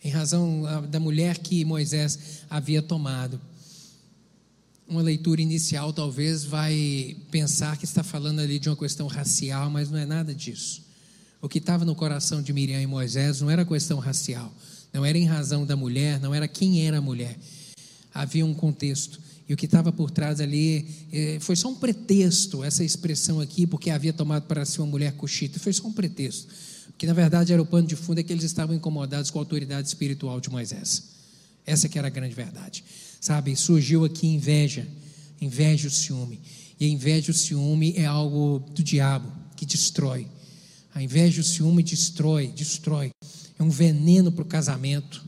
em 0.04 0.10
razão 0.10 0.62
da 0.88 1.00
mulher 1.00 1.38
que 1.38 1.64
Moisés 1.64 2.44
havia 2.48 2.82
tomado. 2.82 3.40
uma 4.86 5.00
leitura 5.00 5.40
inicial 5.40 5.92
talvez 5.92 6.44
vai 6.44 7.16
pensar 7.30 7.78
que 7.78 7.84
está 7.84 8.02
falando 8.02 8.40
ali 8.40 8.58
de 8.58 8.68
uma 8.68 8.76
questão 8.76 9.06
racial, 9.06 9.70
mas 9.70 9.90
não 9.90 9.98
é 9.98 10.04
nada 10.04 10.34
disso. 10.34 10.84
O 11.40 11.48
que 11.48 11.58
estava 11.58 11.84
no 11.84 11.94
coração 11.94 12.42
de 12.42 12.52
Miriam 12.52 12.80
e 12.80 12.86
Moisés 12.86 13.40
não 13.40 13.50
era 13.50 13.64
questão 13.64 13.98
racial, 13.98 14.52
não 14.92 15.04
era 15.04 15.16
em 15.16 15.24
razão 15.24 15.64
da 15.64 15.76
mulher, 15.76 16.20
não 16.20 16.34
era 16.34 16.46
quem 16.46 16.86
era 16.86 16.98
a 16.98 17.00
mulher. 17.00 17.38
Havia 18.12 18.44
um 18.44 18.52
contexto. 18.52 19.20
E 19.48 19.54
o 19.54 19.56
que 19.56 19.66
estava 19.66 19.92
por 19.92 20.10
trás 20.10 20.40
ali 20.40 20.86
eh, 21.12 21.38
foi 21.40 21.56
só 21.56 21.68
um 21.68 21.74
pretexto, 21.74 22.62
essa 22.62 22.84
expressão 22.84 23.40
aqui, 23.40 23.66
porque 23.66 23.90
havia 23.90 24.12
tomado 24.12 24.44
para 24.44 24.64
si 24.64 24.78
uma 24.78 24.86
mulher 24.86 25.12
coxita, 25.12 25.58
foi 25.58 25.72
só 25.72 25.86
um 25.86 25.92
pretexto. 25.92 26.48
Que 26.96 27.06
na 27.06 27.12
verdade 27.12 27.52
era 27.52 27.60
o 27.60 27.66
pano 27.66 27.86
de 27.86 27.96
fundo 27.96 28.20
é 28.20 28.22
que 28.22 28.32
eles 28.32 28.44
estavam 28.44 28.76
incomodados 28.76 29.30
com 29.30 29.38
a 29.38 29.42
autoridade 29.42 29.88
espiritual 29.88 30.40
de 30.40 30.50
Moisés. 30.50 31.02
Essa 31.66 31.88
que 31.88 31.98
era 31.98 32.08
a 32.08 32.10
grande 32.10 32.34
verdade. 32.34 32.84
Sabe, 33.20 33.54
surgiu 33.56 34.04
aqui 34.04 34.26
inveja, 34.26 34.86
inveja 35.40 35.88
o 35.88 35.90
ciúme. 35.90 36.40
E 36.78 36.84
a 36.84 36.88
inveja 36.88 37.30
o 37.30 37.34
ciúme 37.34 37.94
é 37.96 38.04
algo 38.04 38.64
do 38.70 38.82
diabo 38.82 39.30
que 39.56 39.64
destrói. 39.64 40.26
A 40.94 41.02
inveja 41.02 41.40
o 41.40 41.44
ciúme 41.44 41.82
destrói, 41.82 42.48
destrói. 42.48 43.10
É 43.58 43.62
um 43.62 43.70
veneno 43.70 44.32
para 44.32 44.42
o 44.42 44.46
casamento. 44.46 45.24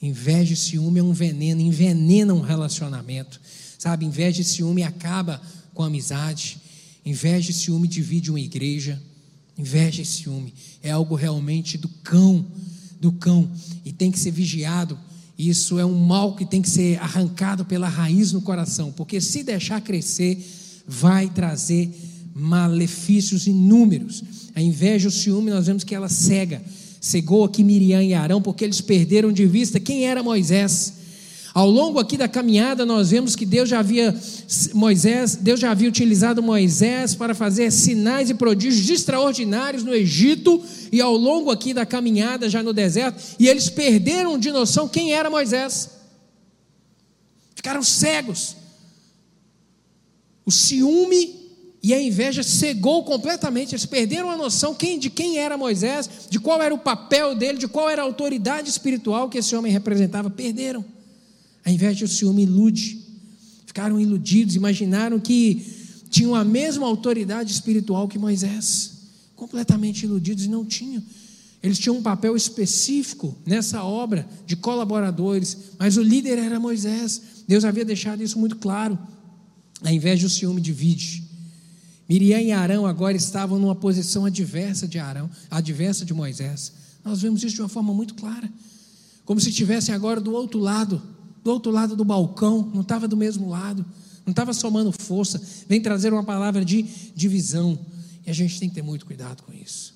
Inveja 0.00 0.54
e 0.54 0.56
ciúme 0.56 1.00
é 1.00 1.02
um 1.02 1.12
veneno, 1.12 1.60
envenena 1.60 2.32
um 2.34 2.40
relacionamento. 2.40 3.40
Sabe, 3.78 4.04
inveja 4.04 4.42
e 4.42 4.44
ciúme 4.44 4.82
acaba 4.82 5.40
com 5.74 5.82
a 5.82 5.86
amizade. 5.86 6.58
Inveja 7.04 7.50
e 7.50 7.54
ciúme 7.54 7.88
divide 7.88 8.30
uma 8.30 8.40
igreja. 8.40 9.00
Inveja 9.56 10.02
e 10.02 10.06
ciúme 10.06 10.54
é 10.82 10.90
algo 10.90 11.14
realmente 11.14 11.76
do 11.76 11.88
cão, 11.88 12.46
do 13.00 13.12
cão, 13.12 13.50
e 13.84 13.92
tem 13.92 14.10
que 14.10 14.18
ser 14.18 14.30
vigiado 14.30 14.98
isso 15.38 15.78
é 15.78 15.86
um 15.86 15.96
mal 15.96 16.34
que 16.34 16.44
tem 16.44 16.60
que 16.60 16.68
ser 16.68 16.98
arrancado 16.98 17.64
pela 17.64 17.88
raiz 17.88 18.32
no 18.32 18.42
coração, 18.42 18.90
porque 18.90 19.20
se 19.20 19.44
deixar 19.44 19.80
crescer, 19.80 20.44
vai 20.84 21.28
trazer 21.28 21.88
malefícios 22.34 23.46
inúmeros. 23.46 24.24
A 24.52 24.60
inveja 24.60 25.06
e 25.06 25.08
o 25.08 25.12
ciúme, 25.12 25.52
nós 25.52 25.66
vemos 25.66 25.84
que 25.84 25.94
ela 25.94 26.08
cega. 26.08 26.60
Cegou 27.08 27.42
aqui 27.42 27.64
Miriam 27.64 28.02
e 28.02 28.12
Arão, 28.12 28.42
porque 28.42 28.62
eles 28.62 28.82
perderam 28.82 29.32
de 29.32 29.46
vista 29.46 29.80
quem 29.80 30.06
era 30.06 30.22
Moisés. 30.22 30.92
Ao 31.54 31.68
longo 31.68 31.98
aqui 31.98 32.18
da 32.18 32.28
caminhada, 32.28 32.84
nós 32.84 33.08
vemos 33.08 33.34
que 33.34 33.46
Deus 33.46 33.66
já 33.66 33.78
havia 33.78 34.14
Moisés, 34.74 35.34
Deus 35.34 35.58
já 35.58 35.70
havia 35.70 35.88
utilizado 35.88 36.42
Moisés 36.42 37.14
para 37.14 37.34
fazer 37.34 37.70
sinais 37.70 38.28
e 38.28 38.34
prodígios 38.34 38.90
extraordinários 38.90 39.82
no 39.82 39.94
Egito 39.94 40.62
e 40.92 41.00
ao 41.00 41.16
longo 41.16 41.50
aqui 41.50 41.72
da 41.72 41.86
caminhada 41.86 42.46
já 42.50 42.62
no 42.62 42.74
deserto, 42.74 43.36
e 43.38 43.48
eles 43.48 43.70
perderam 43.70 44.38
de 44.38 44.52
noção 44.52 44.86
quem 44.86 45.14
era 45.14 45.30
Moisés. 45.30 45.88
Ficaram 47.54 47.82
cegos. 47.82 48.54
O 50.44 50.50
ciúme 50.50 51.47
e 51.88 51.94
a 51.94 52.02
inveja 52.02 52.42
cegou 52.42 53.02
completamente, 53.02 53.74
eles 53.74 53.86
perderam 53.86 54.30
a 54.30 54.36
noção 54.36 54.76
de 54.78 55.08
quem 55.08 55.38
era 55.38 55.56
Moisés, 55.56 56.10
de 56.28 56.38
qual 56.38 56.60
era 56.60 56.74
o 56.74 56.78
papel 56.78 57.34
dele, 57.34 57.56
de 57.56 57.66
qual 57.66 57.88
era 57.88 58.02
a 58.02 58.04
autoridade 58.04 58.68
espiritual 58.68 59.30
que 59.30 59.38
esse 59.38 59.56
homem 59.56 59.72
representava, 59.72 60.28
perderam. 60.28 60.84
A 61.64 61.72
inveja 61.72 62.02
e 62.02 62.04
o 62.04 62.08
ciúme 62.08 62.42
ilude. 62.42 63.00
Ficaram 63.64 63.98
iludidos, 63.98 64.54
imaginaram 64.54 65.18
que 65.18 65.64
tinham 66.10 66.34
a 66.34 66.44
mesma 66.44 66.86
autoridade 66.86 67.50
espiritual 67.50 68.06
que 68.06 68.18
Moisés. 68.18 68.90
Completamente 69.34 70.04
iludidos 70.04 70.44
e 70.44 70.48
não 70.48 70.66
tinham. 70.66 71.02
Eles 71.62 71.78
tinham 71.78 71.96
um 71.96 72.02
papel 72.02 72.36
específico 72.36 73.34
nessa 73.46 73.82
obra 73.82 74.28
de 74.46 74.56
colaboradores, 74.56 75.56
mas 75.78 75.96
o 75.96 76.02
líder 76.02 76.38
era 76.38 76.60
Moisés. 76.60 77.22
Deus 77.48 77.64
havia 77.64 77.86
deixado 77.86 78.22
isso 78.22 78.38
muito 78.38 78.56
claro. 78.56 78.98
A 79.82 79.90
inveja 79.90 80.24
e 80.24 80.26
o 80.26 80.30
ciúme 80.30 80.60
divide. 80.60 81.27
Miriam 82.08 82.40
e 82.40 82.52
Arão 82.52 82.86
agora 82.86 83.16
estavam 83.16 83.58
numa 83.58 83.74
posição 83.74 84.24
adversa 84.24 84.88
de 84.88 84.98
Arão, 84.98 85.30
adversa 85.50 86.04
de 86.04 86.14
Moisés. 86.14 86.72
Nós 87.04 87.20
vemos 87.20 87.42
isso 87.42 87.54
de 87.54 87.62
uma 87.62 87.68
forma 87.68 87.92
muito 87.92 88.14
clara. 88.14 88.50
Como 89.24 89.40
se 89.40 89.50
estivessem 89.50 89.94
agora 89.94 90.20
do 90.20 90.32
outro 90.32 90.58
lado 90.58 91.02
do 91.48 91.52
outro 91.52 91.72
lado 91.72 91.96
do 91.96 92.04
balcão, 92.04 92.70
não 92.74 92.82
estava 92.82 93.08
do 93.08 93.16
mesmo 93.16 93.48
lado, 93.48 93.84
não 94.26 94.32
estava 94.32 94.52
somando 94.52 94.92
força, 94.92 95.40
vem 95.66 95.80
trazer 95.80 96.12
uma 96.12 96.22
palavra 96.22 96.64
de 96.64 96.82
divisão. 97.14 97.78
E 98.26 98.30
a 98.30 98.34
gente 98.34 98.60
tem 98.60 98.68
que 98.68 98.74
ter 98.74 98.82
muito 98.82 99.06
cuidado 99.06 99.42
com 99.42 99.52
isso. 99.54 99.94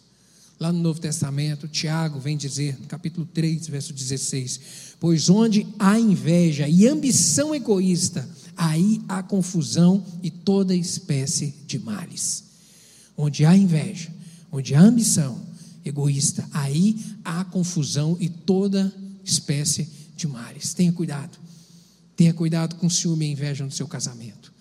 Lá 0.58 0.72
no 0.72 0.78
Novo 0.78 1.00
Testamento, 1.00 1.68
Tiago 1.68 2.18
vem 2.18 2.36
dizer, 2.36 2.78
no 2.80 2.86
capítulo 2.86 3.26
3, 3.26 3.66
verso 3.68 3.92
16: 3.92 4.60
Pois 4.98 5.28
onde 5.28 5.66
há 5.78 5.98
inveja 5.98 6.68
e 6.68 6.86
ambição 6.86 7.54
egoísta, 7.54 8.26
aí 8.62 9.02
há 9.08 9.20
confusão 9.24 10.04
e 10.22 10.30
toda 10.30 10.72
espécie 10.72 11.52
de 11.66 11.80
males. 11.80 12.44
Onde 13.16 13.44
há 13.44 13.56
inveja, 13.56 14.08
onde 14.52 14.72
há 14.72 14.80
ambição 14.80 15.36
egoísta, 15.84 16.48
aí 16.52 16.96
há 17.24 17.44
confusão 17.44 18.16
e 18.20 18.28
toda 18.28 18.94
espécie 19.24 19.88
de 20.16 20.28
males. 20.28 20.72
Tenha 20.74 20.92
cuidado. 20.92 21.36
Tenha 22.16 22.32
cuidado 22.32 22.76
com 22.76 22.88
ciúme 22.88 23.26
e 23.26 23.32
inveja 23.32 23.64
no 23.64 23.70
seu 23.72 23.88
casamento. 23.88 24.52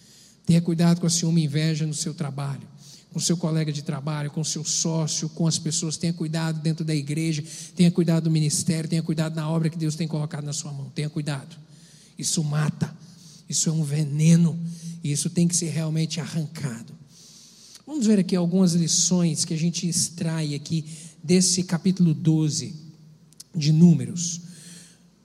Tenha 0.47 0.61
cuidado 0.61 0.99
com 0.99 1.05
a 1.05 1.09
ciúme 1.09 1.41
e 1.41 1.45
inveja 1.45 1.85
no 1.85 1.93
seu 1.93 2.15
trabalho, 2.15 2.67
com 3.13 3.19
seu 3.19 3.37
colega 3.37 3.71
de 3.71 3.83
trabalho, 3.83 4.31
com 4.31 4.43
seu 4.43 4.65
sócio, 4.65 5.29
com 5.29 5.45
as 5.45 5.59
pessoas. 5.59 5.95
Tenha 5.95 6.13
cuidado 6.13 6.59
dentro 6.59 6.83
da 6.83 6.95
igreja, 6.95 7.43
tenha 7.75 7.91
cuidado 7.91 8.23
do 8.23 8.31
ministério, 8.31 8.89
tenha 8.89 9.03
cuidado 9.03 9.35
na 9.35 9.47
obra 9.47 9.69
que 9.69 9.77
Deus 9.77 9.95
tem 9.95 10.07
colocado 10.07 10.43
na 10.43 10.53
sua 10.53 10.73
mão. 10.73 10.89
Tenha 10.89 11.09
cuidado. 11.09 11.55
Isso 12.17 12.43
mata. 12.43 12.91
Isso 13.51 13.67
é 13.67 13.71
um 13.73 13.83
veneno 13.83 14.57
e 15.03 15.11
isso 15.11 15.29
tem 15.29 15.45
que 15.45 15.53
ser 15.53 15.71
realmente 15.71 16.21
arrancado. 16.21 16.93
Vamos 17.85 18.07
ver 18.07 18.17
aqui 18.17 18.33
algumas 18.33 18.71
lições 18.71 19.43
que 19.43 19.53
a 19.53 19.57
gente 19.57 19.85
extrai 19.85 20.55
aqui 20.55 20.85
desse 21.21 21.61
capítulo 21.63 22.13
12 22.13 22.73
de 23.53 23.73
Números. 23.73 24.39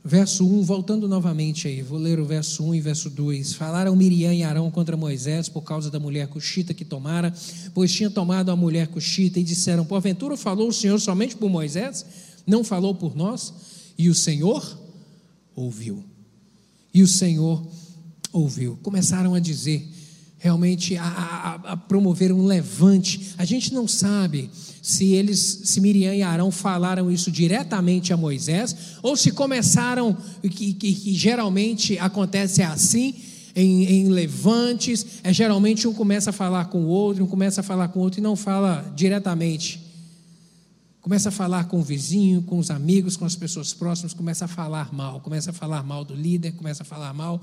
Verso 0.05 0.45
1, 0.45 0.62
voltando 0.64 1.09
novamente 1.09 1.68
aí, 1.68 1.83
vou 1.83 1.99
ler 1.99 2.18
o 2.18 2.24
verso 2.24 2.64
1 2.64 2.74
e 2.74 2.81
verso 2.81 3.11
2. 3.11 3.53
Falaram 3.53 3.95
Miriam 3.95 4.35
e 4.35 4.43
Arão 4.43 4.72
contra 4.72 4.97
Moisés 4.97 5.49
por 5.49 5.62
causa 5.62 5.89
da 5.89 6.01
mulher 6.01 6.27
cuxita 6.27 6.74
que 6.74 6.85
tomara, 6.85 7.33
pois 7.72 7.93
tinha 7.93 8.11
tomado 8.11 8.51
a 8.51 8.57
mulher 8.57 8.89
cuxita, 8.89 9.39
e 9.39 9.45
disseram: 9.45 9.85
Porventura 9.85 10.37
falou 10.37 10.68
o 10.68 10.72
Senhor 10.72 10.99
somente 10.99 11.37
por 11.37 11.49
Moisés? 11.49 12.05
Não 12.45 12.64
falou 12.64 12.93
por 12.93 13.14
nós? 13.14 13.55
E 13.97 14.09
o 14.09 14.14
Senhor 14.16 14.77
ouviu. 15.55 16.03
E 16.93 17.05
o 17.05 17.07
Senhor 17.07 17.59
ouviu. 17.59 17.86
Começaram 18.82 19.34
a 19.34 19.41
dizer: 19.41 19.89
realmente 20.39 20.97
a, 20.97 21.05
a, 21.05 21.55
a, 21.72 21.76
promover 21.76 22.32
um 22.32 22.45
levante. 22.45 23.34
A 23.39 23.45
gente 23.45 23.72
não 23.72 23.89
sabe 23.89 24.51
se 24.82 25.12
eles, 25.12 25.62
se 25.64 25.80
Miriam 25.80 26.14
e 26.14 26.22
Arão 26.22 26.51
falaram 26.51 27.11
isso 27.11 27.30
diretamente 27.30 28.12
a 28.12 28.16
Moisés, 28.16 28.76
ou 29.03 29.16
se 29.16 29.32
começaram, 29.32 30.16
que, 30.43 30.72
que, 30.74 30.95
que 30.95 31.14
geralmente 31.14 31.99
acontece 31.99 32.62
assim, 32.62 33.14
em, 33.55 33.84
em, 33.84 34.09
levantes, 34.09 35.07
é 35.24 35.32
geralmente 35.32 35.89
um 35.89 35.95
começa 35.95 36.30
a 36.30 36.32
falar 36.32 36.66
com 36.66 36.84
o 36.84 36.89
outro, 36.89 37.24
um 37.24 37.26
começa 37.26 37.62
a 37.62 37.64
falar 37.64 37.89
com 37.89 38.01
o 38.01 38.03
outro 38.03 38.20
e 38.20 38.22
não 38.22 38.37
fala 38.37 38.93
diretamente. 38.95 39.84
Começa 41.01 41.30
a 41.30 41.32
falar 41.32 41.64
com 41.64 41.78
o 41.78 41.82
vizinho, 41.82 42.43
com 42.43 42.59
os 42.59 42.70
amigos, 42.70 43.16
com 43.16 43.24
as 43.24 43.37
pessoas 43.37 43.72
próximas, 43.72 44.12
começa 44.12 44.45
a 44.45 44.49
falar 44.49 44.93
mal, 44.93 45.20
começa 45.20 45.51
a 45.51 45.53
falar 45.53 45.82
mal 45.82 46.05
do 46.05 46.14
líder, 46.14 46.53
começa 46.53 46.82
a 46.82 46.87
falar 46.87 47.14
mal 47.14 47.41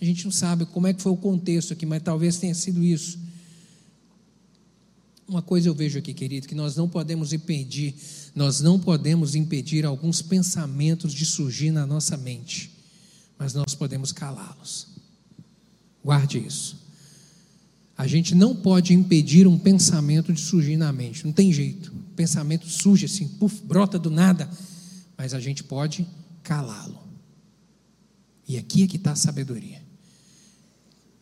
a 0.00 0.04
gente 0.04 0.24
não 0.24 0.32
sabe 0.32 0.64
como 0.64 0.86
é 0.86 0.94
que 0.94 1.02
foi 1.02 1.12
o 1.12 1.16
contexto 1.16 1.72
aqui, 1.74 1.84
mas 1.84 2.02
talvez 2.02 2.38
tenha 2.38 2.54
sido 2.54 2.82
isso. 2.82 3.18
Uma 5.28 5.42
coisa 5.42 5.68
eu 5.68 5.74
vejo 5.74 5.98
aqui, 5.98 6.14
querido, 6.14 6.48
que 6.48 6.54
nós 6.54 6.74
não 6.74 6.88
podemos 6.88 7.32
impedir, 7.32 7.94
nós 8.34 8.60
não 8.60 8.80
podemos 8.80 9.34
impedir 9.34 9.84
alguns 9.84 10.22
pensamentos 10.22 11.12
de 11.12 11.26
surgir 11.26 11.70
na 11.70 11.86
nossa 11.86 12.16
mente, 12.16 12.72
mas 13.38 13.52
nós 13.52 13.74
podemos 13.74 14.10
calá-los. 14.10 14.88
Guarde 16.02 16.38
isso. 16.38 16.80
A 17.96 18.06
gente 18.06 18.34
não 18.34 18.56
pode 18.56 18.94
impedir 18.94 19.46
um 19.46 19.58
pensamento 19.58 20.32
de 20.32 20.40
surgir 20.40 20.78
na 20.78 20.90
mente, 20.90 21.26
não 21.26 21.32
tem 21.32 21.52
jeito. 21.52 21.92
O 21.92 22.14
pensamento 22.16 22.66
surge 22.66 23.04
assim, 23.04 23.28
puf, 23.28 23.62
brota 23.62 23.98
do 23.98 24.10
nada, 24.10 24.50
mas 25.16 25.34
a 25.34 25.38
gente 25.38 25.62
pode 25.62 26.06
calá-lo. 26.42 26.98
E 28.48 28.56
aqui 28.56 28.82
é 28.82 28.86
que 28.86 28.96
está 28.96 29.12
a 29.12 29.16
sabedoria 29.16 29.79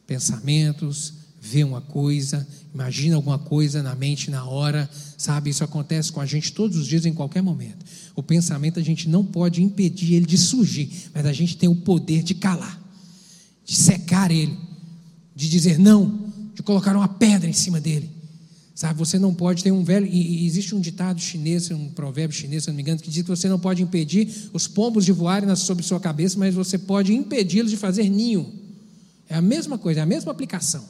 pensamentos, 0.09 1.13
vê 1.39 1.63
uma 1.63 1.83
coisa, 1.83 2.49
imagina 2.73 3.15
alguma 3.15 3.39
coisa 3.39 3.83
na 3.83 3.95
mente 3.95 4.31
na 4.31 4.45
hora, 4.47 4.89
sabe? 5.19 5.51
Isso 5.51 5.63
acontece 5.63 6.11
com 6.11 6.19
a 6.19 6.27
gente 6.27 6.51
todos 6.53 6.79
os 6.79 6.87
dias, 6.87 7.05
em 7.05 7.13
qualquer 7.13 7.43
momento. 7.43 7.85
O 8.17 8.23
pensamento 8.23 8.81
a 8.81 8.83
gente 8.83 9.07
não 9.07 9.23
pode 9.23 9.63
impedir 9.63 10.15
ele 10.15 10.25
de 10.25 10.39
surgir, 10.39 10.91
mas 11.15 11.27
a 11.27 11.33
gente 11.33 11.59
tem 11.59 11.69
o 11.69 11.77
poder 11.77 12.23
de 12.23 12.35
calar, 12.35 12.83
de 13.67 13.77
secar 13.77 14.31
ele, 14.31 14.57
de 15.37 15.49
dizer 15.49 15.79
não, 15.79 16.33
de 16.55 16.63
colocar 16.63 16.97
uma 16.97 17.07
pedra 17.07 17.49
em 17.49 17.53
cima 17.53 17.79
dele. 17.79 18.11
Sabe, 18.75 18.99
você 18.99 19.19
não 19.19 19.35
pode 19.35 19.63
ter 19.63 19.73
um 19.73 19.83
velho. 19.83 20.07
E 20.07 20.47
existe 20.47 20.75
um 20.75 20.81
ditado 20.81 21.21
chinês, 21.21 21.71
um 21.71 21.89
provérbio 21.89 22.37
chinês, 22.37 22.63
se 22.63 22.71
não 22.71 22.77
me 22.77 22.83
engano, 22.83 23.01
que 23.01 23.11
diz 23.11 23.23
que 23.23 23.29
você 23.29 23.49
não 23.49 23.59
pode 23.59 23.83
impedir 23.83 24.49
os 24.53 24.69
pombos 24.69 25.05
de 25.05 25.11
voarem 25.13 25.55
sobre 25.57 25.85
sua 25.85 25.99
cabeça, 25.99 26.39
mas 26.39 26.55
você 26.55 26.79
pode 26.79 27.13
impedi-los 27.13 27.71
de 27.71 27.77
fazer 27.77 28.09
ninho. 28.09 28.58
É 29.29 29.35
a 29.35 29.43
mesma 29.43 29.79
coisa, 29.79 30.01
é 30.01 30.03
a 30.03 30.07
mesma 30.07 30.33
aplicação. 30.33 30.85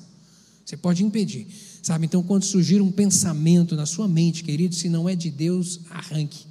Você 0.64 0.76
pode 0.76 1.02
impedir. 1.04 1.46
Sabe? 1.82 2.06
Então, 2.06 2.22
quando 2.22 2.44
surgir 2.44 2.80
um 2.80 2.90
pensamento 2.90 3.74
na 3.74 3.86
sua 3.86 4.06
mente, 4.06 4.44
querido, 4.44 4.74
se 4.74 4.88
não 4.88 5.08
é 5.08 5.16
de 5.16 5.30
Deus, 5.30 5.80
arranque, 5.90 6.44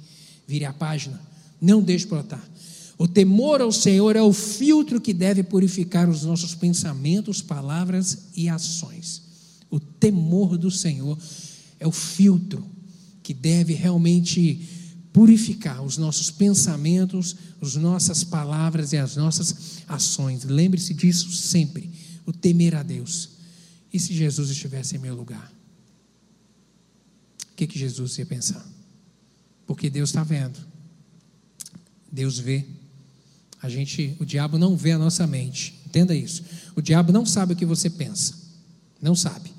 vire 0.46 0.64
a 0.64 0.72
página, 0.72 1.20
não 1.60 1.82
deixe 1.82 2.06
brotar. 2.06 2.42
O 2.98 3.06
temor 3.06 3.60
ao 3.60 3.70
Senhor 3.70 4.16
é 4.16 4.22
o 4.22 4.32
filtro 4.32 5.00
que 5.00 5.14
deve 5.14 5.44
purificar 5.44 6.08
os 6.10 6.24
nossos 6.24 6.54
pensamentos, 6.54 7.40
palavras 7.40 8.18
e 8.34 8.48
ações. 8.48 9.22
O 9.70 9.78
temor 9.78 10.58
do 10.58 10.70
Senhor 10.70 11.16
é 11.78 11.86
o 11.86 11.92
filtro 11.92 12.64
que 13.22 13.32
deve 13.32 13.74
realmente 13.74 14.66
purificar 15.12 15.82
os 15.82 15.96
nossos 15.96 16.30
pensamentos, 16.30 17.36
as 17.60 17.74
nossas 17.76 18.24
palavras 18.24 18.92
e 18.92 18.96
as 18.96 19.16
nossas 19.16 19.82
ações. 19.88 20.44
Lembre-se 20.44 20.94
disso 20.94 21.30
sempre. 21.32 21.90
O 22.26 22.32
temer 22.32 22.74
a 22.74 22.82
Deus. 22.82 23.30
E 23.92 23.98
se 23.98 24.14
Jesus 24.14 24.50
estivesse 24.50 24.96
em 24.96 24.98
meu 24.98 25.14
lugar? 25.14 25.50
O 27.50 27.56
que, 27.56 27.66
que 27.66 27.78
Jesus 27.78 28.18
ia 28.18 28.26
pensar? 28.26 28.64
Porque 29.66 29.90
Deus 29.90 30.10
está 30.10 30.22
vendo. 30.22 30.58
Deus 32.10 32.38
vê. 32.38 32.64
A 33.60 33.68
gente, 33.68 34.16
o 34.20 34.24
diabo 34.24 34.58
não 34.58 34.76
vê 34.76 34.92
a 34.92 34.98
nossa 34.98 35.26
mente. 35.26 35.74
Entenda 35.86 36.14
isso. 36.14 36.44
O 36.76 36.82
diabo 36.82 37.12
não 37.12 37.26
sabe 37.26 37.54
o 37.54 37.56
que 37.56 37.66
você 37.66 37.90
pensa. 37.90 38.34
Não 39.00 39.14
sabe. 39.14 39.50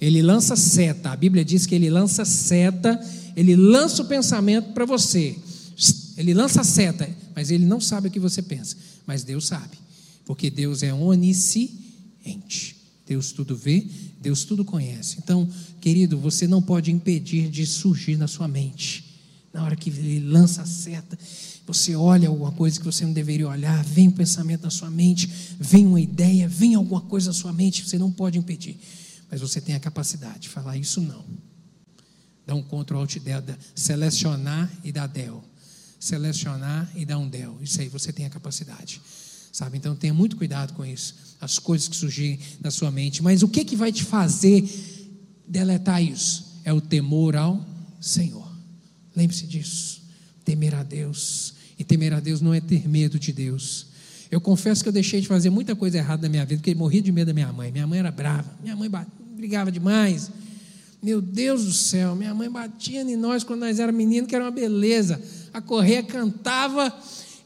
Ele 0.00 0.20
lança 0.20 0.56
seta. 0.56 1.10
A 1.10 1.16
Bíblia 1.16 1.44
diz 1.44 1.64
que 1.64 1.74
ele 1.74 1.88
lança 1.88 2.24
seta, 2.24 3.00
ele 3.36 3.54
lança 3.54 4.02
o 4.02 4.06
pensamento 4.06 4.72
para 4.72 4.86
você. 4.86 5.36
Ele 6.16 6.32
lança 6.32 6.64
seta, 6.64 7.08
mas 7.34 7.50
ele 7.50 7.66
não 7.66 7.80
sabe 7.80 8.08
o 8.08 8.10
que 8.10 8.18
você 8.18 8.40
pensa. 8.40 8.76
Mas 9.06 9.22
Deus 9.22 9.46
sabe. 9.46 9.76
Porque 10.24 10.48
Deus 10.48 10.82
é 10.82 10.92
onisciente. 10.94 12.74
Deus 13.06 13.30
tudo 13.30 13.54
vê, 13.54 13.86
Deus 14.20 14.44
tudo 14.44 14.64
conhece. 14.64 15.16
Então, 15.18 15.48
querido, 15.80 16.18
você 16.18 16.48
não 16.48 16.60
pode 16.60 16.90
impedir 16.90 17.48
de 17.48 17.64
surgir 17.64 18.16
na 18.16 18.26
sua 18.26 18.48
mente. 18.48 19.04
Na 19.52 19.62
hora 19.62 19.76
que 19.76 19.90
ele 19.90 20.18
lança 20.20 20.62
a 20.62 20.66
seta, 20.66 21.16
você 21.66 21.94
olha 21.94 22.28
alguma 22.28 22.52
coisa 22.52 22.78
que 22.78 22.84
você 22.84 23.04
não 23.04 23.12
deveria 23.12 23.48
olhar, 23.48 23.84
vem 23.84 24.08
um 24.08 24.12
pensamento 24.12 24.62
na 24.62 24.70
sua 24.70 24.90
mente, 24.90 25.30
vem 25.60 25.86
uma 25.86 26.00
ideia, 26.00 26.48
vem 26.48 26.74
alguma 26.74 27.00
coisa 27.00 27.28
na 27.28 27.32
sua 27.32 27.52
mente, 27.52 27.86
você 27.86 27.98
não 27.98 28.10
pode 28.10 28.38
impedir. 28.38 28.76
Mas 29.30 29.40
você 29.40 29.60
tem 29.60 29.74
a 29.74 29.80
capacidade 29.80 30.40
de 30.40 30.48
falar 30.48 30.76
isso 30.76 31.00
não. 31.00 31.24
Dá 32.46 32.54
um 32.54 32.62
Ctrl 32.62 32.98
Alt 32.98 33.18
Del, 33.18 33.42
selecionar 33.74 34.70
e 34.84 34.92
dar 34.92 35.08
Del. 35.08 35.42
Selecionar 35.98 36.88
e 36.94 37.04
dar 37.04 37.18
um 37.18 37.28
Del. 37.28 37.58
Isso 37.60 37.80
aí 37.80 37.88
você 37.88 38.12
tem 38.12 38.24
a 38.24 38.30
capacidade. 38.30 39.00
Sabe? 39.50 39.78
Então 39.78 39.96
tenha 39.96 40.14
muito 40.14 40.36
cuidado 40.36 40.72
com 40.74 40.84
isso. 40.84 41.14
As 41.40 41.58
coisas 41.58 41.88
que 41.88 41.96
surgirem 41.96 42.38
na 42.60 42.70
sua 42.70 42.90
mente. 42.90 43.22
Mas 43.22 43.42
o 43.42 43.48
que, 43.48 43.64
que 43.64 43.74
vai 43.74 43.90
te 43.90 44.04
fazer 44.04 44.64
deletar 45.46 46.02
isso? 46.02 46.60
É 46.64 46.72
o 46.72 46.80
temor 46.80 47.34
ao 47.34 47.64
Senhor. 48.00 48.46
Lembre-se 49.14 49.46
disso. 49.46 50.02
Temer 50.44 50.74
a 50.74 50.82
Deus. 50.82 51.54
E 51.78 51.84
temer 51.84 52.12
a 52.12 52.20
Deus 52.20 52.40
não 52.40 52.54
é 52.54 52.60
ter 52.60 52.86
medo 52.88 53.18
de 53.18 53.32
Deus. 53.32 53.86
Eu 54.30 54.40
confesso 54.40 54.82
que 54.82 54.88
eu 54.88 54.92
deixei 54.92 55.20
de 55.20 55.26
fazer 55.26 55.50
muita 55.50 55.74
coisa 55.74 55.98
errada 55.98 56.22
na 56.22 56.28
minha 56.28 56.44
vida, 56.44 56.60
porque 56.60 56.70
eu 56.70 56.76
morria 56.76 57.02
de 57.02 57.10
medo 57.10 57.28
da 57.28 57.34
minha 57.34 57.52
mãe. 57.52 57.72
Minha 57.72 57.86
mãe 57.86 57.98
era 57.98 58.10
brava, 58.10 58.50
minha 58.62 58.76
mãe 58.76 58.90
brigava 59.36 59.72
demais. 59.72 60.30
Meu 61.02 61.20
Deus 61.20 61.64
do 61.64 61.72
céu, 61.72 62.14
minha 62.14 62.34
mãe 62.34 62.50
batia 62.50 63.02
em 63.02 63.16
nós 63.16 63.44
quando 63.44 63.60
nós 63.60 63.78
éramos 63.78 63.98
meninos, 63.98 64.28
que 64.28 64.34
era 64.34 64.44
uma 64.44 64.50
beleza. 64.50 65.20
A 65.52 65.60
correia 65.60 66.02
cantava, 66.02 66.92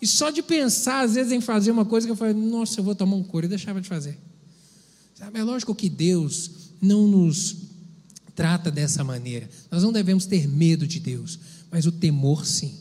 e 0.01 0.07
só 0.07 0.31
de 0.31 0.43
pensar, 0.43 1.05
às 1.05 1.15
vezes, 1.15 1.33
em 1.33 1.41
fazer 1.41 1.71
uma 1.71 1.85
coisa 1.85 2.07
que 2.07 2.13
eu 2.13 2.17
falei, 2.17 2.35
nossa, 2.35 2.81
eu 2.81 2.85
vou 2.85 2.95
tomar 2.95 3.17
um 3.17 3.23
couro, 3.23 3.47
e 3.47 3.49
deixava 3.49 3.81
de 3.81 3.89
fazer. 3.89 4.19
Sabe, 5.15 5.39
é 5.39 5.43
lógico 5.43 5.75
que 5.75 5.91
Deus 5.91 6.51
não 6.81 7.07
nos 7.07 7.57
trata 8.35 8.71
dessa 8.71 9.05
maneira. 9.05 9.49
Nós 9.71 9.83
não 9.83 9.93
devemos 9.93 10.25
ter 10.25 10.49
medo 10.49 10.87
de 10.87 10.99
Deus, 10.99 11.39
mas 11.71 11.85
o 11.85 11.93
temor 11.93 12.47
sim. 12.47 12.73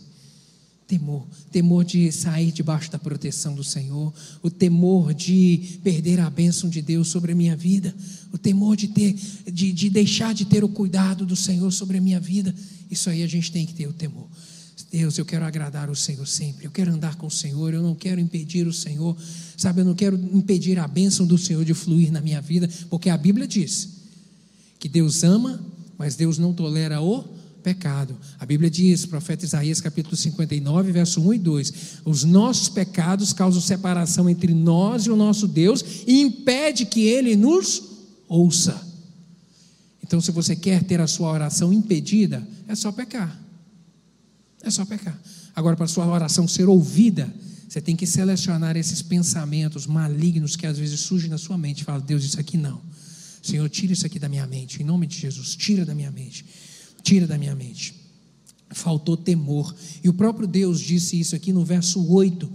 Temor, 0.90 1.28
temor 1.52 1.86
de 1.86 2.12
sair 2.12 2.52
debaixo 2.52 2.92
da 2.92 2.98
proteção 2.98 3.54
do 3.54 3.64
Senhor, 3.64 4.12
o 4.42 4.50
temor 4.50 5.14
de 5.14 5.80
perder 5.84 6.20
a 6.20 6.28
bênção 6.32 6.68
de 6.68 6.82
Deus 6.82 7.10
sobre 7.10 7.32
a 7.32 7.36
minha 7.36 7.56
vida, 7.56 7.96
o 8.34 8.40
temor 8.40 8.76
de 8.76 8.88
ter, 8.88 9.16
de, 9.46 9.72
de 9.72 9.88
deixar 9.88 10.34
de 10.34 10.46
ter 10.46 10.64
o 10.64 10.68
cuidado 10.68 11.28
do 11.28 11.36
Senhor 11.36 11.70
sobre 11.70 12.00
a 12.00 12.02
minha 12.02 12.20
vida. 12.20 12.56
Isso 12.90 13.08
aí 13.08 13.22
a 13.22 13.28
gente 13.28 13.52
tem 13.52 13.68
que 13.68 13.74
ter 13.76 13.86
o 13.86 13.94
temor. 13.94 14.28
Deus, 14.92 15.16
eu 15.20 15.26
quero 15.26 15.46
agradar 15.46 15.92
o 15.92 15.96
Senhor 15.96 16.26
sempre, 16.26 16.66
eu 16.66 16.72
quero 16.72 16.92
andar 16.92 17.18
com 17.18 17.28
o 17.28 17.32
Senhor, 17.32 17.72
eu 17.72 17.84
não 17.84 17.94
quero 17.94 18.20
impedir 18.20 18.66
o 18.66 18.74
Senhor, 18.74 19.16
sabe, 19.56 19.82
eu 19.82 19.86
não 19.86 19.94
quero 19.94 20.16
impedir 20.34 20.80
a 20.80 20.88
bênção 20.88 21.28
do 21.28 21.38
Senhor 21.38 21.64
de 21.64 21.76
fluir 21.76 22.12
na 22.12 22.20
minha 22.20 22.42
vida, 22.42 22.68
porque 22.90 23.12
a 23.12 23.18
Bíblia 23.18 23.48
diz 23.48 23.90
que 24.80 24.90
Deus 24.90 25.24
ama, 25.24 25.64
mas 26.00 26.16
Deus 26.16 26.40
não 26.40 26.52
tolera 26.52 27.00
o 27.00 27.38
pecado. 27.70 28.18
A 28.40 28.46
Bíblia 28.48 28.70
diz, 28.70 29.06
profeta 29.06 29.46
Isaías 29.46 29.80
capítulo 29.80 30.16
59, 30.16 30.92
verso 30.92 31.22
1 31.22 31.34
e 31.36 31.38
2: 31.38 31.74
Os 32.04 32.24
nossos 32.24 32.68
pecados 32.68 33.32
causam 33.32 33.62
separação 33.62 34.28
entre 34.28 34.54
nós 34.56 35.04
e 35.04 35.12
o 35.12 35.16
nosso 35.16 35.48
Deus 35.48 35.86
e 36.08 36.20
impede 36.20 36.88
que 36.88 37.02
ele 37.02 37.36
nos 37.36 37.84
ouça. 38.28 38.88
Então, 40.04 40.20
se 40.20 40.32
você 40.32 40.56
quer 40.56 40.84
ter 40.84 41.00
a 41.00 41.06
sua 41.06 41.32
oração 41.32 41.72
impedida, 41.72 42.46
é 42.68 42.74
só 42.74 42.92
pecar. 42.92 43.40
É 44.64 44.72
só 44.72 44.84
pecar. 44.84 45.20
Agora, 45.56 45.76
para 45.76 45.86
a 45.86 45.90
sua 45.90 46.08
oração 46.08 46.48
ser 46.48 46.68
ouvida, 46.68 47.32
você 47.68 47.80
tem 47.80 47.96
que 47.96 48.08
selecionar 48.08 48.76
esses 48.76 49.04
pensamentos 49.04 49.86
malignos 49.86 50.56
que 50.56 50.66
às 50.66 50.80
vezes 50.80 51.02
surgem 51.02 51.30
na 51.30 51.38
sua 51.38 51.58
mente. 51.58 51.84
Fala, 51.84 52.02
Deus, 52.02 52.24
isso 52.24 52.40
aqui 52.40 52.58
não. 52.58 52.82
Senhor, 53.44 53.70
tira 53.70 53.94
isso 53.94 54.08
aqui 54.08 54.18
da 54.18 54.28
minha 54.28 54.48
mente. 54.48 54.82
Em 54.82 54.86
nome 54.86 55.06
de 55.06 55.20
Jesus, 55.20 55.56
tira 55.56 55.86
da 55.86 55.94
minha 55.94 56.10
mente 56.10 56.44
tira 57.10 57.26
da 57.26 57.40
minha 57.40 57.56
mente. 57.56 57.96
Faltou 58.70 59.18
temor. 59.18 59.76
E 60.04 60.10
o 60.10 60.14
próprio 60.14 60.48
Deus 60.48 60.80
disse 60.80 61.20
isso 61.20 61.36
aqui 61.36 61.52
no 61.52 61.66
verso 61.66 62.08
8, 62.08 62.48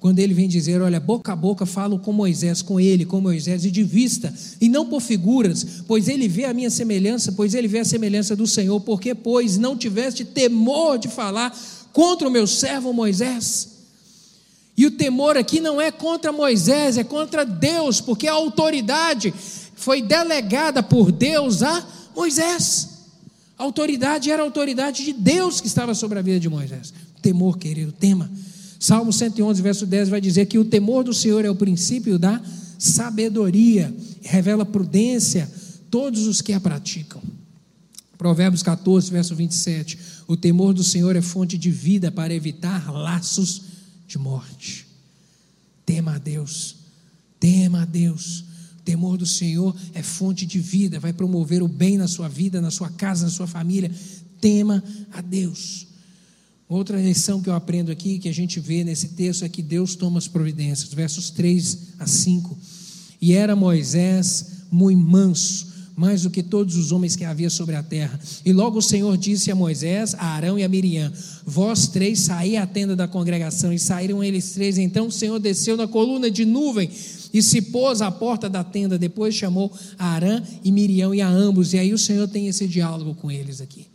quando 0.00 0.18
ele 0.18 0.34
vem 0.34 0.48
dizer: 0.48 0.82
Olha, 0.82 0.98
boca 0.98 1.32
a 1.32 1.36
boca 1.36 1.64
falo 1.64 2.00
com 2.00 2.12
Moisés, 2.12 2.62
com 2.62 2.80
ele, 2.80 3.04
com 3.04 3.20
Moisés, 3.20 3.64
e 3.64 3.70
de 3.70 3.84
vista, 3.84 4.34
e 4.60 4.68
não 4.68 4.86
por 4.86 5.00
figuras, 5.00 5.84
pois 5.86 6.08
ele 6.08 6.26
vê 6.26 6.46
a 6.46 6.52
minha 6.52 6.68
semelhança, 6.68 7.30
pois 7.30 7.54
ele 7.54 7.68
vê 7.68 7.78
a 7.78 7.84
semelhança 7.84 8.34
do 8.34 8.44
Senhor, 8.44 8.80
porque, 8.80 9.14
pois, 9.14 9.56
não 9.56 9.76
tiveste 9.76 10.24
temor 10.24 10.98
de 10.98 11.06
falar 11.06 11.56
contra 11.92 12.26
o 12.26 12.30
meu 12.30 12.46
servo 12.48 12.92
Moisés. 12.92 13.68
E 14.76 14.84
o 14.84 14.90
temor 14.90 15.36
aqui 15.36 15.60
não 15.60 15.80
é 15.80 15.92
contra 15.92 16.32
Moisés, 16.32 16.98
é 16.98 17.04
contra 17.04 17.46
Deus, 17.46 18.00
porque 18.00 18.26
a 18.26 18.32
autoridade 18.32 19.32
foi 19.76 20.02
delegada 20.02 20.82
por 20.82 21.12
Deus 21.12 21.62
a 21.62 21.86
Moisés. 22.16 22.95
A 23.58 23.62
autoridade 23.62 24.30
era 24.30 24.42
a 24.42 24.44
autoridade 24.44 25.04
de 25.04 25.12
Deus 25.12 25.60
que 25.60 25.66
estava 25.66 25.94
sobre 25.94 26.18
a 26.18 26.22
vida 26.22 26.38
de 26.38 26.48
Moisés. 26.48 26.92
Temor, 27.22 27.58
querido, 27.58 27.92
tema. 27.92 28.30
Salmo 28.78 29.12
111, 29.12 29.62
verso 29.62 29.86
10 29.86 30.10
vai 30.10 30.20
dizer 30.20 30.46
que 30.46 30.58
o 30.58 30.64
temor 30.64 31.02
do 31.02 31.14
Senhor 31.14 31.44
é 31.44 31.50
o 31.50 31.54
princípio 31.54 32.18
da 32.18 32.40
sabedoria, 32.78 33.94
revela 34.22 34.66
prudência 34.66 35.50
todos 35.90 36.26
os 36.26 36.42
que 36.42 36.52
a 36.52 36.60
praticam. 36.60 37.22
Provérbios 38.18 38.62
14, 38.62 39.10
verso 39.10 39.34
27. 39.34 39.98
O 40.26 40.36
temor 40.36 40.74
do 40.74 40.84
Senhor 40.84 41.16
é 41.16 41.22
fonte 41.22 41.56
de 41.56 41.70
vida 41.70 42.10
para 42.10 42.34
evitar 42.34 42.90
laços 42.92 43.62
de 44.06 44.18
morte. 44.18 44.86
Tema 45.84 46.16
a 46.16 46.18
Deus, 46.18 46.76
tema 47.40 47.82
a 47.82 47.84
Deus 47.84 48.45
temor 48.86 49.18
do 49.18 49.26
Senhor 49.26 49.74
é 49.92 50.00
fonte 50.00 50.46
de 50.46 50.60
vida, 50.60 51.00
vai 51.00 51.12
promover 51.12 51.60
o 51.60 51.66
bem 51.66 51.98
na 51.98 52.06
sua 52.06 52.28
vida, 52.28 52.60
na 52.60 52.70
sua 52.70 52.88
casa, 52.88 53.24
na 53.24 53.30
sua 53.30 53.48
família. 53.48 53.90
Tema 54.40 54.82
a 55.12 55.20
Deus. 55.20 55.88
Outra 56.68 57.00
lição 57.00 57.42
que 57.42 57.48
eu 57.48 57.54
aprendo 57.54 57.90
aqui, 57.90 58.18
que 58.18 58.28
a 58.28 58.34
gente 58.34 58.60
vê 58.60 58.84
nesse 58.84 59.08
texto, 59.08 59.44
é 59.44 59.48
que 59.48 59.60
Deus 59.60 59.96
toma 59.96 60.18
as 60.18 60.28
providências. 60.28 60.94
Versos 60.94 61.30
3 61.30 61.78
a 61.98 62.06
5. 62.06 62.56
E 63.20 63.32
era 63.32 63.56
Moisés 63.56 64.46
muito 64.70 65.00
manso, 65.00 65.66
mais 65.96 66.22
do 66.22 66.30
que 66.30 66.42
todos 66.42 66.76
os 66.76 66.92
homens 66.92 67.16
que 67.16 67.24
havia 67.24 67.50
sobre 67.50 67.74
a 67.74 67.82
terra. 67.82 68.20
E 68.44 68.52
logo 68.52 68.78
o 68.78 68.82
Senhor 68.82 69.16
disse 69.16 69.50
a 69.50 69.54
Moisés, 69.54 70.14
a 70.14 70.26
Arão 70.26 70.58
e 70.58 70.62
a 70.62 70.68
Miriam: 70.68 71.12
Vós 71.44 71.88
três 71.88 72.20
saí 72.20 72.56
à 72.56 72.66
tenda 72.66 72.94
da 72.94 73.08
congregação, 73.08 73.72
e 73.72 73.78
saíram 73.78 74.22
eles 74.22 74.52
três. 74.52 74.78
Então 74.78 75.08
o 75.08 75.12
Senhor 75.12 75.38
desceu 75.40 75.76
na 75.76 75.88
coluna 75.88 76.30
de 76.30 76.44
nuvem 76.44 76.90
e 77.32 77.42
se 77.42 77.60
pôs 77.62 78.00
à 78.00 78.10
porta 78.10 78.48
da 78.48 78.62
tenda. 78.64 78.98
Depois 78.98 79.34
chamou 79.34 79.72
Arã 79.98 80.42
e 80.62 80.70
Miriam 80.72 81.14
e 81.14 81.20
a 81.20 81.28
ambos. 81.28 81.72
E 81.72 81.78
aí 81.78 81.92
o 81.92 81.98
Senhor 81.98 82.28
tem 82.28 82.48
esse 82.48 82.66
diálogo 82.66 83.14
com 83.14 83.30
eles 83.30 83.60
aqui. 83.60 83.86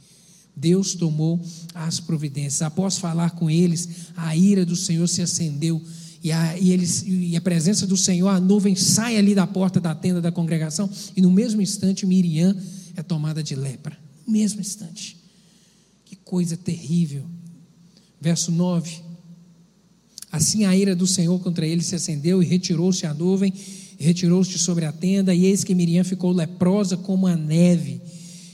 Deus 0.56 0.94
tomou 0.96 1.40
as 1.74 2.00
providências. 2.00 2.62
Após 2.62 2.98
falar 2.98 3.32
com 3.32 3.50
eles, 3.50 3.90
a 4.16 4.36
ira 4.36 4.66
do 4.66 4.76
Senhor 4.76 5.08
se 5.08 5.22
acendeu. 5.22 5.82
E 6.24 6.32
a, 6.32 6.58
e, 6.58 6.72
eles, 6.72 7.04
e 7.08 7.36
a 7.36 7.42
presença 7.42 7.88
do 7.88 7.98
Senhor, 7.98 8.28
a 8.28 8.40
nuvem 8.40 8.76
sai 8.76 9.18
ali 9.18 9.34
da 9.34 9.48
porta 9.48 9.80
da 9.80 9.96
tenda 9.96 10.22
da 10.22 10.32
congregação. 10.32 10.90
E 11.16 11.22
no 11.22 11.32
mesmo 11.32 11.62
instante, 11.62 12.06
Miriam 12.06 12.56
é 12.96 13.02
tomada 13.02 13.42
de 13.42 13.56
lepra. 13.56 13.98
No 14.28 14.34
mesmo 14.34 14.62
instante. 14.62 15.18
Que 16.06 16.16
coisa 16.16 16.56
terrível. 16.56 17.26
Verso 18.20 18.52
9. 18.52 19.11
Assim 20.32 20.66
a 20.66 20.76
ira 20.76 20.96
do 20.96 21.06
Senhor 21.06 21.40
contra 21.40 21.66
ele 21.66 21.84
se 21.84 21.96
acendeu 21.96 22.42
e 22.42 22.46
retirou-se 22.46 23.06
a 23.06 23.14
nuvem 23.14 23.54
retirou-se 24.02 24.58
sobre 24.58 24.86
a 24.86 24.92
tenda, 24.92 25.34
e 25.34 25.46
eis 25.46 25.64
que 25.64 25.76
Miriam 25.76 26.04
ficou 26.04 26.32
leprosa 26.32 26.98
como 26.98 27.28
a 27.28 27.36
neve. 27.36 28.02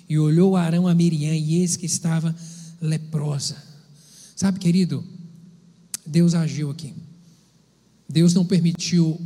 E 0.09 0.19
olhou 0.19 0.55
Arão 0.55 0.87
a 0.87 0.93
Miriam, 0.93 1.33
e 1.33 1.55
eis 1.55 1.75
que 1.77 1.85
estava 1.85 2.35
leprosa. 2.81 3.55
Sabe, 4.35 4.59
querido, 4.59 5.03
Deus 6.05 6.33
agiu 6.33 6.69
aqui. 6.69 6.93
Deus 8.07 8.33
não 8.33 8.45
permitiu 8.45 9.19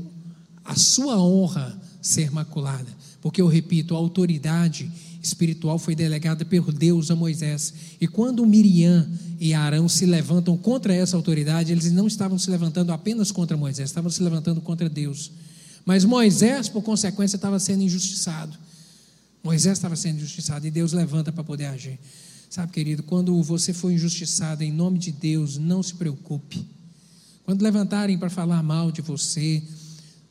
a 0.64 0.76
sua 0.76 1.22
honra 1.22 1.80
ser 2.02 2.32
maculada, 2.32 2.88
porque 3.20 3.42
eu 3.42 3.48
repito, 3.48 3.96
a 3.96 3.98
autoridade 3.98 4.92
espiritual 5.22 5.78
foi 5.78 5.96
delegada 5.96 6.44
por 6.44 6.74
Deus 6.74 7.12
a 7.12 7.16
Moisés. 7.16 7.74
E 8.00 8.08
quando 8.08 8.46
Miriam 8.46 9.08
e 9.40 9.54
Arão 9.54 9.88
se 9.88 10.06
levantam 10.06 10.58
contra 10.58 10.94
essa 10.94 11.16
autoridade, 11.16 11.72
eles 11.72 11.92
não 11.92 12.08
estavam 12.08 12.38
se 12.40 12.50
levantando 12.50 12.92
apenas 12.92 13.32
contra 13.32 13.56
Moisés, 13.56 13.90
estavam 13.90 14.10
se 14.10 14.22
levantando 14.22 14.62
contra 14.62 14.90
Deus. 14.90 15.32
Mas 15.86 16.06
Moisés, 16.06 16.70
por 16.70 16.82
consequência, 16.82 17.36
estava 17.36 17.60
sendo 17.60 17.84
injustiçado. 17.84 18.58
Moisés 19.44 19.78
estava 19.78 19.96
sendo 19.96 20.18
injustiçado 20.18 20.66
e 20.66 20.72
Deus 20.72 20.94
levanta 20.94 21.32
para 21.32 21.44
poder 21.44 21.66
agir. 21.66 22.00
Sabe, 22.50 22.72
querido, 22.72 23.02
quando 23.04 23.42
você 23.42 23.74
for 23.74 23.92
injustiçado 23.92 24.64
em 24.64 24.72
nome 24.72 25.00
de 25.00 25.12
Deus, 25.12 25.58
não 25.58 25.82
se 25.82 25.96
preocupe. 25.96 26.66
Quando 27.46 27.62
levantarem 27.62 28.18
para 28.18 28.30
falar 28.30 28.62
mal 28.62 28.92
de 28.92 29.02
você, 29.02 29.64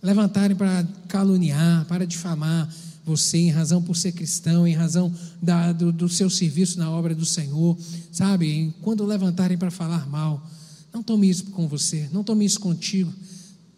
levantarem 0.02 0.56
para 0.56 0.86
caluniar, 1.08 1.84
para 1.86 2.06
difamar 2.06 2.72
você 3.04 3.38
em 3.38 3.50
razão 3.50 3.82
por 3.82 3.96
ser 3.96 4.12
cristão, 4.12 4.66
em 4.66 4.74
razão 4.74 5.12
da, 5.42 5.72
do, 5.72 5.90
do 5.90 6.08
seu 6.08 6.28
serviço 6.28 6.78
na 6.78 6.90
obra 6.90 7.14
do 7.14 7.24
Senhor, 7.24 7.76
sabe? 8.12 8.72
Quando 8.82 9.04
levantarem 9.04 9.56
para 9.56 9.70
falar 9.70 10.08
mal, 10.08 10.46
não 10.92 11.02
tome 11.02 11.28
isso 11.28 11.44
com 11.46 11.66
você, 11.66 12.08
não 12.12 12.22
tome 12.22 12.44
isso 12.44 12.60
contigo. 12.60 13.12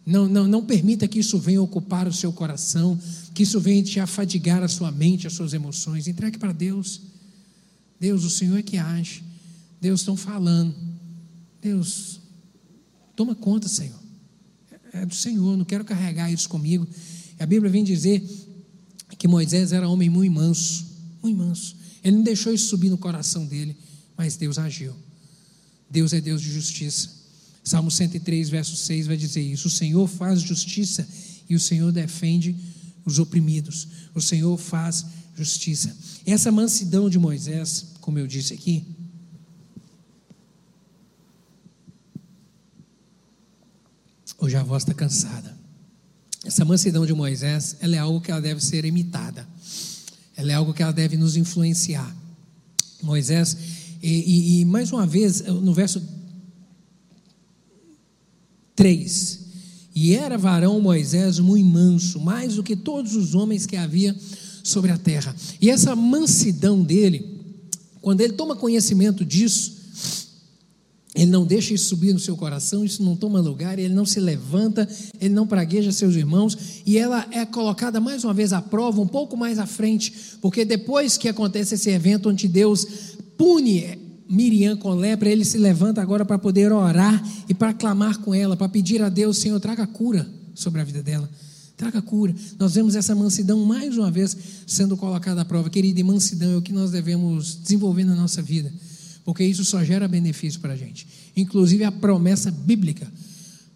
Não, 0.05 0.27
não, 0.27 0.45
não 0.47 0.65
permita 0.65 1.07
que 1.07 1.19
isso 1.19 1.39
venha 1.39 1.61
ocupar 1.61 2.07
o 2.07 2.13
seu 2.13 2.33
coração, 2.33 2.99
que 3.33 3.43
isso 3.43 3.59
venha 3.59 3.81
te 3.81 3.99
afadigar 3.99 4.61
a 4.61 4.67
sua 4.67 4.91
mente, 4.91 5.25
as 5.25 5.33
suas 5.33 5.53
emoções. 5.53 6.07
Entregue 6.07 6.37
para 6.37 6.51
Deus. 6.51 7.01
Deus, 7.99 8.25
o 8.25 8.29
Senhor 8.29 8.57
é 8.57 8.61
que 8.61 8.77
age. 8.77 9.23
Deus, 9.79 10.01
estão 10.01 10.17
falando. 10.17 10.75
Deus, 11.61 12.19
toma 13.15 13.33
conta, 13.33 13.69
Senhor. 13.69 13.99
É 14.91 15.05
do 15.05 15.15
Senhor, 15.15 15.57
não 15.57 15.65
quero 15.65 15.85
carregar 15.85 16.31
isso 16.31 16.49
comigo. 16.49 16.85
A 17.39 17.45
Bíblia 17.45 17.71
vem 17.71 17.83
dizer 17.83 18.21
que 19.15 19.27
Moisés 19.27 19.71
era 19.71 19.87
homem 19.87 20.09
muito 20.09 20.33
manso, 20.33 20.85
muito 21.21 21.37
manso. 21.37 21.75
Ele 22.03 22.17
não 22.17 22.23
deixou 22.23 22.53
isso 22.53 22.67
subir 22.67 22.89
no 22.89 22.97
coração 22.97 23.45
dele, 23.45 23.75
mas 24.17 24.35
Deus 24.35 24.57
agiu. 24.57 24.93
Deus 25.89 26.11
é 26.13 26.19
Deus 26.19 26.41
de 26.41 26.51
justiça. 26.51 27.09
Salmo 27.63 27.89
103, 27.89 28.49
verso 28.49 28.75
6 28.75 29.07
vai 29.07 29.15
dizer 29.15 29.41
isso: 29.41 29.67
O 29.67 29.71
Senhor 29.71 30.07
faz 30.07 30.41
justiça 30.41 31.07
e 31.49 31.55
o 31.55 31.59
Senhor 31.59 31.91
defende 31.91 32.55
os 33.05 33.19
oprimidos. 33.19 33.87
O 34.13 34.21
Senhor 34.21 34.57
faz 34.57 35.05
justiça. 35.35 35.95
Essa 36.25 36.51
mansidão 36.51 37.09
de 37.09 37.17
Moisés, 37.17 37.85
como 38.01 38.19
eu 38.19 38.27
disse 38.27 38.53
aqui, 38.53 38.85
hoje 44.37 44.55
a 44.55 44.63
voz 44.63 44.83
está 44.83 44.93
cansada. 44.93 45.62
Essa 46.43 46.65
mansidão 46.65 47.05
de 47.05 47.13
Moisés, 47.13 47.77
ela 47.79 47.95
é 47.95 47.99
algo 47.99 48.19
que 48.19 48.29
ela 48.29 48.41
deve 48.41 48.63
ser 48.63 48.83
imitada. 48.83 49.47
Ela 50.35 50.51
é 50.51 50.55
algo 50.55 50.73
que 50.73 50.83
ela 50.83 50.91
deve 50.91 51.15
nos 51.15 51.37
influenciar. 51.37 52.13
Moisés, 53.01 53.55
e, 54.01 54.09
e, 54.09 54.61
e 54.61 54.65
mais 54.65 54.91
uma 54.91 55.05
vez, 55.05 55.41
no 55.41 55.73
verso 55.73 56.01
3. 58.75 59.39
E 59.95 60.15
era 60.15 60.37
varão 60.37 60.81
Moisés 60.81 61.39
muito 61.39 61.65
manso, 61.65 62.19
mais 62.19 62.55
do 62.55 62.63
que 62.63 62.75
todos 62.75 63.15
os 63.15 63.35
homens 63.35 63.65
que 63.65 63.77
havia 63.77 64.15
sobre 64.63 64.91
a 64.91 64.97
terra. 64.97 65.35
E 65.61 65.69
essa 65.69 65.95
mansidão 65.95 66.81
dele, 66.81 67.41
quando 68.01 68.21
ele 68.21 68.33
toma 68.33 68.55
conhecimento 68.55 69.23
disso, 69.23 69.82
ele 71.15 71.29
não 71.29 71.45
deixa 71.45 71.73
isso 71.73 71.85
subir 71.85 72.13
no 72.13 72.19
seu 72.19 72.35
coração, 72.35 72.83
isso 72.83 73.03
não 73.03 73.15
toma 73.15 73.39
lugar, 73.39 73.77
ele 73.77 73.93
não 73.93 74.05
se 74.05 74.19
levanta, 74.19 74.87
ele 75.21 75.33
não 75.33 75.45
pragueja 75.45 75.91
seus 75.91 76.15
irmãos, 76.15 76.57
e 76.85 76.97
ela 76.97 77.27
é 77.31 77.45
colocada 77.45 77.99
mais 77.99 78.23
uma 78.23 78.33
vez 78.33 78.51
à 78.51 78.61
prova, 78.61 78.99
um 78.99 79.07
pouco 79.07 79.37
mais 79.37 79.59
à 79.59 79.65
frente, 79.65 80.13
porque 80.41 80.65
depois 80.65 81.15
que 81.17 81.29
acontece 81.29 81.75
esse 81.75 81.89
evento 81.89 82.29
onde 82.29 82.47
Deus 82.47 82.85
pune 83.37 84.01
Miriam 84.27 84.75
com 84.75 84.91
lepra, 84.95 85.29
ele 85.29 85.45
se 85.45 85.57
levanta 85.57 86.01
agora 86.01 86.25
para 86.25 86.39
poder 86.39 86.71
orar 86.71 87.23
e 87.47 87.53
para 87.53 87.73
clamar 87.73 88.19
com 88.19 88.33
ela, 88.33 88.57
para 88.57 88.69
pedir 88.69 89.01
a 89.01 89.09
Deus, 89.09 89.37
Senhor, 89.37 89.59
traga 89.59 89.85
cura 89.85 90.27
sobre 90.55 90.81
a 90.81 90.83
vida 90.83 91.03
dela. 91.03 91.29
Traga 91.77 92.01
cura. 92.01 92.33
Nós 92.57 92.73
vemos 92.73 92.95
essa 92.95 93.13
mansidão 93.13 93.63
mais 93.65 93.97
uma 93.97 94.09
vez 94.09 94.35
sendo 94.65 94.95
colocada 94.95 95.41
à 95.41 95.45
prova. 95.45 95.69
Querida, 95.69 95.99
e 95.99 96.03
mansidão 96.03 96.53
é 96.53 96.57
o 96.57 96.61
que 96.61 96.71
nós 96.71 96.91
devemos 96.91 97.59
desenvolver 97.61 98.05
na 98.05 98.15
nossa 98.15 98.41
vida, 98.41 98.71
porque 99.23 99.43
isso 99.43 99.63
só 99.63 99.83
gera 99.83 100.07
benefício 100.07 100.59
para 100.59 100.73
a 100.73 100.77
gente. 100.77 101.07
Inclusive 101.35 101.83
a 101.83 101.91
promessa 101.91 102.51
bíblica 102.51 103.11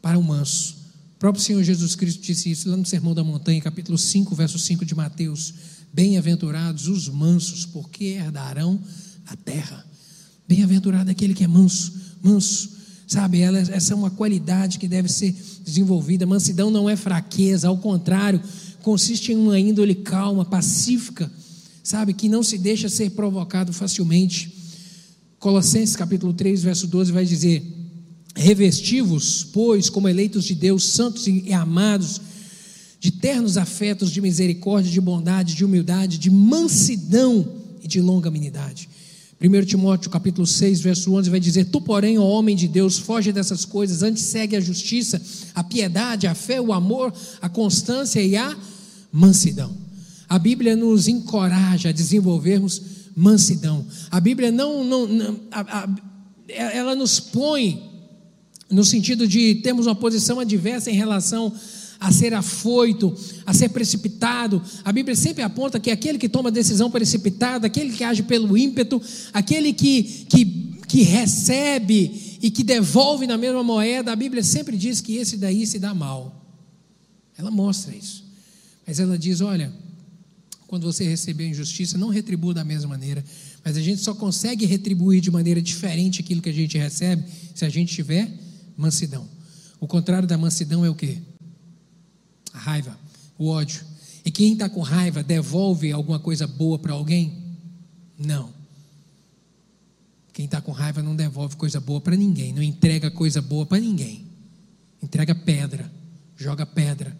para 0.01 0.17
o 0.17 0.23
manso. 0.23 0.75
O 1.15 1.19
próprio 1.19 1.43
Senhor 1.43 1.63
Jesus 1.63 1.95
Cristo 1.95 2.21
disse 2.21 2.51
isso 2.51 2.69
lá 2.69 2.77
no 2.77 2.85
Sermão 2.85 3.15
da 3.15 3.23
Montanha, 3.23 3.59
capítulo 3.61 3.97
5, 3.97 4.35
verso 4.35 4.59
5 4.59 4.85
de 4.85 4.93
Mateus. 4.93 5.53
Bem-aventurados 5.91 6.87
os 6.87 7.09
mansos, 7.09 7.65
porque 7.65 8.05
herdarão 8.05 8.79
a 9.25 9.35
terra. 9.35 9.85
Bem-aventurado 10.47 11.09
aquele 11.09 11.33
que 11.33 11.43
é 11.43 11.47
manso, 11.47 11.93
manso. 12.21 12.77
Sabe, 13.07 13.39
ela, 13.39 13.57
essa 13.57 13.93
é 13.93 13.95
uma 13.95 14.11
qualidade 14.11 14.77
que 14.77 14.87
deve 14.87 15.07
ser 15.07 15.33
desenvolvida. 15.63 16.25
Mansidão 16.25 16.69
não 16.69 16.89
é 16.89 16.95
fraqueza, 16.95 17.69
ao 17.69 17.77
contrário, 17.77 18.41
consiste 18.83 19.31
em 19.31 19.35
uma 19.37 19.57
índole 19.57 19.95
calma, 19.95 20.43
pacífica, 20.43 21.31
sabe, 21.81 22.13
que 22.13 22.27
não 22.27 22.43
se 22.43 22.57
deixa 22.57 22.89
ser 22.89 23.11
provocado 23.11 23.71
facilmente. 23.71 24.56
Colossenses 25.39 25.95
capítulo 25.95 26.33
3, 26.33 26.63
verso 26.63 26.87
12 26.87 27.11
vai 27.11 27.25
dizer: 27.25 27.63
Revestivos, 28.35 29.43
pois, 29.43 29.89
como 29.89 30.09
eleitos 30.09 30.45
de 30.45 30.55
Deus, 30.55 30.83
santos 30.83 31.27
e 31.27 31.53
amados, 31.53 32.21
de 32.99 33.11
ternos 33.11 33.57
afetos, 33.57 34.11
de 34.11 34.21
misericórdia, 34.21 34.91
de 34.91 35.01
bondade, 35.01 35.55
de 35.55 35.63
humildade, 35.63 36.17
de 36.17 36.29
mansidão 36.29 37.47
e 37.81 37.87
de 37.87 38.01
longanimidade 38.01 38.89
1 39.39 39.65
Timóteo 39.65 40.09
capítulo 40.09 40.47
6, 40.47 40.81
verso 40.81 41.13
11 41.13 41.29
vai 41.29 41.39
dizer: 41.39 41.65
Tu, 41.65 41.79
porém, 41.79 42.17
ó 42.17 42.23
homem 42.23 42.55
de 42.55 42.67
Deus, 42.67 42.97
foge 42.97 43.31
dessas 43.31 43.65
coisas, 43.65 44.01
antes 44.01 44.23
segue 44.23 44.55
a 44.55 44.59
justiça, 44.59 45.21
a 45.53 45.63
piedade, 45.63 46.25
a 46.25 46.33
fé, 46.33 46.59
o 46.59 46.73
amor, 46.73 47.13
a 47.39 47.47
constância 47.47 48.19
e 48.19 48.35
a 48.35 48.57
mansidão. 49.11 49.71
A 50.27 50.39
Bíblia 50.39 50.75
nos 50.75 51.07
encoraja 51.07 51.89
a 51.89 51.91
desenvolvermos 51.91 52.81
mansidão. 53.17 53.83
A 54.11 54.19
Bíblia 54.19 54.51
não, 54.51 54.83
não, 54.83 55.07
não 55.07 55.39
a, 55.49 55.61
a, 55.61 55.89
ela 56.47 56.95
nos 56.95 57.19
põe 57.19 57.83
no 58.69 58.85
sentido 58.85 59.27
de 59.27 59.55
termos 59.55 59.87
uma 59.87 59.95
posição 59.95 60.39
adversa 60.39 60.91
em 60.91 60.93
relação 60.93 61.51
a 61.99 62.11
ser 62.11 62.35
afoito, 62.35 63.11
a 63.43 63.55
ser 63.55 63.69
precipitado. 63.69 64.61
A 64.85 64.91
Bíblia 64.91 65.15
sempre 65.15 65.41
aponta 65.41 65.79
que 65.79 65.89
aquele 65.89 66.19
que 66.19 66.29
toma 66.29 66.51
decisão 66.51 66.91
precipitada, 66.91 67.65
aquele 67.65 67.91
que 67.91 68.03
age 68.03 68.21
pelo 68.21 68.55
ímpeto, 68.55 69.01
aquele 69.33 69.73
que, 69.73 70.03
que, 70.29 70.45
que 70.87 71.01
recebe 71.01 72.37
e 72.39 72.51
que 72.51 72.63
devolve 72.63 73.25
na 73.25 73.35
mesma 73.35 73.63
moeda, 73.63 74.11
a 74.11 74.15
Bíblia 74.15 74.43
sempre 74.43 74.77
diz 74.77 75.01
que 75.01 75.15
esse 75.15 75.37
daí 75.37 75.65
se 75.65 75.79
dá 75.79 75.91
mal. 75.91 76.45
Ela 77.35 77.49
mostra 77.49 77.95
isso. 77.95 78.23
Mas 78.85 78.99
ela 78.99 79.17
diz: 79.17 79.41
olha, 79.41 79.73
quando 80.67 80.83
você 80.83 81.07
receber 81.07 81.47
injustiça, 81.47 81.97
não 81.97 82.09
retribua 82.09 82.53
da 82.53 82.63
mesma 82.63 82.89
maneira. 82.89 83.23
Mas 83.63 83.77
a 83.77 83.81
gente 83.81 84.01
só 84.01 84.13
consegue 84.13 84.65
retribuir 84.65 85.21
de 85.21 85.31
maneira 85.31 85.61
diferente 85.61 86.21
aquilo 86.21 86.41
que 86.41 86.49
a 86.49 86.53
gente 86.53 86.77
recebe 86.77 87.23
se 87.55 87.65
a 87.65 87.69
gente 87.69 87.95
tiver 87.95 88.31
mansidão. 88.75 89.27
O 89.79 89.87
contrário 89.87 90.27
da 90.27 90.37
mansidão 90.37 90.83
é 90.83 90.89
o 90.89 90.95
quê? 90.95 91.19
a 92.57 92.59
raiva, 92.59 92.97
o 93.37 93.47
ódio. 93.47 93.81
E 94.25 94.31
quem 94.31 94.53
está 94.53 94.67
com 94.67 94.81
raiva 94.81 95.23
devolve 95.23 95.91
alguma 95.91 96.19
coisa 96.19 96.47
boa 96.47 96.79
para 96.79 96.93
alguém? 96.93 97.55
Não. 98.17 98.51
Quem 100.33 100.45
está 100.45 100.59
com 100.59 100.71
raiva 100.71 101.01
não 101.01 101.15
devolve 101.15 101.55
coisa 101.55 101.79
boa 101.79 102.01
para 102.01 102.15
ninguém, 102.15 102.51
não 102.51 102.61
entrega 102.61 103.09
coisa 103.09 103.41
boa 103.41 103.65
para 103.65 103.79
ninguém. 103.79 104.25
Entrega 105.01 105.33
pedra, 105.33 105.91
joga 106.35 106.65
pedra. 106.65 107.17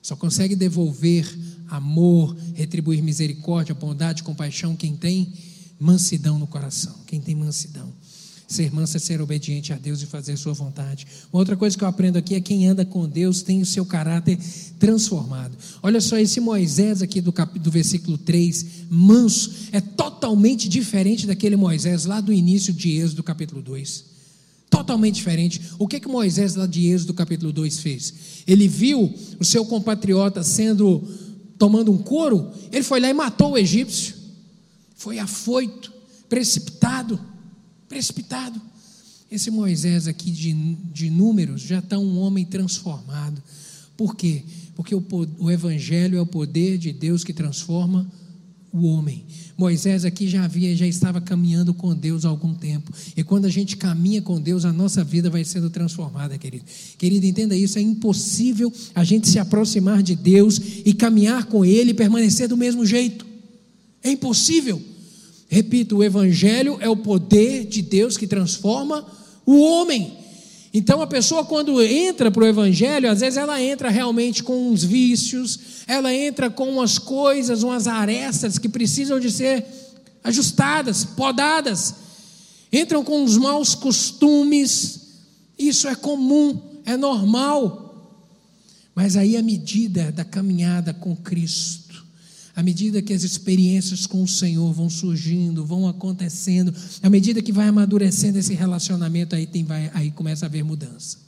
Só 0.00 0.16
consegue 0.16 0.56
devolver 0.56 1.26
amor, 1.68 2.36
retribuir 2.54 3.02
misericórdia, 3.02 3.74
bondade, 3.74 4.22
compaixão 4.22 4.76
quem 4.76 4.96
tem 4.96 5.32
mansidão 5.78 6.38
no 6.38 6.46
coração, 6.46 6.94
quem 7.06 7.20
tem 7.20 7.34
mansidão. 7.34 7.92
Ser 8.52 8.70
manso 8.70 8.98
é 8.98 9.00
ser 9.00 9.20
obediente 9.20 9.72
a 9.72 9.76
Deus 9.76 10.02
e 10.02 10.06
fazer 10.06 10.36
sua 10.36 10.52
vontade. 10.52 11.06
Uma 11.32 11.40
outra 11.40 11.56
coisa 11.56 11.76
que 11.76 11.82
eu 11.82 11.88
aprendo 11.88 12.18
aqui 12.18 12.34
é 12.34 12.40
quem 12.40 12.68
anda 12.68 12.84
com 12.84 13.08
Deus 13.08 13.40
tem 13.40 13.62
o 13.62 13.66
seu 13.66 13.86
caráter 13.86 14.38
transformado. 14.78 15.56
Olha 15.82 16.02
só, 16.02 16.18
esse 16.18 16.38
Moisés 16.38 17.00
aqui 17.00 17.22
do, 17.22 17.32
cap... 17.32 17.58
do 17.58 17.70
versículo 17.70 18.18
3, 18.18 18.66
manso, 18.90 19.50
é 19.72 19.80
totalmente 19.80 20.68
diferente 20.68 21.26
daquele 21.26 21.56
Moisés 21.56 22.04
lá 22.04 22.20
do 22.20 22.30
início 22.30 22.74
de 22.74 22.90
Êxodo, 22.90 23.22
capítulo 23.22 23.62
2. 23.62 24.12
Totalmente 24.68 25.16
diferente. 25.16 25.60
O 25.78 25.88
que 25.88 25.98
que 25.98 26.08
Moisés 26.08 26.54
lá 26.54 26.66
de 26.66 26.88
Êxodo 26.88 27.14
capítulo 27.14 27.52
2 27.52 27.80
fez? 27.80 28.14
Ele 28.46 28.68
viu 28.68 29.12
o 29.38 29.44
seu 29.44 29.64
compatriota 29.64 30.42
sendo 30.42 31.02
tomando 31.62 31.92
um 31.92 31.98
couro, 31.98 32.50
ele 32.72 32.82
foi 32.82 32.98
lá 32.98 33.08
e 33.08 33.14
matou 33.14 33.52
o 33.52 33.56
egípcio. 33.56 34.16
Foi 34.96 35.20
afoito, 35.20 35.92
precipitado, 36.28 37.20
precipitado. 37.88 38.60
Esse 39.30 39.48
Moisés 39.48 40.08
aqui 40.08 40.32
de, 40.32 40.52
de 40.92 41.08
números 41.08 41.60
já 41.60 41.78
está 41.78 41.96
um 42.00 42.18
homem 42.18 42.44
transformado. 42.44 43.40
Por 43.96 44.16
quê? 44.16 44.42
Porque 44.74 44.92
o, 44.92 45.04
o 45.38 45.52
Evangelho 45.52 46.18
é 46.18 46.20
o 46.20 46.26
poder 46.26 46.78
de 46.78 46.92
Deus 46.92 47.22
que 47.22 47.32
transforma 47.32 48.10
o 48.72 48.86
homem. 48.86 49.24
Moisés 49.56 50.04
aqui 50.04 50.26
já 50.26 50.44
havia, 50.44 50.74
já 50.74 50.86
estava 50.86 51.20
caminhando 51.20 51.74
com 51.74 51.94
Deus 51.94 52.24
há 52.24 52.28
algum 52.28 52.54
tempo. 52.54 52.90
E 53.16 53.22
quando 53.22 53.44
a 53.44 53.50
gente 53.50 53.76
caminha 53.76 54.22
com 54.22 54.40
Deus, 54.40 54.64
a 54.64 54.72
nossa 54.72 55.04
vida 55.04 55.28
vai 55.28 55.44
sendo 55.44 55.68
transformada, 55.68 56.38
querido. 56.38 56.64
Querido, 56.96 57.26
entenda 57.26 57.54
isso, 57.54 57.78
é 57.78 57.82
impossível 57.82 58.72
a 58.94 59.04
gente 59.04 59.28
se 59.28 59.38
aproximar 59.38 60.02
de 60.02 60.16
Deus 60.16 60.60
e 60.84 60.94
caminhar 60.94 61.44
com 61.46 61.64
Ele 61.64 61.90
e 61.90 61.94
permanecer 61.94 62.48
do 62.48 62.56
mesmo 62.56 62.86
jeito. 62.86 63.26
É 64.02 64.10
impossível. 64.10 64.80
Repito, 65.48 65.98
o 65.98 66.02
Evangelho 66.02 66.78
é 66.80 66.88
o 66.88 66.96
poder 66.96 67.66
de 67.66 67.82
Deus 67.82 68.16
que 68.16 68.26
transforma 68.26 69.06
o 69.44 69.60
homem. 69.60 70.21
Então 70.74 71.02
a 71.02 71.06
pessoa 71.06 71.44
quando 71.44 71.82
entra 71.82 72.30
para 72.30 72.44
o 72.44 72.46
Evangelho, 72.46 73.10
às 73.10 73.20
vezes 73.20 73.36
ela 73.36 73.60
entra 73.60 73.90
realmente 73.90 74.42
com 74.42 74.70
uns 74.70 74.82
vícios, 74.82 75.58
ela 75.86 76.14
entra 76.14 76.48
com 76.48 76.68
umas 76.70 76.98
coisas, 76.98 77.62
umas 77.62 77.86
arestas 77.86 78.56
que 78.56 78.68
precisam 78.68 79.20
de 79.20 79.30
ser 79.30 79.66
ajustadas, 80.24 81.04
podadas. 81.04 81.94
Entram 82.72 83.04
com 83.04 83.22
os 83.22 83.36
maus 83.36 83.74
costumes, 83.74 85.00
isso 85.58 85.86
é 85.88 85.94
comum, 85.94 86.58
é 86.86 86.96
normal. 86.96 87.82
Mas 88.94 89.16
aí 89.16 89.36
a 89.36 89.42
medida 89.42 90.10
da 90.10 90.24
caminhada 90.24 90.94
com 90.94 91.14
Cristo, 91.14 92.01
à 92.54 92.62
medida 92.62 93.00
que 93.00 93.12
as 93.12 93.22
experiências 93.22 94.06
com 94.06 94.22
o 94.22 94.28
Senhor 94.28 94.72
vão 94.72 94.90
surgindo, 94.90 95.64
vão 95.64 95.88
acontecendo, 95.88 96.74
à 97.02 97.08
medida 97.08 97.40
que 97.40 97.52
vai 97.52 97.68
amadurecendo 97.68 98.38
esse 98.38 98.54
relacionamento, 98.54 99.34
aí, 99.34 99.46
tem, 99.46 99.64
vai, 99.64 99.90
aí 99.94 100.10
começa 100.10 100.44
a 100.44 100.48
haver 100.48 100.62
mudança. 100.62 101.18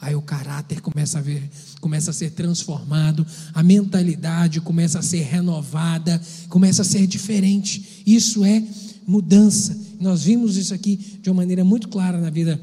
Aí 0.00 0.16
o 0.16 0.22
caráter 0.22 0.80
começa 0.80 1.18
a, 1.18 1.22
ver, 1.22 1.48
começa 1.80 2.10
a 2.10 2.14
ser 2.14 2.30
transformado, 2.30 3.24
a 3.54 3.62
mentalidade 3.62 4.60
começa 4.60 4.98
a 4.98 5.02
ser 5.02 5.22
renovada, 5.22 6.20
começa 6.48 6.82
a 6.82 6.84
ser 6.84 7.06
diferente. 7.06 8.02
Isso 8.04 8.44
é 8.44 8.64
mudança. 9.06 9.78
Nós 10.00 10.24
vimos 10.24 10.56
isso 10.56 10.74
aqui 10.74 11.18
de 11.22 11.30
uma 11.30 11.36
maneira 11.36 11.64
muito 11.64 11.88
clara 11.88 12.18
na 12.18 12.30
vida 12.30 12.60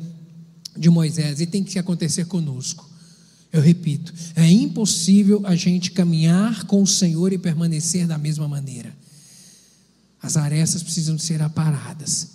de 0.75 0.89
Moisés 0.89 1.39
e 1.39 1.45
tem 1.45 1.63
que 1.63 1.79
acontecer 1.79 2.25
conosco. 2.25 2.88
Eu 3.51 3.61
repito, 3.61 4.13
é 4.35 4.47
impossível 4.47 5.41
a 5.45 5.55
gente 5.55 5.91
caminhar 5.91 6.65
com 6.65 6.83
o 6.83 6.87
Senhor 6.87 7.33
e 7.33 7.37
permanecer 7.37 8.05
da 8.05 8.17
mesma 8.17 8.47
maneira. 8.47 8.95
As 10.21 10.37
arestas 10.37 10.83
precisam 10.83 11.15
de 11.15 11.23
ser 11.23 11.41
aparadas. 11.41 12.27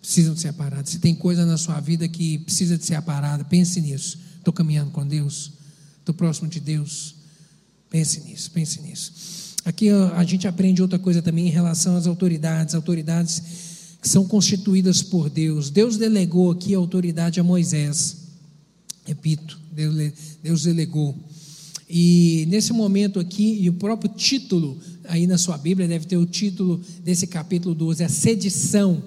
Precisam 0.00 0.34
de 0.34 0.40
ser 0.40 0.48
aparadas. 0.48 0.90
Se 0.90 1.00
tem 1.00 1.14
coisa 1.14 1.44
na 1.44 1.56
sua 1.56 1.80
vida 1.80 2.06
que 2.06 2.38
precisa 2.38 2.78
de 2.78 2.84
ser 2.84 2.94
aparada, 2.94 3.44
pense 3.44 3.80
nisso. 3.80 4.18
Estou 4.38 4.52
caminhando 4.52 4.92
com 4.92 5.04
Deus? 5.04 5.52
Estou 5.98 6.14
próximo 6.14 6.48
de 6.48 6.60
Deus? 6.60 7.16
Pense 7.90 8.20
nisso, 8.20 8.50
pense 8.52 8.80
nisso. 8.80 9.12
Aqui 9.64 9.88
a 9.90 10.22
gente 10.22 10.46
aprende 10.46 10.80
outra 10.80 10.98
coisa 10.98 11.20
também 11.20 11.48
em 11.48 11.50
relação 11.50 11.96
às 11.96 12.06
autoridades. 12.06 12.76
Autoridades 12.76 13.42
que 14.00 14.08
são 14.08 14.24
constituídas 14.24 15.02
por 15.02 15.28
Deus. 15.28 15.70
Deus 15.70 15.96
delegou 15.96 16.52
aqui 16.52 16.72
a 16.72 16.78
autoridade 16.78 17.40
a 17.40 17.42
Moisés. 17.42 18.18
Repito, 19.04 19.58
Deus, 19.76 20.12
Deus 20.42 20.62
delegou. 20.62 21.14
E 21.88 22.46
nesse 22.48 22.72
momento 22.72 23.20
aqui, 23.20 23.58
e 23.60 23.68
o 23.68 23.74
próprio 23.74 24.10
título 24.10 24.80
aí 25.04 25.26
na 25.26 25.36
sua 25.36 25.58
Bíblia 25.58 25.86
deve 25.86 26.06
ter 26.06 26.16
o 26.16 26.24
título 26.24 26.80
desse 27.04 27.26
capítulo 27.26 27.74
12, 27.74 28.02
a 28.02 28.08
sedição, 28.08 29.02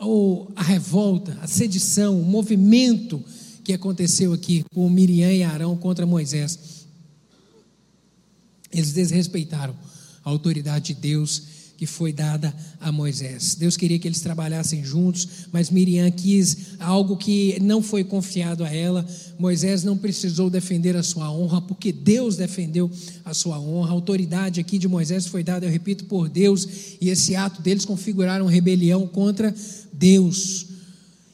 ou 0.00 0.50
a 0.54 0.62
revolta, 0.62 1.36
a 1.42 1.48
sedição, 1.48 2.20
o 2.20 2.24
movimento 2.24 3.22
que 3.64 3.72
aconteceu 3.72 4.32
aqui 4.32 4.64
com 4.72 4.88
Miriam 4.88 5.32
e 5.32 5.42
Arão 5.42 5.76
contra 5.76 6.06
Moisés. 6.06 6.86
Eles 8.72 8.92
desrespeitaram 8.92 9.74
a 10.24 10.30
autoridade 10.30 10.94
de 10.94 11.00
Deus 11.00 11.42
que 11.82 11.86
foi 11.86 12.12
dada 12.12 12.54
a 12.80 12.92
Moisés. 12.92 13.56
Deus 13.56 13.76
queria 13.76 13.98
que 13.98 14.06
eles 14.06 14.20
trabalhassem 14.20 14.84
juntos, 14.84 15.26
mas 15.50 15.68
Miriam 15.68 16.08
quis 16.12 16.76
algo 16.78 17.16
que 17.16 17.58
não 17.60 17.82
foi 17.82 18.04
confiado 18.04 18.62
a 18.62 18.72
ela. 18.72 19.04
Moisés 19.36 19.82
não 19.82 19.98
precisou 19.98 20.48
defender 20.48 20.94
a 20.96 21.02
sua 21.02 21.28
honra, 21.32 21.60
porque 21.60 21.90
Deus 21.90 22.36
defendeu 22.36 22.88
a 23.24 23.34
sua 23.34 23.58
honra. 23.58 23.88
A 23.90 23.94
autoridade 23.94 24.60
aqui 24.60 24.78
de 24.78 24.86
Moisés 24.86 25.26
foi 25.26 25.42
dada, 25.42 25.66
eu 25.66 25.70
repito, 25.72 26.04
por 26.04 26.28
Deus, 26.28 26.68
e 27.00 27.08
esse 27.08 27.34
ato 27.34 27.60
deles 27.60 27.84
configuraram 27.84 28.46
rebelião 28.46 29.04
contra 29.04 29.52
Deus. 29.92 30.66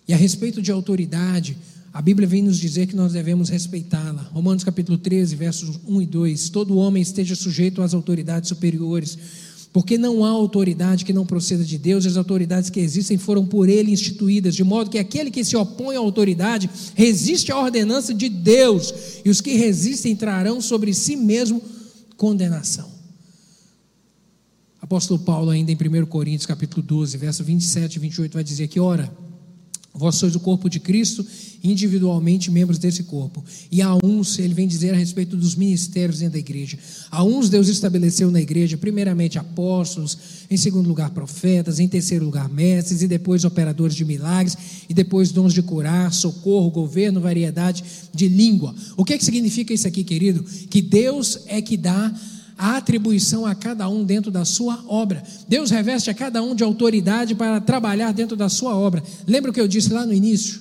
E 0.08 0.14
a 0.14 0.16
respeito 0.16 0.62
de 0.62 0.72
autoridade, 0.72 1.58
a 1.92 2.00
Bíblia 2.00 2.26
vem 2.26 2.42
nos 2.42 2.58
dizer 2.58 2.86
que 2.86 2.96
nós 2.96 3.12
devemos 3.12 3.50
respeitá-la. 3.50 4.22
Romanos 4.32 4.64
capítulo 4.64 4.96
13, 4.96 5.36
versos 5.36 5.78
1 5.86 6.00
e 6.00 6.06
2. 6.06 6.48
Todo 6.48 6.78
homem 6.78 7.02
esteja 7.02 7.34
sujeito 7.34 7.82
às 7.82 7.92
autoridades 7.92 8.48
superiores 8.48 9.18
porque 9.78 9.96
não 9.96 10.24
há 10.24 10.28
autoridade 10.28 11.04
que 11.04 11.12
não 11.12 11.24
proceda 11.24 11.64
de 11.64 11.78
Deus, 11.78 12.04
as 12.04 12.16
autoridades 12.16 12.68
que 12.68 12.80
existem 12.80 13.16
foram 13.16 13.46
por 13.46 13.68
ele 13.68 13.92
instituídas, 13.92 14.56
de 14.56 14.64
modo 14.64 14.90
que 14.90 14.98
aquele 14.98 15.30
que 15.30 15.44
se 15.44 15.56
opõe 15.56 15.94
à 15.94 16.00
autoridade 16.00 16.68
resiste 16.96 17.52
à 17.52 17.56
ordenança 17.60 18.12
de 18.12 18.28
Deus, 18.28 18.92
e 19.24 19.30
os 19.30 19.40
que 19.40 19.54
resistem 19.54 20.16
trarão 20.16 20.60
sobre 20.60 20.92
si 20.92 21.14
mesmo 21.14 21.62
condenação. 22.16 22.90
Apóstolo 24.82 25.20
Paulo, 25.20 25.50
ainda 25.50 25.70
em 25.70 25.76
1 25.76 26.06
Coríntios, 26.06 26.46
capítulo 26.46 26.82
12, 26.82 27.16
verso 27.16 27.44
27 27.44 27.94
e 27.94 27.98
28, 28.00 28.34
vai 28.34 28.42
dizer 28.42 28.66
que, 28.66 28.80
ora, 28.80 29.08
Vós 29.98 30.14
sois 30.14 30.34
o 30.36 30.40
corpo 30.40 30.70
de 30.70 30.78
Cristo, 30.78 31.26
individualmente 31.62 32.50
membros 32.50 32.78
desse 32.78 33.02
corpo. 33.02 33.44
E 33.70 33.82
a 33.82 33.96
uns, 34.02 34.38
ele 34.38 34.54
vem 34.54 34.68
dizer 34.68 34.94
a 34.94 34.96
respeito 34.96 35.36
dos 35.36 35.56
ministérios 35.56 36.20
dentro 36.20 36.34
da 36.34 36.38
igreja. 36.38 36.78
A 37.10 37.24
uns 37.24 37.48
Deus 37.48 37.68
estabeleceu 37.68 38.30
na 38.30 38.40
igreja, 38.40 38.76
primeiramente 38.76 39.38
apóstolos, 39.38 40.16
em 40.48 40.56
segundo 40.56 40.86
lugar 40.86 41.10
profetas, 41.10 41.80
em 41.80 41.88
terceiro 41.88 42.24
lugar 42.24 42.48
mestres, 42.48 43.02
e 43.02 43.08
depois 43.08 43.44
operadores 43.44 43.96
de 43.96 44.04
milagres, 44.04 44.56
e 44.88 44.94
depois 44.94 45.32
dons 45.32 45.52
de 45.52 45.62
curar, 45.62 46.12
socorro, 46.12 46.70
governo, 46.70 47.20
variedade 47.20 47.82
de 48.14 48.28
língua. 48.28 48.74
O 48.96 49.04
que, 49.04 49.14
é 49.14 49.18
que 49.18 49.24
significa 49.24 49.74
isso 49.74 49.88
aqui, 49.88 50.04
querido? 50.04 50.44
Que 50.70 50.80
Deus 50.80 51.40
é 51.46 51.60
que 51.60 51.76
dá 51.76 52.14
a 52.58 52.76
atribuição 52.76 53.46
a 53.46 53.54
cada 53.54 53.88
um 53.88 54.04
dentro 54.04 54.32
da 54.32 54.44
sua 54.44 54.84
obra. 54.88 55.22
Deus 55.46 55.70
reveste 55.70 56.10
a 56.10 56.14
cada 56.14 56.42
um 56.42 56.56
de 56.56 56.64
autoridade 56.64 57.36
para 57.36 57.60
trabalhar 57.60 58.12
dentro 58.12 58.36
da 58.36 58.48
sua 58.48 58.76
obra. 58.76 59.00
Lembra 59.28 59.52
o 59.52 59.54
que 59.54 59.60
eu 59.60 59.68
disse 59.68 59.92
lá 59.92 60.04
no 60.04 60.12
início? 60.12 60.60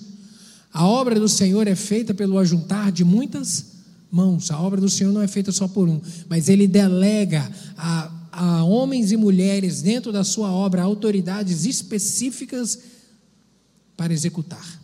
A 0.71 0.85
obra 0.85 1.19
do 1.19 1.27
Senhor 1.27 1.65
é 1.67 1.75
feita 1.75 2.13
pelo 2.13 2.37
ajuntar 2.37 2.91
de 2.91 3.03
muitas 3.03 3.65
mãos. 4.11 4.51
A 4.51 4.61
obra 4.61 4.79
do 4.79 4.89
Senhor 4.89 5.11
não 5.11 5.23
é 5.23 5.27
feita 5.27 5.51
só 5.51 5.67
por 5.67 5.89
um, 5.89 5.99
mas 6.29 6.49
Ele 6.49 6.67
delega 6.67 7.51
a, 7.75 8.11
a 8.31 8.63
homens 8.63 9.11
e 9.11 9.17
mulheres 9.17 9.81
dentro 9.81 10.11
da 10.11 10.23
sua 10.23 10.51
obra 10.51 10.83
autoridades 10.83 11.65
específicas 11.65 12.77
para 13.95 14.13
executar. 14.13 14.79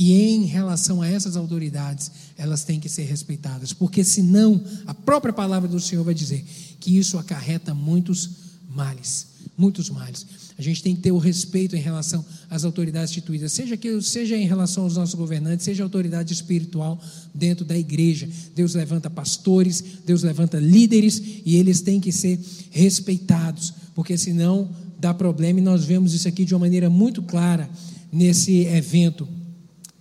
E 0.00 0.12
em 0.12 0.44
relação 0.44 1.02
a 1.02 1.08
essas 1.08 1.36
autoridades, 1.36 2.08
elas 2.36 2.62
têm 2.62 2.78
que 2.78 2.88
ser 2.88 3.02
respeitadas, 3.02 3.72
porque 3.72 4.04
senão 4.04 4.62
a 4.86 4.94
própria 4.94 5.32
palavra 5.32 5.68
do 5.68 5.80
Senhor 5.80 6.04
vai 6.04 6.14
dizer 6.14 6.44
que 6.78 6.96
isso 6.96 7.18
acarreta 7.18 7.74
muitos 7.74 8.30
males, 8.70 9.26
muitos 9.56 9.90
males. 9.90 10.24
A 10.56 10.62
gente 10.62 10.84
tem 10.84 10.94
que 10.94 11.02
ter 11.02 11.10
o 11.10 11.18
respeito 11.18 11.74
em 11.74 11.80
relação 11.80 12.24
às 12.48 12.62
autoridades 12.62 13.10
instituídas, 13.10 13.50
seja 13.50 13.76
que 13.76 14.00
seja 14.00 14.36
em 14.36 14.46
relação 14.46 14.84
aos 14.84 14.94
nossos 14.94 15.16
governantes, 15.16 15.64
seja 15.64 15.82
autoridade 15.82 16.32
espiritual 16.32 17.02
dentro 17.34 17.64
da 17.64 17.76
igreja. 17.76 18.28
Deus 18.54 18.74
levanta 18.74 19.10
pastores, 19.10 19.82
Deus 20.06 20.22
levanta 20.22 20.60
líderes 20.60 21.20
e 21.44 21.56
eles 21.56 21.80
têm 21.80 21.98
que 21.98 22.12
ser 22.12 22.38
respeitados, 22.70 23.74
porque 23.96 24.16
senão 24.16 24.70
dá 24.96 25.12
problema 25.12 25.58
e 25.58 25.62
nós 25.62 25.84
vemos 25.84 26.14
isso 26.14 26.28
aqui 26.28 26.44
de 26.44 26.54
uma 26.54 26.60
maneira 26.60 26.88
muito 26.88 27.20
clara 27.20 27.68
nesse 28.12 28.60
evento 28.60 29.26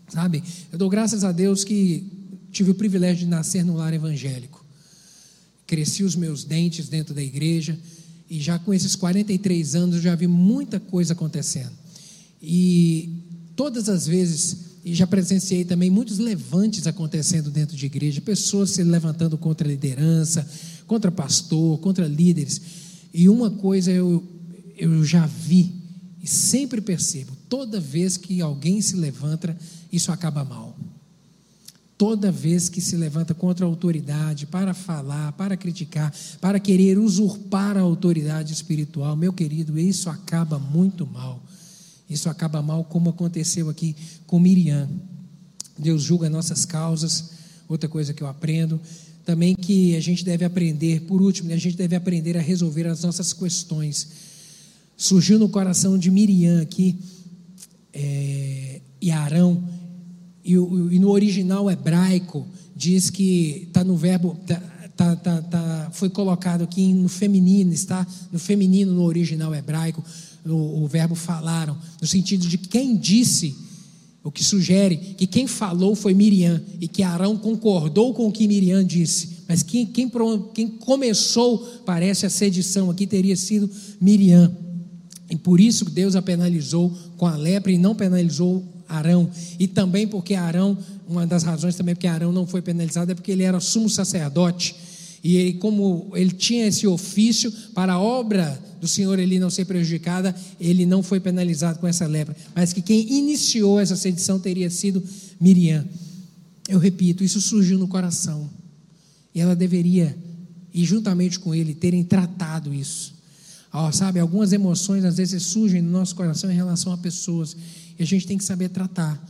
Sabe? 0.08 0.43
Eu 0.72 0.78
dou 0.78 0.89
graças 0.89 1.24
a 1.24 1.32
Deus 1.32 1.64
que 1.64 2.03
tive 2.51 2.72
o 2.72 2.76
privilégio 2.76 3.26
de 3.26 3.30
nascer 3.30 3.64
no 3.64 3.76
lar 3.76 3.93
evangélico. 3.93 4.66
Cresci 5.66 6.03
os 6.03 6.16
meus 6.16 6.43
dentes 6.43 6.88
dentro 6.88 7.14
da 7.14 7.22
igreja 7.22 7.78
e 8.30 8.39
já 8.39 8.58
com 8.60 8.74
esses 8.74 8.95
43 8.95 9.76
anos 9.76 9.95
eu 9.97 10.01
já 10.01 10.16
vi 10.16 10.28
muita 10.28 10.80
coisa 10.80 11.14
acontecendo. 11.14 11.72
E 12.41 13.10
todas 13.55 13.89
as 13.89 14.05
vezes, 14.08 14.58
e 14.84 14.93
já 14.93 15.08
presenciei 15.08 15.66
também 15.66 15.89
muitos 15.89 16.20
levantes 16.20 16.88
acontecendo 16.88 17.49
dentro 17.49 17.76
de 17.76 17.86
igreja, 17.86 18.22
pessoas 18.22 18.72
se 18.72 18.84
levantando 18.84 19.38
contra 19.38 19.68
a 19.68 19.72
liderança, 19.72 20.47
contra 20.86 21.12
pastor, 21.12 21.80
contra 21.80 22.08
líderes. 22.08 22.62
E 23.14 23.28
uma 23.28 23.49
coisa 23.49 23.91
eu, 23.91 24.24
eu 24.78 25.03
já 25.03 25.26
vi 25.26 25.74
E 26.22 26.28
sempre 26.28 26.82
percebo, 26.82 27.32
toda 27.47 27.80
vez 27.80 28.18
que 28.18 28.41
alguém 28.41 28.82
se 28.82 28.95
levanta, 28.95 29.58
isso 29.91 30.11
acaba 30.11 30.43
mal. 30.43 30.75
Toda 31.97 32.31
vez 32.31 32.69
que 32.69 32.79
se 32.79 32.95
levanta 32.95 33.33
contra 33.33 33.65
a 33.65 33.69
autoridade 33.69 34.45
para 34.45 34.73
falar, 34.73 35.31
para 35.31 35.57
criticar, 35.57 36.13
para 36.39 36.59
querer 36.59 36.99
usurpar 36.99 37.75
a 37.75 37.81
autoridade 37.81 38.53
espiritual, 38.53 39.15
meu 39.15 39.33
querido, 39.33 39.79
isso 39.79 40.09
acaba 40.09 40.59
muito 40.59 41.07
mal. 41.07 41.41
Isso 42.07 42.29
acaba 42.29 42.61
mal, 42.61 42.83
como 42.83 43.09
aconteceu 43.09 43.69
aqui 43.69 43.95
com 44.27 44.39
Miriam. 44.39 44.88
Deus 45.77 46.03
julga 46.03 46.29
nossas 46.29 46.65
causas. 46.65 47.31
Outra 47.67 47.89
coisa 47.89 48.13
que 48.13 48.21
eu 48.21 48.27
aprendo 48.27 48.79
também 49.27 49.53
que 49.55 49.93
a 49.97 49.99
gente 49.99 50.23
deve 50.23 50.45
aprender, 50.45 51.01
por 51.01 51.21
último, 51.21 51.51
a 51.51 51.57
gente 51.57 51.75
deve 51.75 51.97
aprender 51.97 52.38
a 52.38 52.41
resolver 52.41 52.88
as 52.88 53.03
nossas 53.03 53.33
questões. 53.33 54.07
Surgiu 54.95 55.38
no 55.38 55.49
coração 55.49 55.97
de 55.97 56.09
Miriam 56.09 56.61
aqui, 56.61 56.97
é, 57.91 58.79
e 59.01 59.11
Arão, 59.11 59.61
e, 60.48 60.54
e, 60.54 61.00
no 61.00 61.10
original 61.10 61.70
hebraico 61.70 62.48
diz 62.76 63.10
que 63.10 63.66
está 63.68 63.84
no 63.84 63.98
verbo, 63.98 64.38
tá, 64.48 64.62
tá, 64.95 65.16
tá, 65.16 65.41
tá, 65.41 65.89
foi 65.91 66.10
colocado 66.10 66.64
aqui 66.64 66.93
no 66.93 67.10
feminino, 67.10 67.74
está 67.74 68.06
no 68.32 68.39
feminino 68.39 68.93
no 68.93 69.04
original 69.04 69.54
hebraico, 69.54 70.04
o, 70.45 70.84
o 70.84 70.88
verbo 70.88 71.16
falaram, 71.16 71.78
no 72.02 72.08
sentido 72.08 72.48
de 72.48 72.58
quem 72.58 72.95
disse, 72.95 73.56
o 74.24 74.32
que 74.32 74.43
sugere 74.43 74.98
que 75.18 75.26
quem 75.26 75.48
falou 75.48 75.95
foi 75.95 76.14
Miriam 76.14 76.62
e 76.82 76.88
que 76.88 77.02
Arão 77.02 77.38
concordou 77.38 78.14
com 78.14 78.28
o 78.28 78.32
que 78.32 78.48
Miriam 78.48 78.84
disse. 78.84 79.38
Mas 79.48 79.64
quem, 79.64 79.86
quem, 79.86 80.12
quem 80.54 80.68
começou, 80.68 81.60
parece, 81.86 82.26
a 82.26 82.30
sedição 82.30 82.89
aqui 82.89 83.08
teria 83.08 83.38
sido 83.38 83.70
Miriam. 84.02 84.54
E 85.30 85.38
por 85.38 85.60
isso 85.60 85.86
Deus 85.86 86.16
a 86.16 86.22
penalizou 86.22 86.93
com 87.16 87.26
a 87.26 87.36
lepra 87.36 87.72
e 87.72 87.78
não 87.78 87.95
penalizou 87.95 88.64
Arão. 88.88 89.29
E 89.59 89.67
também 89.67 90.07
porque 90.07 90.33
Arão, 90.33 90.77
uma 91.07 91.25
das 91.25 91.43
razões 91.43 91.75
também 91.75 91.95
porque 91.95 92.07
Arão 92.07 92.31
não 92.31 92.47
foi 92.47 92.61
penalizado 92.61 93.11
é 93.11 93.15
porque 93.15 93.31
ele 93.31 93.43
era 93.43 93.59
sumo 93.59 93.89
sacerdote. 93.89 94.75
E 95.23 95.35
ele, 95.35 95.53
como 95.53 96.11
ele 96.15 96.31
tinha 96.31 96.67
esse 96.67 96.88
ofício 96.88 97.51
para 97.73 97.93
a 97.93 97.99
obra 97.99 98.61
do 98.79 98.88
Senhor 98.88 99.17
ele 99.19 99.39
não 99.39 99.49
ser 99.49 99.65
prejudicada, 99.65 100.35
ele 100.59 100.85
não 100.85 101.01
foi 101.01 101.19
penalizado 101.19 101.79
com 101.79 101.88
essa 101.88 102.05
lepra. 102.05 102.35
Mas 102.55 102.71
que 102.73 102.81
quem 102.81 103.11
iniciou 103.11 103.79
essa 103.79 103.95
sedição 103.95 104.39
teria 104.39 104.69
sido 104.69 105.03
Miriam. 105.39 105.85
Eu 106.67 106.79
repito, 106.79 107.23
isso 107.23 107.41
surgiu 107.41 107.77
no 107.77 107.88
coração. 107.88 108.49
E 109.33 109.39
ela 109.39 109.55
deveria, 109.55 110.15
e 110.73 110.83
juntamente 110.83 111.39
com 111.39 111.53
ele, 111.53 111.73
terem 111.73 112.03
tratado 112.03 112.73
isso. 112.73 113.15
Oh, 113.73 113.91
sabe, 113.91 114.19
algumas 114.19 114.53
emoções 114.53 115.03
às 115.03 115.17
vezes 115.17 115.43
surgem 115.43 115.81
no 115.81 115.91
nosso 115.91 116.15
coração 116.15 116.51
em 116.51 116.55
relação 116.55 116.91
a 116.91 116.97
pessoas 116.97 117.55
e 117.98 118.04
a 118.04 118.06
gente 118.06 118.28
tem 118.28 118.38
que 118.38 118.43
saber 118.43 118.70
tratar. 118.70 119.22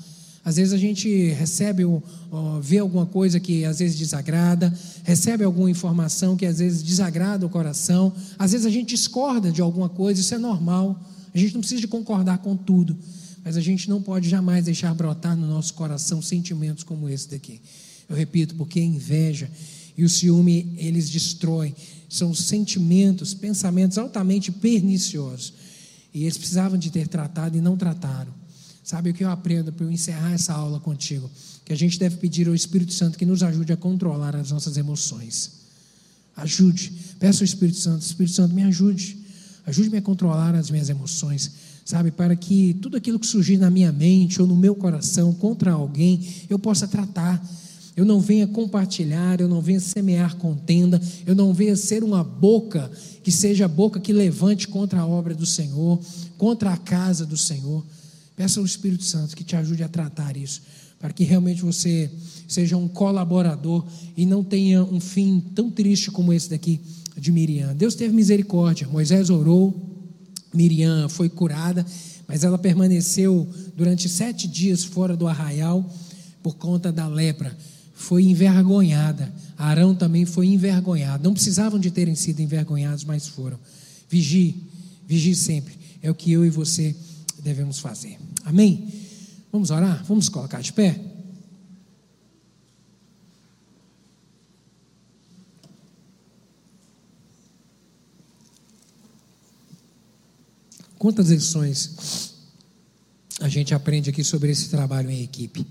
Às 0.47 0.55
vezes 0.55 0.71
a 0.71 0.77
gente 0.77 1.29
recebe, 1.31 1.83
ou, 1.83 2.01
vê 2.61 2.77
alguma 2.77 3.05
coisa 3.05 3.37
que 3.37 3.65
às 3.65 3.79
vezes 3.79 3.97
desagrada, 3.97 4.73
recebe 5.03 5.43
alguma 5.43 5.69
informação 5.69 6.37
que 6.37 6.45
às 6.45 6.59
vezes 6.59 6.81
desagrada 6.81 7.45
o 7.45 7.49
coração, 7.49 8.13
às 8.39 8.53
vezes 8.53 8.65
a 8.65 8.69
gente 8.69 8.95
discorda 8.95 9.51
de 9.51 9.61
alguma 9.61 9.89
coisa, 9.89 10.21
isso 10.21 10.33
é 10.33 10.37
normal, 10.37 11.03
a 11.33 11.37
gente 11.37 11.53
não 11.53 11.59
precisa 11.59 11.81
de 11.81 11.87
concordar 11.87 12.37
com 12.37 12.55
tudo, 12.55 12.97
mas 13.43 13.57
a 13.57 13.61
gente 13.61 13.89
não 13.89 14.01
pode 14.01 14.29
jamais 14.29 14.63
deixar 14.63 14.93
brotar 14.93 15.35
no 15.35 15.45
nosso 15.47 15.73
coração 15.73 16.21
sentimentos 16.21 16.81
como 16.81 17.09
esse 17.09 17.29
daqui. 17.29 17.59
Eu 18.07 18.15
repito, 18.15 18.55
porque 18.55 18.79
a 18.79 18.83
inveja 18.83 19.51
e 19.97 20.05
o 20.05 20.09
ciúme, 20.09 20.73
eles 20.77 21.09
destroem, 21.09 21.75
são 22.07 22.33
sentimentos, 22.33 23.33
pensamentos 23.33 23.97
altamente 23.97 24.49
perniciosos, 24.49 25.53
e 26.13 26.23
eles 26.23 26.37
precisavam 26.37 26.77
de 26.77 26.89
ter 26.89 27.09
tratado 27.09 27.57
e 27.57 27.61
não 27.61 27.75
trataram. 27.75 28.46
Sabe 28.87 29.09
o 29.09 29.13
que 29.13 29.25
eu 29.25 29.29
aprendo 29.29 29.73
para 29.73 29.85
eu 29.85 29.91
encerrar 29.91 30.31
essa 30.31 30.53
aula 30.53 30.79
contigo? 30.79 31.29
Que 31.65 31.73
a 31.73 31.75
gente 31.75 31.99
deve 31.99 32.15
pedir 32.15 32.47
ao 32.47 32.55
Espírito 32.55 32.93
Santo 32.93 33.17
que 33.17 33.25
nos 33.25 33.43
ajude 33.43 33.73
a 33.73 33.75
controlar 33.75 34.33
as 34.33 34.49
nossas 34.49 34.77
emoções. 34.77 35.51
Ajude. 36.37 36.93
Peça 37.19 37.43
ao 37.43 37.45
Espírito 37.45 37.79
Santo, 37.79 38.01
Espírito 38.03 38.33
Santo, 38.33 38.55
me 38.55 38.63
ajude. 38.63 39.17
Ajude-me 39.65 39.97
a 39.97 40.01
controlar 40.01 40.55
as 40.55 40.71
minhas 40.71 40.87
emoções, 40.87 41.51
sabe? 41.83 42.11
Para 42.11 42.33
que 42.33 42.77
tudo 42.81 42.95
aquilo 42.95 43.19
que 43.19 43.27
surgir 43.27 43.57
na 43.57 43.69
minha 43.69 43.91
mente 43.91 44.41
ou 44.41 44.47
no 44.47 44.55
meu 44.55 44.73
coração 44.73 45.33
contra 45.33 45.73
alguém, 45.73 46.25
eu 46.49 46.57
possa 46.57 46.87
tratar. 46.87 47.45
Eu 47.93 48.05
não 48.05 48.21
venha 48.21 48.47
compartilhar, 48.47 49.41
eu 49.41 49.49
não 49.49 49.59
venha 49.59 49.81
semear 49.81 50.37
contenda, 50.37 51.01
eu 51.25 51.35
não 51.35 51.53
venha 51.53 51.75
ser 51.75 52.05
uma 52.05 52.23
boca 52.23 52.89
que 53.21 53.33
seja 53.33 53.65
a 53.65 53.67
boca 53.67 53.99
que 53.99 54.13
levante 54.13 54.65
contra 54.65 55.01
a 55.01 55.05
obra 55.05 55.35
do 55.35 55.45
Senhor, 55.45 55.99
contra 56.37 56.71
a 56.71 56.77
casa 56.77 57.25
do 57.25 57.35
Senhor. 57.35 57.83
Peça 58.37 58.59
ao 58.59 58.65
Espírito 58.67 59.03
Santo 59.03 59.35
que 59.35 59.43
te 59.43 59.55
ajude 59.55 59.81
a 59.81 59.89
tratar 59.89 60.37
isso, 60.37 60.61
para 60.99 61.11
que 61.11 61.23
realmente 61.23 61.63
você 61.63 62.09
seja 62.47 62.77
um 62.77 62.87
colaborador 62.87 63.83
e 64.15 64.27
não 64.27 64.43
tenha 64.43 64.83
um 64.83 64.99
fim 64.99 65.43
tão 65.55 65.71
triste 65.71 66.11
como 66.11 66.31
esse 66.31 66.51
daqui 66.51 66.79
de 67.17 67.31
Miriam. 67.31 67.75
Deus 67.75 67.95
teve 67.95 68.13
misericórdia. 68.13 68.87
Moisés 68.87 69.31
orou, 69.31 69.73
Miriam 70.53 71.09
foi 71.09 71.29
curada, 71.29 71.83
mas 72.27 72.43
ela 72.43 72.59
permaneceu 72.59 73.49
durante 73.75 74.07
sete 74.07 74.47
dias 74.47 74.83
fora 74.83 75.17
do 75.17 75.27
arraial 75.27 75.91
por 76.43 76.57
conta 76.57 76.91
da 76.91 77.07
lepra. 77.07 77.57
Foi 77.95 78.23
envergonhada. 78.23 79.33
Arão 79.57 79.95
também 79.95 80.25
foi 80.25 80.45
envergonhado. 80.45 81.23
Não 81.23 81.33
precisavam 81.33 81.79
de 81.79 81.89
terem 81.89 82.13
sido 82.13 82.39
envergonhados, 82.39 83.03
mas 83.03 83.27
foram. 83.27 83.57
Vigie, 84.07 84.63
vigie 85.07 85.33
sempre. 85.33 85.73
É 86.03 86.11
o 86.11 86.13
que 86.13 86.31
eu 86.31 86.45
e 86.45 86.51
você 86.51 86.95
devemos 87.41 87.79
fazer. 87.79 88.26
Amém? 88.47 88.89
Vamos 89.51 89.71
orar? 89.71 90.05
Vamos 90.05 90.29
colocar 90.29 90.61
de 90.61 90.71
pé? 90.71 90.97
Quantas 100.97 101.29
lições 101.29 102.35
a 103.41 103.49
gente 103.49 103.73
aprende 103.73 104.09
aqui 104.09 104.23
sobre 104.23 104.49
esse 104.49 104.69
trabalho 104.69 105.11
em 105.11 105.23
equipe? 105.23 105.67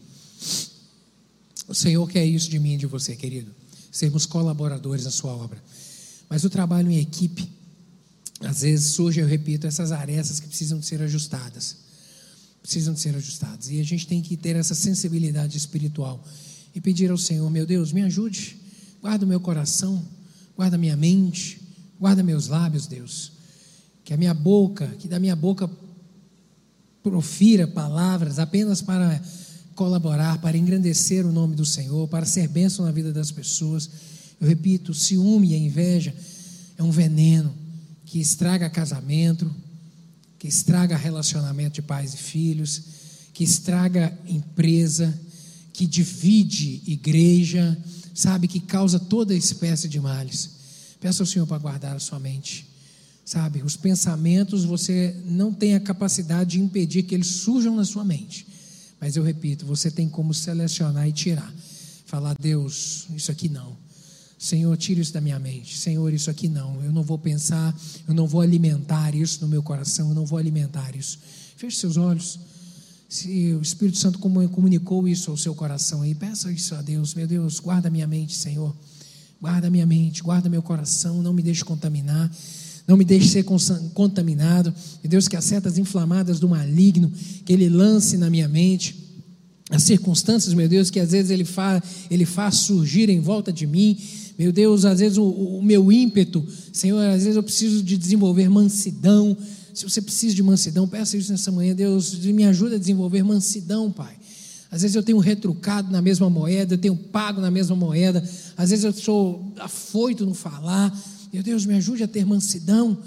O 1.66 1.74
Senhor 1.74 2.06
quer 2.10 2.26
isso 2.26 2.50
de 2.50 2.58
mim 2.58 2.74
e 2.74 2.76
de 2.76 2.86
você, 2.86 3.16
querido. 3.16 3.54
Sermos 3.90 4.26
colaboradores 4.26 5.06
na 5.06 5.10
sua 5.10 5.34
obra. 5.34 5.64
Mas 6.28 6.44
o 6.44 6.50
trabalho 6.50 6.90
em 6.90 6.98
equipe 6.98 7.50
às 8.40 8.60
vezes 8.60 8.92
surge, 8.92 9.18
eu 9.18 9.26
repito, 9.26 9.66
essas 9.66 9.92
arestas 9.92 10.38
que 10.38 10.46
precisam 10.46 10.78
de 10.78 10.84
ser 10.84 11.00
ajustadas. 11.00 11.85
Precisam 12.66 12.94
de 12.94 12.98
ser 12.98 13.14
ajustadas. 13.14 13.70
E 13.70 13.78
a 13.78 13.84
gente 13.84 14.08
tem 14.08 14.20
que 14.20 14.36
ter 14.36 14.56
essa 14.56 14.74
sensibilidade 14.74 15.56
espiritual 15.56 16.20
e 16.74 16.80
pedir 16.80 17.12
ao 17.12 17.16
Senhor, 17.16 17.48
meu 17.48 17.64
Deus, 17.64 17.92
me 17.92 18.02
ajude. 18.02 18.56
Guarda 19.00 19.24
o 19.24 19.28
meu 19.28 19.38
coração, 19.38 20.04
guarda 20.56 20.74
a 20.74 20.78
minha 20.78 20.96
mente, 20.96 21.60
guarda 21.96 22.24
meus 22.24 22.48
lábios, 22.48 22.88
Deus. 22.88 23.30
Que 24.02 24.12
a 24.12 24.16
minha 24.16 24.34
boca, 24.34 24.88
que 24.98 25.06
da 25.06 25.20
minha 25.20 25.36
boca 25.36 25.70
profira 27.04 27.68
palavras 27.68 28.40
apenas 28.40 28.82
para 28.82 29.22
colaborar, 29.76 30.40
para 30.40 30.58
engrandecer 30.58 31.24
o 31.24 31.30
nome 31.30 31.54
do 31.54 31.64
Senhor, 31.64 32.08
para 32.08 32.26
ser 32.26 32.48
bênção 32.48 32.84
na 32.84 32.90
vida 32.90 33.12
das 33.12 33.30
pessoas. 33.30 33.88
Eu 34.40 34.48
repito, 34.48 34.92
ciúme 34.92 35.52
e 35.52 35.54
a 35.54 35.58
inveja 35.58 36.12
é 36.76 36.82
um 36.82 36.90
veneno 36.90 37.54
que 38.04 38.18
estraga 38.18 38.68
casamento, 38.68 39.48
que 40.46 40.52
estraga 40.52 40.96
relacionamento 40.96 41.74
de 41.74 41.82
pais 41.82 42.14
e 42.14 42.16
filhos, 42.16 42.82
que 43.34 43.42
estraga 43.42 44.16
empresa, 44.28 45.12
que 45.72 45.88
divide 45.88 46.82
igreja, 46.86 47.76
sabe, 48.14 48.46
que 48.46 48.60
causa 48.60 49.00
toda 49.00 49.34
espécie 49.34 49.88
de 49.88 49.98
males. 49.98 50.50
Peça 51.00 51.24
ao 51.24 51.26
Senhor 51.26 51.48
para 51.48 51.58
guardar 51.58 51.96
a 51.96 51.98
sua 51.98 52.20
mente. 52.20 52.64
Sabe, 53.24 53.60
os 53.64 53.74
pensamentos 53.76 54.64
você 54.64 55.16
não 55.24 55.52
tem 55.52 55.74
a 55.74 55.80
capacidade 55.80 56.50
de 56.50 56.60
impedir 56.60 57.02
que 57.02 57.16
eles 57.16 57.26
surjam 57.26 57.74
na 57.74 57.84
sua 57.84 58.04
mente. 58.04 58.46
Mas 59.00 59.16
eu 59.16 59.24
repito, 59.24 59.66
você 59.66 59.90
tem 59.90 60.08
como 60.08 60.32
selecionar 60.32 61.08
e 61.08 61.12
tirar. 61.12 61.52
Falar, 62.06 62.36
Deus, 62.38 63.08
isso 63.16 63.32
aqui 63.32 63.48
não. 63.48 63.76
Senhor, 64.38 64.76
tira 64.76 65.00
isso 65.00 65.12
da 65.12 65.20
minha 65.20 65.38
mente. 65.38 65.76
Senhor, 65.78 66.12
isso 66.12 66.30
aqui 66.30 66.48
não. 66.48 66.82
Eu 66.84 66.92
não 66.92 67.02
vou 67.02 67.18
pensar, 67.18 67.74
eu 68.06 68.14
não 68.14 68.26
vou 68.26 68.40
alimentar 68.40 69.14
isso 69.14 69.40
no 69.40 69.48
meu 69.48 69.62
coração, 69.62 70.10
eu 70.10 70.14
não 70.14 70.26
vou 70.26 70.38
alimentar 70.38 70.94
isso. 70.94 71.18
Feche 71.56 71.78
seus 71.78 71.96
olhos. 71.96 72.38
Se 73.08 73.54
o 73.54 73.62
Espírito 73.62 73.98
Santo 73.98 74.18
comunicou 74.18 75.08
isso 75.08 75.30
ao 75.30 75.36
seu 75.36 75.54
coração 75.54 76.02
aí, 76.02 76.14
peça 76.14 76.50
isso 76.52 76.74
a 76.74 76.82
Deus. 76.82 77.14
Meu 77.14 77.26
Deus, 77.26 77.60
guarda 77.60 77.88
minha 77.88 78.06
mente, 78.06 78.34
Senhor. 78.34 78.74
Guarda 79.40 79.70
minha 79.70 79.86
mente, 79.86 80.22
guarda 80.22 80.48
meu 80.48 80.62
coração, 80.62 81.22
não 81.22 81.32
me 81.32 81.42
deixe 81.42 81.64
contaminar. 81.64 82.30
Não 82.86 82.96
me 82.96 83.04
deixe 83.04 83.28
ser 83.28 83.44
contaminado. 83.94 84.72
E 85.02 85.08
Deus, 85.08 85.26
que 85.26 85.36
as 85.36 85.44
setas 85.44 85.76
inflamadas 85.76 86.38
do 86.38 86.48
maligno, 86.48 87.10
que 87.44 87.52
Ele 87.52 87.68
lance 87.68 88.16
na 88.16 88.30
minha 88.30 88.48
mente 88.48 89.05
as 89.70 89.82
circunstâncias, 89.82 90.54
meu 90.54 90.68
Deus, 90.68 90.90
que 90.90 91.00
às 91.00 91.10
vezes 91.10 91.30
ele 91.30 91.44
faz, 91.44 91.82
ele 92.10 92.24
faz 92.24 92.56
surgir 92.56 93.10
em 93.10 93.20
volta 93.20 93.52
de 93.52 93.66
mim, 93.66 93.98
meu 94.38 94.52
Deus, 94.52 94.84
às 94.84 95.00
vezes 95.00 95.18
o, 95.18 95.24
o, 95.24 95.62
meu 95.62 95.90
ímpeto, 95.90 96.46
Senhor, 96.72 97.00
às 97.00 97.22
vezes 97.22 97.36
eu 97.36 97.42
preciso 97.42 97.82
de 97.82 97.96
desenvolver 97.96 98.48
mansidão, 98.48 99.36
Se 99.72 99.84
você 99.84 100.00
precisa 100.00 100.34
de 100.34 100.42
mansidão, 100.42 100.86
peça 100.86 101.16
isso 101.16 101.32
nessa 101.32 101.50
manhã. 101.50 101.74
Deus, 101.74 102.14
me 102.18 102.44
ajuda 102.44 102.76
a 102.76 102.78
desenvolver 102.78 103.22
mansidão, 103.22 103.90
Pai. 103.90 104.14
Às 104.70 104.82
vezes 104.82 104.94
eu 104.94 105.02
tenho 105.02 105.18
retrucado 105.18 105.90
na 105.90 106.02
mesma 106.02 106.28
moeda, 106.28 106.74
eu 106.74 106.78
tenho 106.78 106.96
pago 106.96 107.40
na 107.40 107.50
mesma 107.50 107.74
moeda. 107.74 108.22
Às 108.56 108.70
vezes 108.70 108.84
eu 108.84 108.92
sou 108.92 109.52
afoito 109.58 110.26
no 110.26 110.34
falar. 110.34 110.96
Meu 111.32 111.42
Deus, 111.42 111.64
me 111.64 111.74
ajude 111.74 112.02
a 112.02 112.08
ter 112.08 112.26
mansidão, 112.26 112.98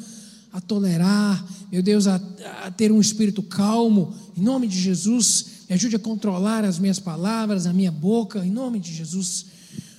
a 0.52 0.60
tolerar. 0.60 1.46
Meu 1.72 1.84
Deus, 1.84 2.08
a, 2.08 2.20
a 2.64 2.72
ter 2.72 2.92
um 2.92 3.00
espírito 3.00 3.44
calmo. 3.44 4.14
Em 4.36 4.42
nome 4.42 4.68
de 4.68 4.80
Jesus, 4.80 5.59
me 5.70 5.76
ajude 5.76 5.96
a 5.96 6.00
controlar 6.00 6.66
as 6.66 6.80
minhas 6.80 6.98
palavras, 6.98 7.68
a 7.68 7.74
minha 7.74 7.92
boca. 7.92 8.44
Em 8.44 8.50
nome 8.50 8.80
de 8.80 8.92
Jesus. 8.92 9.46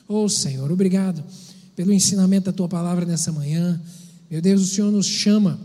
Oh 0.09 0.29
Senhor, 0.29 0.71
obrigado 0.73 1.23
pelo 1.77 1.93
ensinamento 1.93 2.47
da 2.47 2.53
tua 2.53 2.69
palavra 2.69 3.07
nessa 3.07 3.31
manhã. 3.31 3.81
Meu 4.29 4.43
Deus, 4.43 4.63
o 4.63 4.67
Senhor 4.67 4.91
nos 4.91 5.07
chama, 5.07 5.61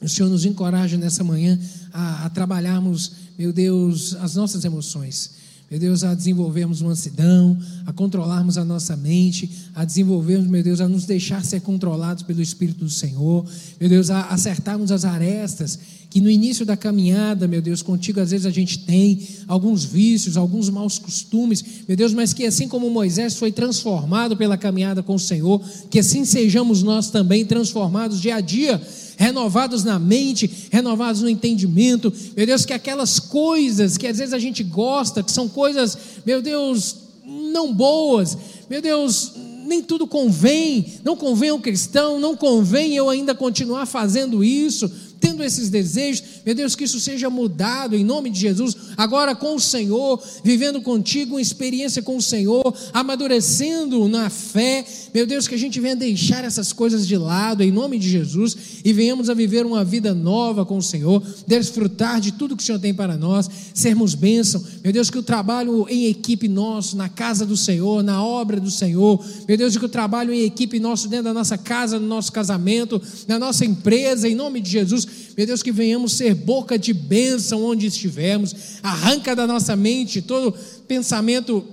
o 0.00 0.08
Senhor 0.08 0.30
nos 0.30 0.46
encoraja 0.46 0.96
nessa 0.96 1.22
manhã 1.22 1.60
a, 1.92 2.24
a 2.24 2.30
trabalharmos, 2.30 3.12
meu 3.38 3.52
Deus, 3.52 4.14
as 4.14 4.34
nossas 4.34 4.64
emoções 4.64 5.45
meu 5.68 5.80
Deus, 5.80 6.04
a 6.04 6.14
desenvolvermos 6.14 6.80
mansidão, 6.80 7.58
a 7.84 7.92
controlarmos 7.92 8.56
a 8.56 8.64
nossa 8.64 8.96
mente, 8.96 9.50
a 9.74 9.84
desenvolvermos, 9.84 10.46
meu 10.46 10.62
Deus, 10.62 10.80
a 10.80 10.88
nos 10.88 11.06
deixar 11.06 11.44
ser 11.44 11.60
controlados 11.60 12.22
pelo 12.22 12.40
Espírito 12.40 12.84
do 12.84 12.90
Senhor, 12.90 13.44
meu 13.80 13.88
Deus, 13.88 14.08
a 14.08 14.26
acertarmos 14.26 14.92
as 14.92 15.04
arestas 15.04 15.78
que 16.08 16.20
no 16.20 16.30
início 16.30 16.64
da 16.64 16.76
caminhada, 16.76 17.48
meu 17.48 17.60
Deus, 17.60 17.82
contigo 17.82 18.20
às 18.20 18.30
vezes 18.30 18.46
a 18.46 18.50
gente 18.50 18.78
tem 18.78 19.20
alguns 19.48 19.84
vícios, 19.84 20.36
alguns 20.36 20.70
maus 20.70 20.98
costumes, 20.98 21.64
meu 21.86 21.96
Deus, 21.96 22.14
mas 22.14 22.32
que 22.32 22.46
assim 22.46 22.68
como 22.68 22.88
Moisés 22.88 23.34
foi 23.34 23.50
transformado 23.50 24.36
pela 24.36 24.56
caminhada 24.56 25.02
com 25.02 25.16
o 25.16 25.18
Senhor, 25.18 25.60
que 25.90 25.98
assim 25.98 26.24
sejamos 26.24 26.82
nós 26.82 27.10
também 27.10 27.44
transformados 27.44 28.20
dia 28.20 28.36
a 28.36 28.40
dia 28.40 28.80
renovados 29.16 29.82
na 29.84 29.98
mente, 29.98 30.68
renovados 30.70 31.22
no 31.22 31.28
entendimento. 31.28 32.12
Meu 32.36 32.46
Deus, 32.46 32.64
que 32.64 32.72
aquelas 32.72 33.18
coisas 33.18 33.96
que 33.96 34.06
às 34.06 34.18
vezes 34.18 34.34
a 34.34 34.38
gente 34.38 34.62
gosta, 34.62 35.22
que 35.22 35.32
são 35.32 35.48
coisas, 35.48 35.96
meu 36.24 36.42
Deus, 36.42 36.96
não 37.24 37.72
boas, 37.72 38.36
meu 38.68 38.80
Deus, 38.80 39.32
nem 39.66 39.82
tudo 39.82 40.06
convém, 40.06 40.94
não 41.04 41.16
convém 41.16 41.50
ao 41.50 41.58
cristão, 41.58 42.20
não 42.20 42.36
convém 42.36 42.94
eu 42.94 43.08
ainda 43.08 43.34
continuar 43.34 43.86
fazendo 43.86 44.44
isso 44.44 44.90
tendo 45.20 45.42
esses 45.42 45.68
desejos, 45.68 46.22
meu 46.44 46.54
Deus, 46.54 46.74
que 46.74 46.84
isso 46.84 47.00
seja 47.00 47.30
mudado 47.30 47.96
em 47.96 48.04
nome 48.04 48.30
de 48.30 48.38
Jesus, 48.38 48.76
agora 48.96 49.34
com 49.34 49.54
o 49.54 49.60
Senhor, 49.60 50.22
vivendo 50.44 50.80
contigo, 50.80 51.34
uma 51.34 51.40
experiência 51.40 52.02
com 52.02 52.16
o 52.16 52.22
Senhor, 52.22 52.74
amadurecendo 52.92 54.08
na 54.08 54.30
fé, 54.30 54.84
meu 55.16 55.26
Deus, 55.26 55.48
que 55.48 55.54
a 55.54 55.58
gente 55.58 55.80
venha 55.80 55.96
deixar 55.96 56.44
essas 56.44 56.74
coisas 56.74 57.08
de 57.08 57.16
lado 57.16 57.62
em 57.62 57.72
nome 57.72 57.98
de 57.98 58.06
Jesus 58.06 58.54
e 58.84 58.92
venhamos 58.92 59.30
a 59.30 59.34
viver 59.34 59.64
uma 59.64 59.82
vida 59.82 60.14
nova 60.14 60.62
com 60.62 60.76
o 60.76 60.82
Senhor, 60.82 61.22
desfrutar 61.46 62.20
de 62.20 62.32
tudo 62.32 62.54
que 62.54 62.62
o 62.62 62.66
Senhor 62.66 62.78
tem 62.78 62.92
para 62.92 63.16
nós, 63.16 63.48
sermos 63.72 64.14
bênção, 64.14 64.62
meu 64.84 64.92
Deus, 64.92 65.08
que 65.08 65.16
o 65.16 65.22
trabalho 65.22 65.86
em 65.88 66.04
equipe 66.04 66.48
nosso, 66.48 66.98
na 66.98 67.08
casa 67.08 67.46
do 67.46 67.56
Senhor, 67.56 68.02
na 68.02 68.22
obra 68.22 68.60
do 68.60 68.70
Senhor, 68.70 69.24
meu 69.48 69.56
Deus, 69.56 69.74
que 69.78 69.86
o 69.86 69.88
trabalho 69.88 70.34
em 70.34 70.42
equipe 70.42 70.78
nosso 70.78 71.08
dentro 71.08 71.24
da 71.24 71.32
nossa 71.32 71.56
casa, 71.56 71.98
no 71.98 72.06
nosso 72.06 72.30
casamento, 72.30 73.00
na 73.26 73.38
nossa 73.38 73.64
empresa, 73.64 74.28
em 74.28 74.34
nome 74.34 74.60
de 74.60 74.68
Jesus, 74.68 75.08
meu 75.34 75.46
Deus, 75.46 75.62
que 75.62 75.72
venhamos 75.72 76.12
ser 76.12 76.34
boca 76.34 76.78
de 76.78 76.92
bênção 76.92 77.64
onde 77.64 77.86
estivermos, 77.86 78.54
arranca 78.82 79.34
da 79.34 79.46
nossa 79.46 79.74
mente 79.74 80.20
todo 80.20 80.54
pensamento 80.86 81.64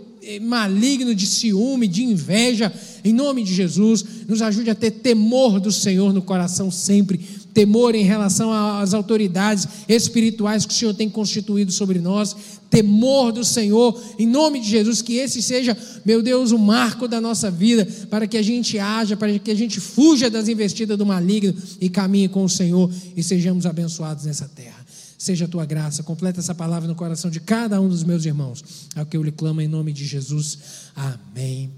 maligno 0.42 1.14
de 1.14 1.26
ciúme, 1.26 1.88
de 1.88 2.04
inveja, 2.04 2.74
em 3.04 3.14
nome 3.14 3.44
de 3.44 3.54
Jesus, 3.54 4.06
nos 4.28 4.42
ajude 4.42 4.70
a 4.70 4.76
ter 4.76 4.92
temor 4.92 5.60
do 5.60 5.72
Senhor 5.72 6.14
no 6.14 6.22
coração 6.22 6.72
sempre, 6.72 7.20
temor 7.54 7.94
em 7.94 8.04
relação 8.04 8.52
às 8.52 8.94
autoridades 8.94 9.68
espirituais 9.88 10.66
que 10.66 10.74
o 10.74 10.76
Senhor 10.76 10.94
tem 10.94 11.10
constituído 11.10 11.72
sobre 11.72 12.00
nós, 12.00 12.36
temor 12.70 13.32
do 13.32 13.44
Senhor, 13.44 14.02
em 14.18 14.26
nome 14.26 14.60
de 14.60 14.68
Jesus, 14.68 15.02
que 15.02 15.14
esse 15.14 15.42
seja, 15.42 15.78
meu 16.04 16.24
Deus, 16.24 16.52
o 16.52 16.58
marco 16.58 17.08
da 17.08 17.22
nossa 17.22 17.52
vida, 17.52 17.88
para 18.10 18.26
que 18.26 18.38
a 18.38 18.42
gente 18.42 18.80
haja, 18.80 19.16
para 19.16 19.38
que 19.38 19.52
a 19.52 19.56
gente 19.56 19.80
fuja 19.80 20.30
das 20.30 20.48
investidas 20.48 20.98
do 20.98 21.06
maligno 21.06 21.54
e 21.80 21.88
caminhe 21.90 22.28
com 22.28 22.44
o 22.44 22.50
Senhor 22.50 22.90
e 23.16 23.22
sejamos 23.22 23.66
abençoados 23.66 24.26
nessa 24.26 24.48
terra. 24.48 24.83
Seja 25.24 25.46
a 25.46 25.48
tua 25.48 25.66
graça, 25.66 26.04
completa 26.04 26.42
essa 26.42 26.54
palavra 26.54 26.86
no 26.86 26.96
coração 26.96 27.32
de 27.32 27.40
cada 27.40 27.80
um 27.80 27.88
dos 27.88 28.04
meus 28.04 28.26
irmãos. 28.26 28.90
É 28.94 29.02
o 29.02 29.06
que 29.06 29.16
eu 29.16 29.24
lhe 29.24 29.32
clamo 29.32 29.62
em 29.62 29.70
nome 29.70 29.94
de 29.94 30.06
Jesus. 30.06 30.92
Amém. 30.94 31.72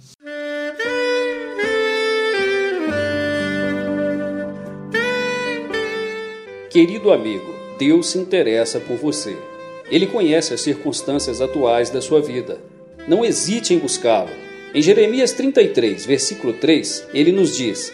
Querido 6.72 7.12
amigo, 7.12 7.54
Deus 7.78 8.08
se 8.08 8.18
interessa 8.18 8.80
por 8.80 8.98
você. 8.98 9.38
Ele 9.92 10.08
conhece 10.08 10.52
as 10.52 10.62
circunstâncias 10.62 11.40
atuais 11.40 11.92
da 11.92 12.02
sua 12.02 12.24
vida. 12.24 12.60
Não 13.08 13.24
hesite 13.24 13.76
em 13.76 13.78
buscá-lo. 13.78 14.32
Em 14.74 14.82
Jeremias 14.82 15.34
33, 15.34 16.04
versículo 16.04 16.54
3, 16.54 17.10
ele 17.14 17.32
nos 17.32 17.56
diz: 17.56 17.94